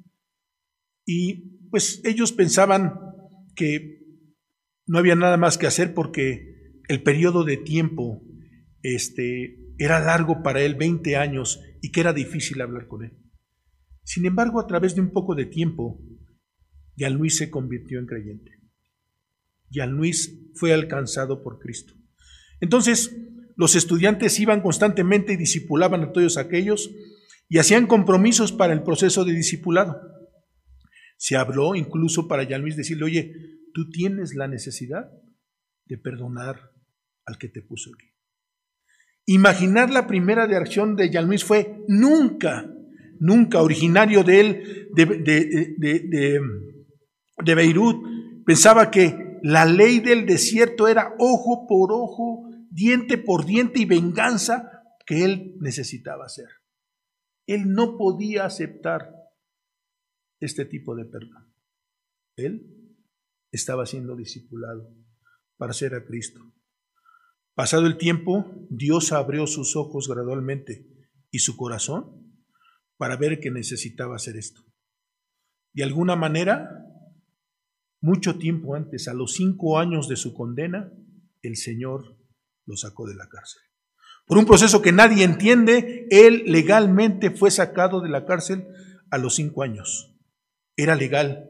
Y 1.06 1.68
pues 1.70 2.02
ellos 2.04 2.32
pensaban 2.32 2.94
que 3.56 4.02
no 4.88 4.98
había 4.98 5.16
nada 5.16 5.38
más 5.38 5.58
que 5.58 5.68
hacer 5.68 5.94
porque 5.94 6.52
el 6.88 7.04
periodo 7.04 7.44
de 7.44 7.58
tiempo 7.58 8.24
este, 8.82 9.60
era 9.78 10.00
largo 10.00 10.42
para 10.44 10.62
él, 10.62 10.76
20 10.76 11.16
años, 11.16 11.62
y 11.82 11.92
que 11.92 12.02
era 12.02 12.14
difícil 12.14 12.62
hablar 12.62 12.88
con 12.88 13.06
él. 13.06 13.18
Sin 14.04 14.26
embargo, 14.26 14.60
a 14.60 14.68
través 14.68 14.96
de 14.96 15.02
un 15.02 15.12
poco 15.12 15.36
de 15.36 15.46
tiempo, 15.46 16.02
Jean 16.96 17.14
Luis 17.14 17.38
se 17.38 17.50
convirtió 17.50 18.00
en 18.00 18.08
creyente. 18.08 18.52
Jean 19.70 19.92
Luis 19.92 20.52
fue 20.56 20.74
alcanzado 20.74 21.44
por 21.44 21.60
Cristo. 21.60 21.94
Entonces, 22.62 23.18
los 23.58 23.76
estudiantes 23.76 24.40
iban 24.40 24.62
constantemente 24.62 25.34
y 25.34 25.38
discipulaban 25.38 26.04
a 26.04 26.12
todos 26.12 26.38
aquellos 26.38 26.92
y 27.50 27.58
hacían 27.58 27.88
compromisos 27.88 28.52
para 28.52 28.72
el 28.72 28.84
proceso 28.84 29.26
de 29.26 29.34
discipulado. 29.34 30.00
Se 31.18 31.36
habló 31.36 31.76
incluso 31.76 32.28
para 32.28 32.44
Jean 32.44 32.62
Luis 32.62 32.78
decirle, 32.78 33.04
oye, 33.04 33.34
tú 33.74 33.90
tienes 33.90 34.36
la 34.36 34.48
necesidad 34.48 35.12
de 35.86 35.98
perdonar 35.98 36.72
al 37.26 37.38
que 37.38 37.50
te 37.50 37.62
puso 37.62 37.92
aquí. 37.94 38.08
Imaginar 39.26 39.92
la 39.92 40.08
primera 40.08 40.48
reacción 40.48 40.96
de 40.96 41.10
Jean 41.10 41.28
Luis 41.28 41.44
fue 41.44 41.84
nunca, 41.88 42.72
nunca, 43.20 43.62
originario 43.62 44.24
de 44.24 44.40
él, 44.40 44.88
de, 44.96 45.06
de, 45.06 46.40
de 47.44 47.56
Beirut, 47.56 48.04
pensaba 48.46 48.90
que 48.90 49.40
la 49.44 49.66
ley 49.66 50.00
del 50.00 50.26
desierto 50.26 50.88
era 50.88 51.14
ojo 51.20 51.66
por 51.68 51.92
ojo, 51.92 52.51
diente 52.72 53.18
por 53.18 53.46
diente 53.46 53.80
y 53.80 53.86
venganza 53.86 54.72
que 55.06 55.24
él 55.26 55.58
necesitaba 55.60 56.26
hacer. 56.26 56.48
Él 57.46 57.70
no 57.70 57.98
podía 57.98 58.46
aceptar 58.46 59.14
este 60.40 60.66
tipo 60.66 60.96
de 60.96 61.06
perdón. 61.06 61.54
Él 62.38 62.98
estaba 63.52 63.86
siendo 63.86 64.16
discipulado 64.16 64.90
para 65.58 65.74
ser 65.74 65.94
a 65.94 66.06
Cristo. 66.06 66.40
Pasado 67.54 67.86
el 67.86 67.98
tiempo, 67.98 68.46
Dios 68.70 69.12
abrió 69.12 69.46
sus 69.46 69.76
ojos 69.76 70.08
gradualmente 70.08 70.88
y 71.30 71.40
su 71.40 71.58
corazón 71.58 72.40
para 72.96 73.18
ver 73.18 73.40
que 73.40 73.52
necesitaba 73.52 74.16
hacer 74.16 74.38
esto. 74.38 74.64
De 75.74 75.84
alguna 75.84 76.16
manera, 76.16 76.70
mucho 78.00 78.38
tiempo 78.38 78.76
antes, 78.76 79.08
a 79.08 79.14
los 79.14 79.34
cinco 79.34 79.78
años 79.78 80.08
de 80.08 80.16
su 80.16 80.34
condena, 80.34 80.92
el 81.42 81.58
Señor 81.58 82.21
lo 82.66 82.76
sacó 82.76 83.08
de 83.08 83.16
la 83.16 83.28
cárcel. 83.28 83.62
Por 84.26 84.38
un 84.38 84.46
proceso 84.46 84.82
que 84.82 84.92
nadie 84.92 85.24
entiende, 85.24 86.08
él 86.10 86.44
legalmente 86.48 87.32
fue 87.32 87.52
sacado 87.52 88.02
de 88.02 88.10
la 88.10 88.26
cárcel 88.26 88.66
a 89.10 89.18
los 89.18 89.36
cinco 89.36 89.64
años. 89.64 90.16
Era 90.78 90.96
legal. 90.96 91.50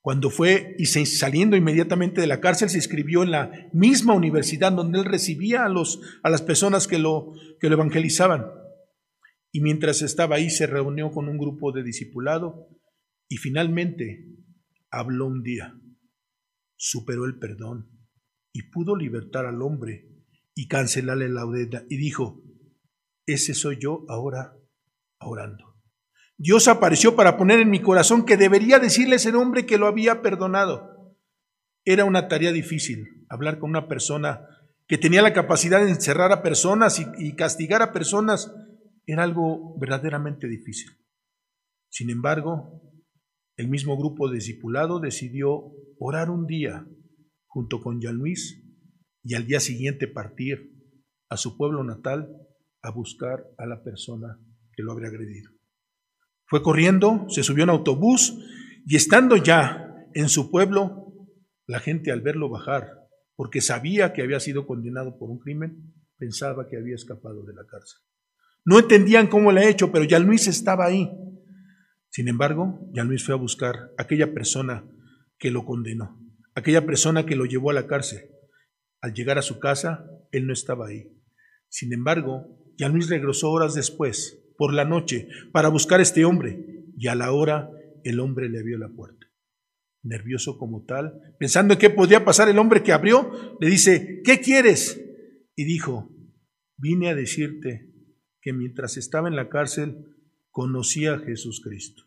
Cuando 0.00 0.30
fue 0.30 0.74
y 0.78 0.86
saliendo 0.86 1.56
inmediatamente 1.56 2.20
de 2.20 2.26
la 2.26 2.40
cárcel, 2.40 2.70
se 2.70 2.78
inscribió 2.78 3.22
en 3.22 3.30
la 3.30 3.52
misma 3.72 4.14
universidad 4.14 4.72
donde 4.72 4.98
él 4.98 5.04
recibía 5.04 5.64
a, 5.64 5.68
los, 5.68 6.00
a 6.24 6.30
las 6.30 6.42
personas 6.42 6.88
que 6.88 6.98
lo, 6.98 7.34
que 7.60 7.68
lo 7.68 7.74
evangelizaban. 7.74 8.46
Y 9.52 9.60
mientras 9.60 10.02
estaba 10.02 10.36
ahí, 10.36 10.50
se 10.50 10.66
reunió 10.66 11.12
con 11.12 11.28
un 11.28 11.38
grupo 11.38 11.70
de 11.70 11.84
discipulado 11.84 12.68
y 13.28 13.36
finalmente 13.36 14.26
habló 14.90 15.26
un 15.26 15.42
día, 15.42 15.72
superó 16.76 17.24
el 17.24 17.38
perdón 17.38 17.88
y 18.52 18.70
pudo 18.70 18.96
libertar 18.96 19.46
al 19.46 19.62
hombre 19.62 20.11
y 20.54 20.68
cancelarle 20.68 21.28
la 21.28 21.44
deuda. 21.46 21.84
Y 21.88 21.96
dijo, 21.96 22.42
ese 23.26 23.54
soy 23.54 23.78
yo 23.80 24.04
ahora 24.08 24.56
orando. 25.20 25.72
Dios 26.36 26.66
apareció 26.68 27.14
para 27.14 27.36
poner 27.36 27.60
en 27.60 27.70
mi 27.70 27.80
corazón 27.80 28.24
que 28.24 28.36
debería 28.36 28.78
decirle 28.78 29.14
a 29.14 29.16
ese 29.16 29.34
hombre 29.34 29.66
que 29.66 29.78
lo 29.78 29.86
había 29.86 30.22
perdonado. 30.22 31.16
Era 31.84 32.04
una 32.04 32.28
tarea 32.28 32.52
difícil 32.52 33.26
hablar 33.28 33.58
con 33.58 33.70
una 33.70 33.88
persona 33.88 34.46
que 34.86 34.98
tenía 34.98 35.22
la 35.22 35.32
capacidad 35.32 35.82
de 35.82 35.90
encerrar 35.90 36.32
a 36.32 36.42
personas 36.42 37.00
y, 37.18 37.34
castigar 37.34 37.82
a 37.82 37.92
personas. 37.92 38.52
Era 39.06 39.22
algo 39.22 39.78
verdaderamente 39.78 40.48
difícil. 40.48 40.90
Sin 41.88 42.10
embargo, 42.10 42.82
el 43.56 43.68
mismo 43.68 43.96
grupo 43.96 44.30
discipulado 44.30 45.00
decidió 45.00 45.72
orar 45.98 46.30
un 46.30 46.46
día 46.46 46.86
junto 47.46 47.80
con 47.80 48.00
Jean 48.00 48.16
Luis 48.16 48.62
y 49.22 49.34
al 49.34 49.46
día 49.46 49.60
siguiente 49.60 50.08
partir 50.08 50.72
a 51.28 51.36
su 51.36 51.56
pueblo 51.56 51.84
natal 51.84 52.28
a 52.82 52.90
buscar 52.90 53.44
a 53.58 53.66
la 53.66 53.82
persona 53.82 54.38
que 54.74 54.82
lo 54.82 54.92
habría 54.92 55.08
agredido. 55.08 55.50
Fue 56.46 56.62
corriendo, 56.62 57.26
se 57.28 57.42
subió 57.42 57.64
en 57.64 57.70
autobús 57.70 58.38
y 58.84 58.96
estando 58.96 59.36
ya 59.36 59.88
en 60.14 60.28
su 60.28 60.50
pueblo, 60.50 61.14
la 61.66 61.78
gente 61.78 62.12
al 62.12 62.20
verlo 62.20 62.50
bajar, 62.50 62.90
porque 63.36 63.60
sabía 63.60 64.12
que 64.12 64.22
había 64.22 64.40
sido 64.40 64.66
condenado 64.66 65.18
por 65.18 65.30
un 65.30 65.38
crimen, 65.38 65.94
pensaba 66.18 66.68
que 66.68 66.76
había 66.76 66.94
escapado 66.94 67.44
de 67.44 67.54
la 67.54 67.64
cárcel. 67.66 68.00
No 68.64 68.78
entendían 68.78 69.28
cómo 69.28 69.50
le 69.52 69.62
ha 69.62 69.68
hecho, 69.68 69.90
pero 69.90 70.04
ya 70.04 70.18
Luis 70.18 70.46
estaba 70.46 70.86
ahí. 70.86 71.10
Sin 72.10 72.28
embargo, 72.28 72.78
ya 72.92 73.04
Luis 73.04 73.24
fue 73.24 73.34
a 73.34 73.38
buscar 73.38 73.90
a 73.96 74.02
aquella 74.02 74.34
persona 74.34 74.84
que 75.38 75.50
lo 75.50 75.64
condenó, 75.64 76.20
aquella 76.54 76.84
persona 76.84 77.24
que 77.24 77.36
lo 77.36 77.46
llevó 77.46 77.70
a 77.70 77.74
la 77.74 77.86
cárcel. 77.86 78.31
Al 79.02 79.12
llegar 79.12 79.36
a 79.36 79.42
su 79.42 79.58
casa, 79.58 80.06
él 80.30 80.46
no 80.46 80.54
estaba 80.54 80.86
ahí. 80.86 81.12
Sin 81.68 81.92
embargo, 81.92 82.46
ya 82.78 82.88
Luis 82.88 83.10
regresó 83.10 83.50
horas 83.50 83.74
después, 83.74 84.42
por 84.56 84.72
la 84.72 84.86
noche, 84.86 85.28
para 85.52 85.68
buscar 85.68 86.00
a 86.00 86.02
este 86.02 86.24
hombre, 86.24 86.86
y 86.96 87.08
a 87.08 87.14
la 87.14 87.32
hora 87.32 87.70
el 88.04 88.20
hombre 88.20 88.48
le 88.48 88.60
abrió 88.60 88.78
la 88.78 88.88
puerta. 88.88 89.26
Nervioso 90.02 90.56
como 90.56 90.84
tal, 90.84 91.36
pensando 91.38 91.74
en 91.74 91.80
qué 91.80 91.90
podía 91.90 92.24
pasar, 92.24 92.48
el 92.48 92.58
hombre 92.58 92.82
que 92.82 92.92
abrió 92.92 93.30
le 93.60 93.68
dice, 93.68 94.22
¿qué 94.24 94.40
quieres? 94.40 94.98
Y 95.54 95.64
dijo, 95.64 96.10
vine 96.78 97.10
a 97.10 97.14
decirte 97.14 97.90
que 98.40 98.54
mientras 98.54 98.96
estaba 98.96 99.28
en 99.28 99.36
la 99.36 99.50
cárcel 99.50 100.16
conocí 100.50 101.06
a 101.06 101.18
Jesús 101.18 101.60
Cristo 101.60 102.04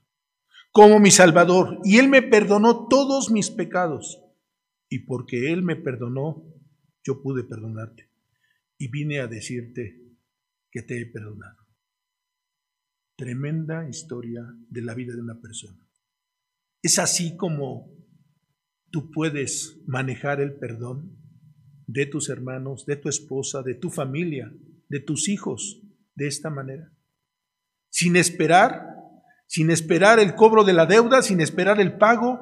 como 0.75 0.99
mi 0.99 1.09
Salvador 1.09 1.79
y 1.85 1.99
Él 1.99 2.09
me 2.09 2.21
perdonó 2.21 2.89
todos 2.89 3.31
mis 3.31 3.49
pecados. 3.49 4.21
Y 4.89 5.05
porque 5.05 5.53
Él 5.53 5.63
me 5.63 5.77
perdonó, 5.77 6.43
yo 7.05 7.21
pude 7.21 7.43
perdonarte. 7.43 8.09
Y 8.77 8.89
vine 8.89 9.19
a 9.19 9.27
decirte 9.27 10.01
que 10.69 10.81
te 10.81 10.99
he 10.99 11.05
perdonado. 11.05 11.65
Tremenda 13.15 13.87
historia 13.87 14.43
de 14.69 14.81
la 14.81 14.93
vida 14.93 15.13
de 15.13 15.21
una 15.21 15.39
persona. 15.39 15.87
Es 16.81 16.99
así 16.99 17.37
como 17.37 17.89
tú 18.91 19.09
puedes 19.11 19.81
manejar 19.87 20.41
el 20.41 20.55
perdón 20.55 21.17
de 21.87 22.05
tus 22.05 22.29
hermanos, 22.29 22.85
de 22.85 22.97
tu 22.97 23.07
esposa, 23.07 23.61
de 23.61 23.75
tu 23.75 23.89
familia, 23.89 24.51
de 24.89 24.99
tus 24.99 25.29
hijos, 25.29 25.81
de 26.15 26.27
esta 26.27 26.49
manera. 26.49 26.91
Sin 27.89 28.17
esperar, 28.17 28.85
sin 29.47 29.69
esperar 29.69 30.19
el 30.19 30.35
cobro 30.35 30.63
de 30.63 30.73
la 30.73 30.85
deuda, 30.85 31.21
sin 31.21 31.39
esperar 31.39 31.79
el 31.79 31.97
pago, 31.97 32.41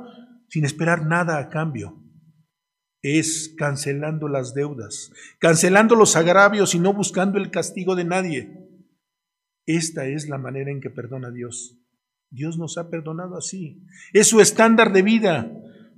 sin 0.50 0.66
esperar 0.66 1.06
nada 1.06 1.38
a 1.38 1.50
cambio. 1.50 2.03
Es 3.04 3.54
cancelando 3.58 4.30
las 4.30 4.54
deudas, 4.54 5.12
cancelando 5.38 5.96
los 5.96 6.16
agravios 6.16 6.74
y 6.74 6.80
no 6.80 6.94
buscando 6.94 7.38
el 7.38 7.52
castigo 7.52 7.96
de 7.96 8.06
nadie. 8.06 8.64
Esta 9.66 10.08
es 10.08 10.28
la 10.30 10.38
manera 10.38 10.72
en 10.72 10.82
que 10.82 10.90
perdona 10.90 11.30
Dios. 11.30 11.78
Dios 12.32 12.58
nos 12.58 12.78
ha 12.78 12.90
perdonado 12.90 13.38
así. 13.38 13.84
Es 14.14 14.28
su 14.28 14.42
estándar 14.42 14.92
de 14.94 15.04
vida. 15.04 15.52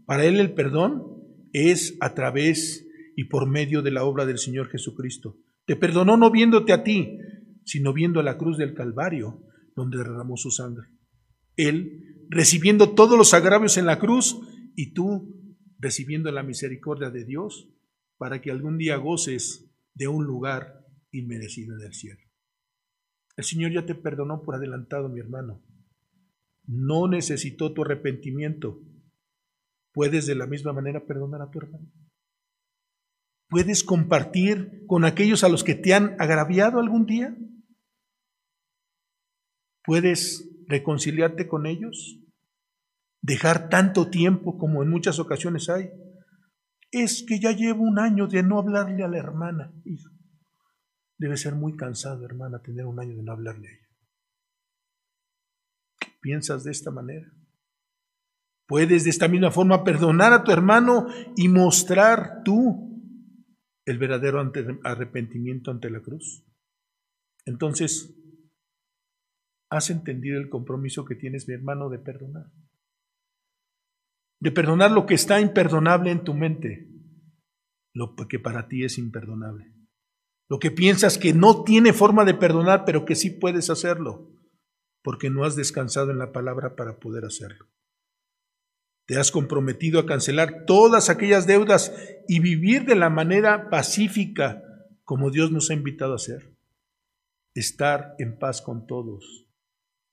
Para 0.06 0.26
Él 0.26 0.40
el 0.40 0.54
perdón 0.54 1.06
es 1.54 1.96
a 2.02 2.14
través 2.14 2.86
y 3.16 3.26
por 3.26 3.48
medio 3.48 3.82
de 3.82 3.92
la 3.92 4.04
obra 4.04 4.26
del 4.26 4.40
Señor 4.40 4.70
Jesucristo. 4.70 5.38
Te 5.66 5.76
perdonó 5.76 6.18
no 6.18 6.32
viéndote 6.32 6.74
a 6.74 6.84
ti, 6.84 7.20
sino 7.64 7.94
viendo 7.94 8.20
a 8.20 8.24
la 8.24 8.38
cruz 8.38 8.58
del 8.58 8.74
Calvario, 8.74 9.44
donde 9.76 10.00
derramó 10.00 10.38
su 10.38 10.52
sangre. 10.52 10.88
Él 11.56 12.26
recibiendo 12.30 12.94
todos 12.94 13.18
los 13.18 13.34
agravios 13.34 13.78
en 13.78 13.86
la 13.86 14.00
cruz 14.00 14.40
y 14.76 14.94
tú 14.94 15.45
recibiendo 15.86 16.32
la 16.32 16.42
misericordia 16.42 17.12
de 17.12 17.26
Dios 17.26 17.70
para 18.18 18.42
que 18.42 18.50
algún 18.50 18.80
día 18.80 18.98
goces 18.98 19.72
de 19.94 20.08
un 20.08 20.26
lugar 20.26 20.84
inmerecido 21.12 21.78
del 21.78 21.94
cielo. 21.94 22.22
El 23.38 23.44
Señor 23.44 23.72
ya 23.72 23.86
te 23.86 23.94
perdonó 23.94 24.42
por 24.42 24.56
adelantado, 24.56 25.10
mi 25.10 25.20
hermano. 25.20 25.64
No 26.64 27.08
necesitó 27.08 27.72
tu 27.72 27.84
arrepentimiento. 27.84 28.82
¿Puedes 29.94 30.26
de 30.26 30.34
la 30.34 30.48
misma 30.48 30.74
manera 30.74 31.06
perdonar 31.06 31.44
a 31.44 31.52
tu 31.52 31.60
hermano? 31.60 31.88
¿Puedes 33.48 33.84
compartir 33.84 34.88
con 34.88 35.06
aquellos 35.06 35.44
a 35.44 35.50
los 35.50 35.64
que 35.64 35.76
te 35.76 35.94
han 35.94 36.20
agraviado 36.20 36.80
algún 36.80 37.06
día? 37.06 37.38
¿Puedes 39.84 40.50
reconciliarte 40.68 41.48
con 41.48 41.68
ellos? 41.68 42.25
¿Dejar 43.26 43.70
tanto 43.70 44.12
tiempo 44.12 44.56
como 44.56 44.84
en 44.84 44.90
muchas 44.90 45.18
ocasiones 45.18 45.68
hay? 45.68 45.90
Es 46.92 47.26
que 47.28 47.40
ya 47.40 47.54
llevo 47.54 47.82
un 47.82 47.98
año 47.98 48.28
de 48.28 48.44
no 48.44 48.60
hablarle 48.60 49.04
a 49.04 49.08
la 49.08 49.18
hermana. 49.18 49.74
Hijo, 49.84 50.12
debe 51.18 51.36
ser 51.36 51.56
muy 51.56 51.76
cansado, 51.76 52.24
hermana, 52.24 52.62
tener 52.62 52.86
un 52.86 53.00
año 53.00 53.18
de 53.18 53.24
no 53.24 53.32
hablarle 53.32 53.68
a 53.68 53.72
ella. 53.72 53.90
¿Piensas 56.22 56.64
de 56.64 56.72
esta 56.72 56.92
manera? 56.92 57.28
Puedes 58.68 59.06
de 59.06 59.10
esta 59.10 59.28
misma 59.28 59.50
forma 59.50 59.84
perdonar 59.84 60.32
a 60.32 60.44
tu 60.44 60.52
hermano 60.52 61.08
y 61.36 61.50
mostrar 61.50 62.44
tú 62.44 63.02
el 63.86 63.98
verdadero 63.98 64.52
arrepentimiento 64.84 65.72
ante 65.72 65.90
la 65.90 66.02
cruz. 66.02 66.46
Entonces, 67.46 68.16
¿has 69.72 69.90
entendido 69.90 70.40
el 70.40 70.50
compromiso 70.50 71.06
que 71.06 71.16
tienes, 71.16 71.48
mi 71.48 71.56
hermano, 71.56 71.90
de 71.90 71.98
perdonar? 71.98 72.52
De 74.40 74.52
perdonar 74.52 74.92
lo 74.92 75.06
que 75.06 75.16
está 75.16 75.40
imperdonable 75.40 76.12
en 76.12 76.24
tu 76.24 76.34
mente, 76.34 76.90
lo 77.94 78.16
que 78.28 78.40
para 78.40 78.68
ti 78.68 78.84
es 78.84 78.98
imperdonable. 78.98 79.74
Lo 80.48 80.60
que 80.60 80.70
piensas 80.70 81.18
que 81.18 81.34
no 81.34 81.64
tiene 81.64 81.94
forma 81.94 82.26
de 82.26 82.36
perdonar, 82.36 82.84
pero 82.86 83.06
que 83.06 83.16
sí 83.16 83.32
puedes 83.32 83.70
hacerlo, 83.70 84.32
porque 85.04 85.30
no 85.30 85.44
has 85.44 85.56
descansado 85.56 86.12
en 86.12 86.20
la 86.20 86.32
palabra 86.32 86.76
para 86.76 87.00
poder 87.00 87.26
hacerlo. 87.26 87.66
Te 89.08 89.18
has 89.18 89.32
comprometido 89.32 90.00
a 90.00 90.06
cancelar 90.06 90.66
todas 90.66 91.10
aquellas 91.10 91.48
deudas 91.48 91.94
y 92.28 92.40
vivir 92.40 92.86
de 92.86 92.96
la 92.96 93.10
manera 93.10 93.70
pacífica 93.70 94.64
como 95.04 95.30
Dios 95.30 95.52
nos 95.52 95.70
ha 95.70 95.74
invitado 95.74 96.14
a 96.14 96.18
hacer. 96.18 96.56
Estar 97.54 98.16
en 98.18 98.38
paz 98.38 98.62
con 98.62 98.88
todos 98.88 99.48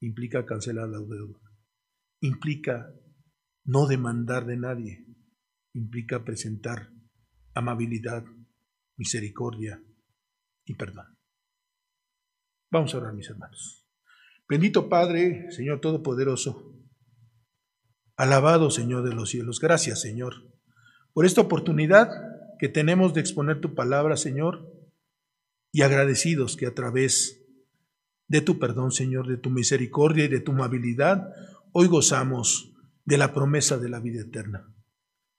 implica 0.00 0.46
cancelar 0.46 0.88
la 0.88 0.98
deuda. 0.98 1.40
Implica 2.20 2.92
no 3.64 3.86
demandar 3.86 4.46
de 4.46 4.56
nadie. 4.56 5.06
Implica 5.74 6.24
presentar 6.24 6.90
amabilidad, 7.54 8.24
misericordia 8.96 9.82
y 10.64 10.74
perdón. 10.74 11.06
Vamos 12.70 12.94
a 12.94 12.98
orar, 12.98 13.14
mis 13.14 13.28
hermanos. 13.28 13.86
Bendito 14.48 14.88
Padre, 14.88 15.50
Señor 15.50 15.80
Todopoderoso, 15.80 16.74
Alabado 18.16 18.70
Señor 18.70 19.08
de 19.08 19.14
los 19.14 19.30
cielos. 19.30 19.60
Gracias 19.60 20.00
Señor 20.00 20.52
por 21.12 21.26
esta 21.26 21.42
oportunidad 21.42 22.08
que 22.58 22.68
tenemos 22.68 23.12
de 23.14 23.20
exponer 23.20 23.60
tu 23.60 23.74
palabra, 23.74 24.16
Señor, 24.16 24.70
y 25.72 25.82
agradecidos 25.82 26.56
que 26.56 26.66
a 26.66 26.74
través 26.74 27.44
de 28.28 28.40
tu 28.40 28.58
perdón, 28.58 28.92
Señor, 28.92 29.26
de 29.26 29.36
tu 29.36 29.50
misericordia 29.50 30.24
y 30.24 30.28
de 30.28 30.40
tu 30.40 30.52
amabilidad, 30.52 31.34
hoy 31.72 31.86
gozamos 31.86 32.71
de 33.04 33.18
la 33.18 33.32
promesa 33.32 33.78
de 33.78 33.88
la 33.88 34.00
vida 34.00 34.22
eterna. 34.22 34.74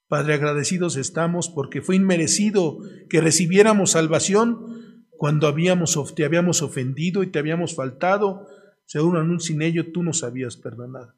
Padre, 0.07 0.35
agradecidos 0.35 0.97
estamos 0.97 1.49
porque 1.49 1.81
fue 1.81 1.95
inmerecido 1.95 2.77
que 3.09 3.21
recibiéramos 3.21 3.91
salvación 3.91 5.05
cuando 5.11 5.47
habíamos, 5.47 5.97
te 6.15 6.25
habíamos 6.25 6.61
ofendido 6.61 7.23
y 7.23 7.27
te 7.27 7.39
habíamos 7.39 7.75
faltado, 7.75 8.45
según 8.85 9.39
sin 9.39 9.61
ello 9.61 9.91
tú 9.91 10.03
nos 10.03 10.23
habías 10.23 10.57
perdonado. 10.57 11.15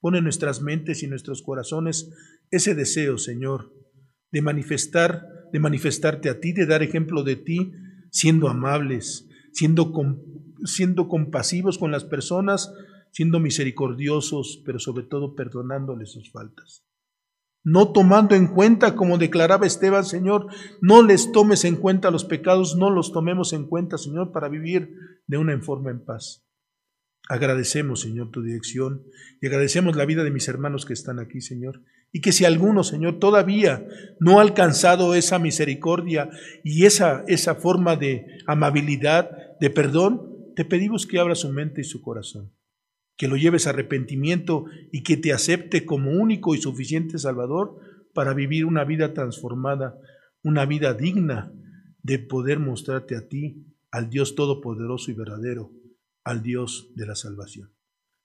Pone 0.00 0.18
en 0.18 0.24
nuestras 0.24 0.60
mentes 0.60 1.02
y 1.02 1.06
nuestros 1.06 1.42
corazones 1.42 2.10
ese 2.50 2.74
deseo, 2.74 3.18
Señor, 3.18 3.72
de 4.30 4.42
manifestar, 4.42 5.26
de 5.52 5.58
manifestarte 5.58 6.28
a 6.28 6.40
ti, 6.40 6.52
de 6.52 6.66
dar 6.66 6.82
ejemplo 6.82 7.22
de 7.22 7.36
ti, 7.36 7.72
siendo 8.10 8.48
amables, 8.48 9.26
siendo, 9.52 9.92
siendo 10.64 11.08
compasivos 11.08 11.78
con 11.78 11.90
las 11.90 12.04
personas, 12.04 12.72
siendo 13.16 13.40
misericordiosos, 13.40 14.62
pero 14.66 14.78
sobre 14.78 15.04
todo 15.04 15.34
perdonándoles 15.34 16.12
sus 16.12 16.30
faltas. 16.30 16.84
No 17.64 17.90
tomando 17.90 18.34
en 18.34 18.46
cuenta, 18.46 18.94
como 18.94 19.16
declaraba 19.16 19.66
Esteban, 19.66 20.04
Señor, 20.04 20.48
no 20.82 21.02
les 21.02 21.32
tomes 21.32 21.64
en 21.64 21.76
cuenta 21.76 22.10
los 22.10 22.26
pecados, 22.26 22.76
no 22.76 22.90
los 22.90 23.12
tomemos 23.12 23.54
en 23.54 23.68
cuenta, 23.68 23.96
Señor, 23.96 24.32
para 24.32 24.50
vivir 24.50 24.90
de 25.26 25.38
una 25.38 25.58
forma 25.62 25.90
en 25.90 26.04
paz. 26.04 26.46
Agradecemos, 27.26 28.02
Señor, 28.02 28.32
tu 28.32 28.42
dirección 28.42 29.06
y 29.40 29.46
agradecemos 29.46 29.96
la 29.96 30.04
vida 30.04 30.22
de 30.22 30.30
mis 30.30 30.46
hermanos 30.46 30.84
que 30.84 30.92
están 30.92 31.18
aquí, 31.18 31.40
Señor. 31.40 31.80
Y 32.12 32.20
que 32.20 32.32
si 32.32 32.44
alguno, 32.44 32.84
Señor, 32.84 33.18
todavía 33.18 33.88
no 34.20 34.40
ha 34.40 34.42
alcanzado 34.42 35.14
esa 35.14 35.38
misericordia 35.38 36.28
y 36.62 36.84
esa, 36.84 37.24
esa 37.28 37.54
forma 37.54 37.96
de 37.96 38.26
amabilidad, 38.46 39.30
de 39.58 39.70
perdón, 39.70 40.52
te 40.54 40.66
pedimos 40.66 41.06
que 41.06 41.18
abra 41.18 41.34
su 41.34 41.50
mente 41.50 41.80
y 41.80 41.84
su 41.84 42.02
corazón. 42.02 42.52
Que 43.16 43.28
lo 43.28 43.36
lleves 43.36 43.66
a 43.66 43.70
arrepentimiento 43.70 44.66
y 44.92 45.02
que 45.02 45.16
te 45.16 45.32
acepte 45.32 45.84
como 45.86 46.10
único 46.10 46.54
y 46.54 46.58
suficiente 46.58 47.18
Salvador 47.18 47.78
para 48.12 48.34
vivir 48.34 48.64
una 48.64 48.84
vida 48.84 49.14
transformada, 49.14 49.98
una 50.42 50.66
vida 50.66 50.94
digna 50.94 51.52
de 52.02 52.18
poder 52.18 52.58
mostrarte 52.58 53.16
a 53.16 53.28
ti, 53.28 53.66
al 53.90 54.10
Dios 54.10 54.34
Todopoderoso 54.34 55.10
y 55.10 55.14
verdadero, 55.14 55.72
al 56.24 56.42
Dios 56.42 56.92
de 56.94 57.06
la 57.06 57.14
salvación. 57.14 57.72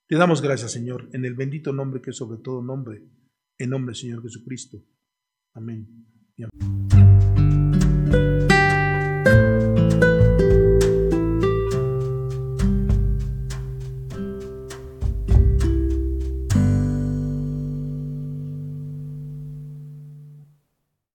Te 0.08 0.18
damos 0.18 0.42
gracias, 0.42 0.74
Señor, 0.74 1.10
en 1.14 1.24
el 1.26 1.36
bendito 1.36 1.72
nombre 1.72 2.02
que 2.02 2.10
es 2.10 2.18
sobre 2.18 2.42
todo 2.42 2.62
nombre, 2.62 3.04
en 3.58 3.70
nombre 3.70 3.94
del 3.94 4.02
Señor 4.02 4.22
Jesucristo. 4.22 4.84
Amén. 5.54 5.88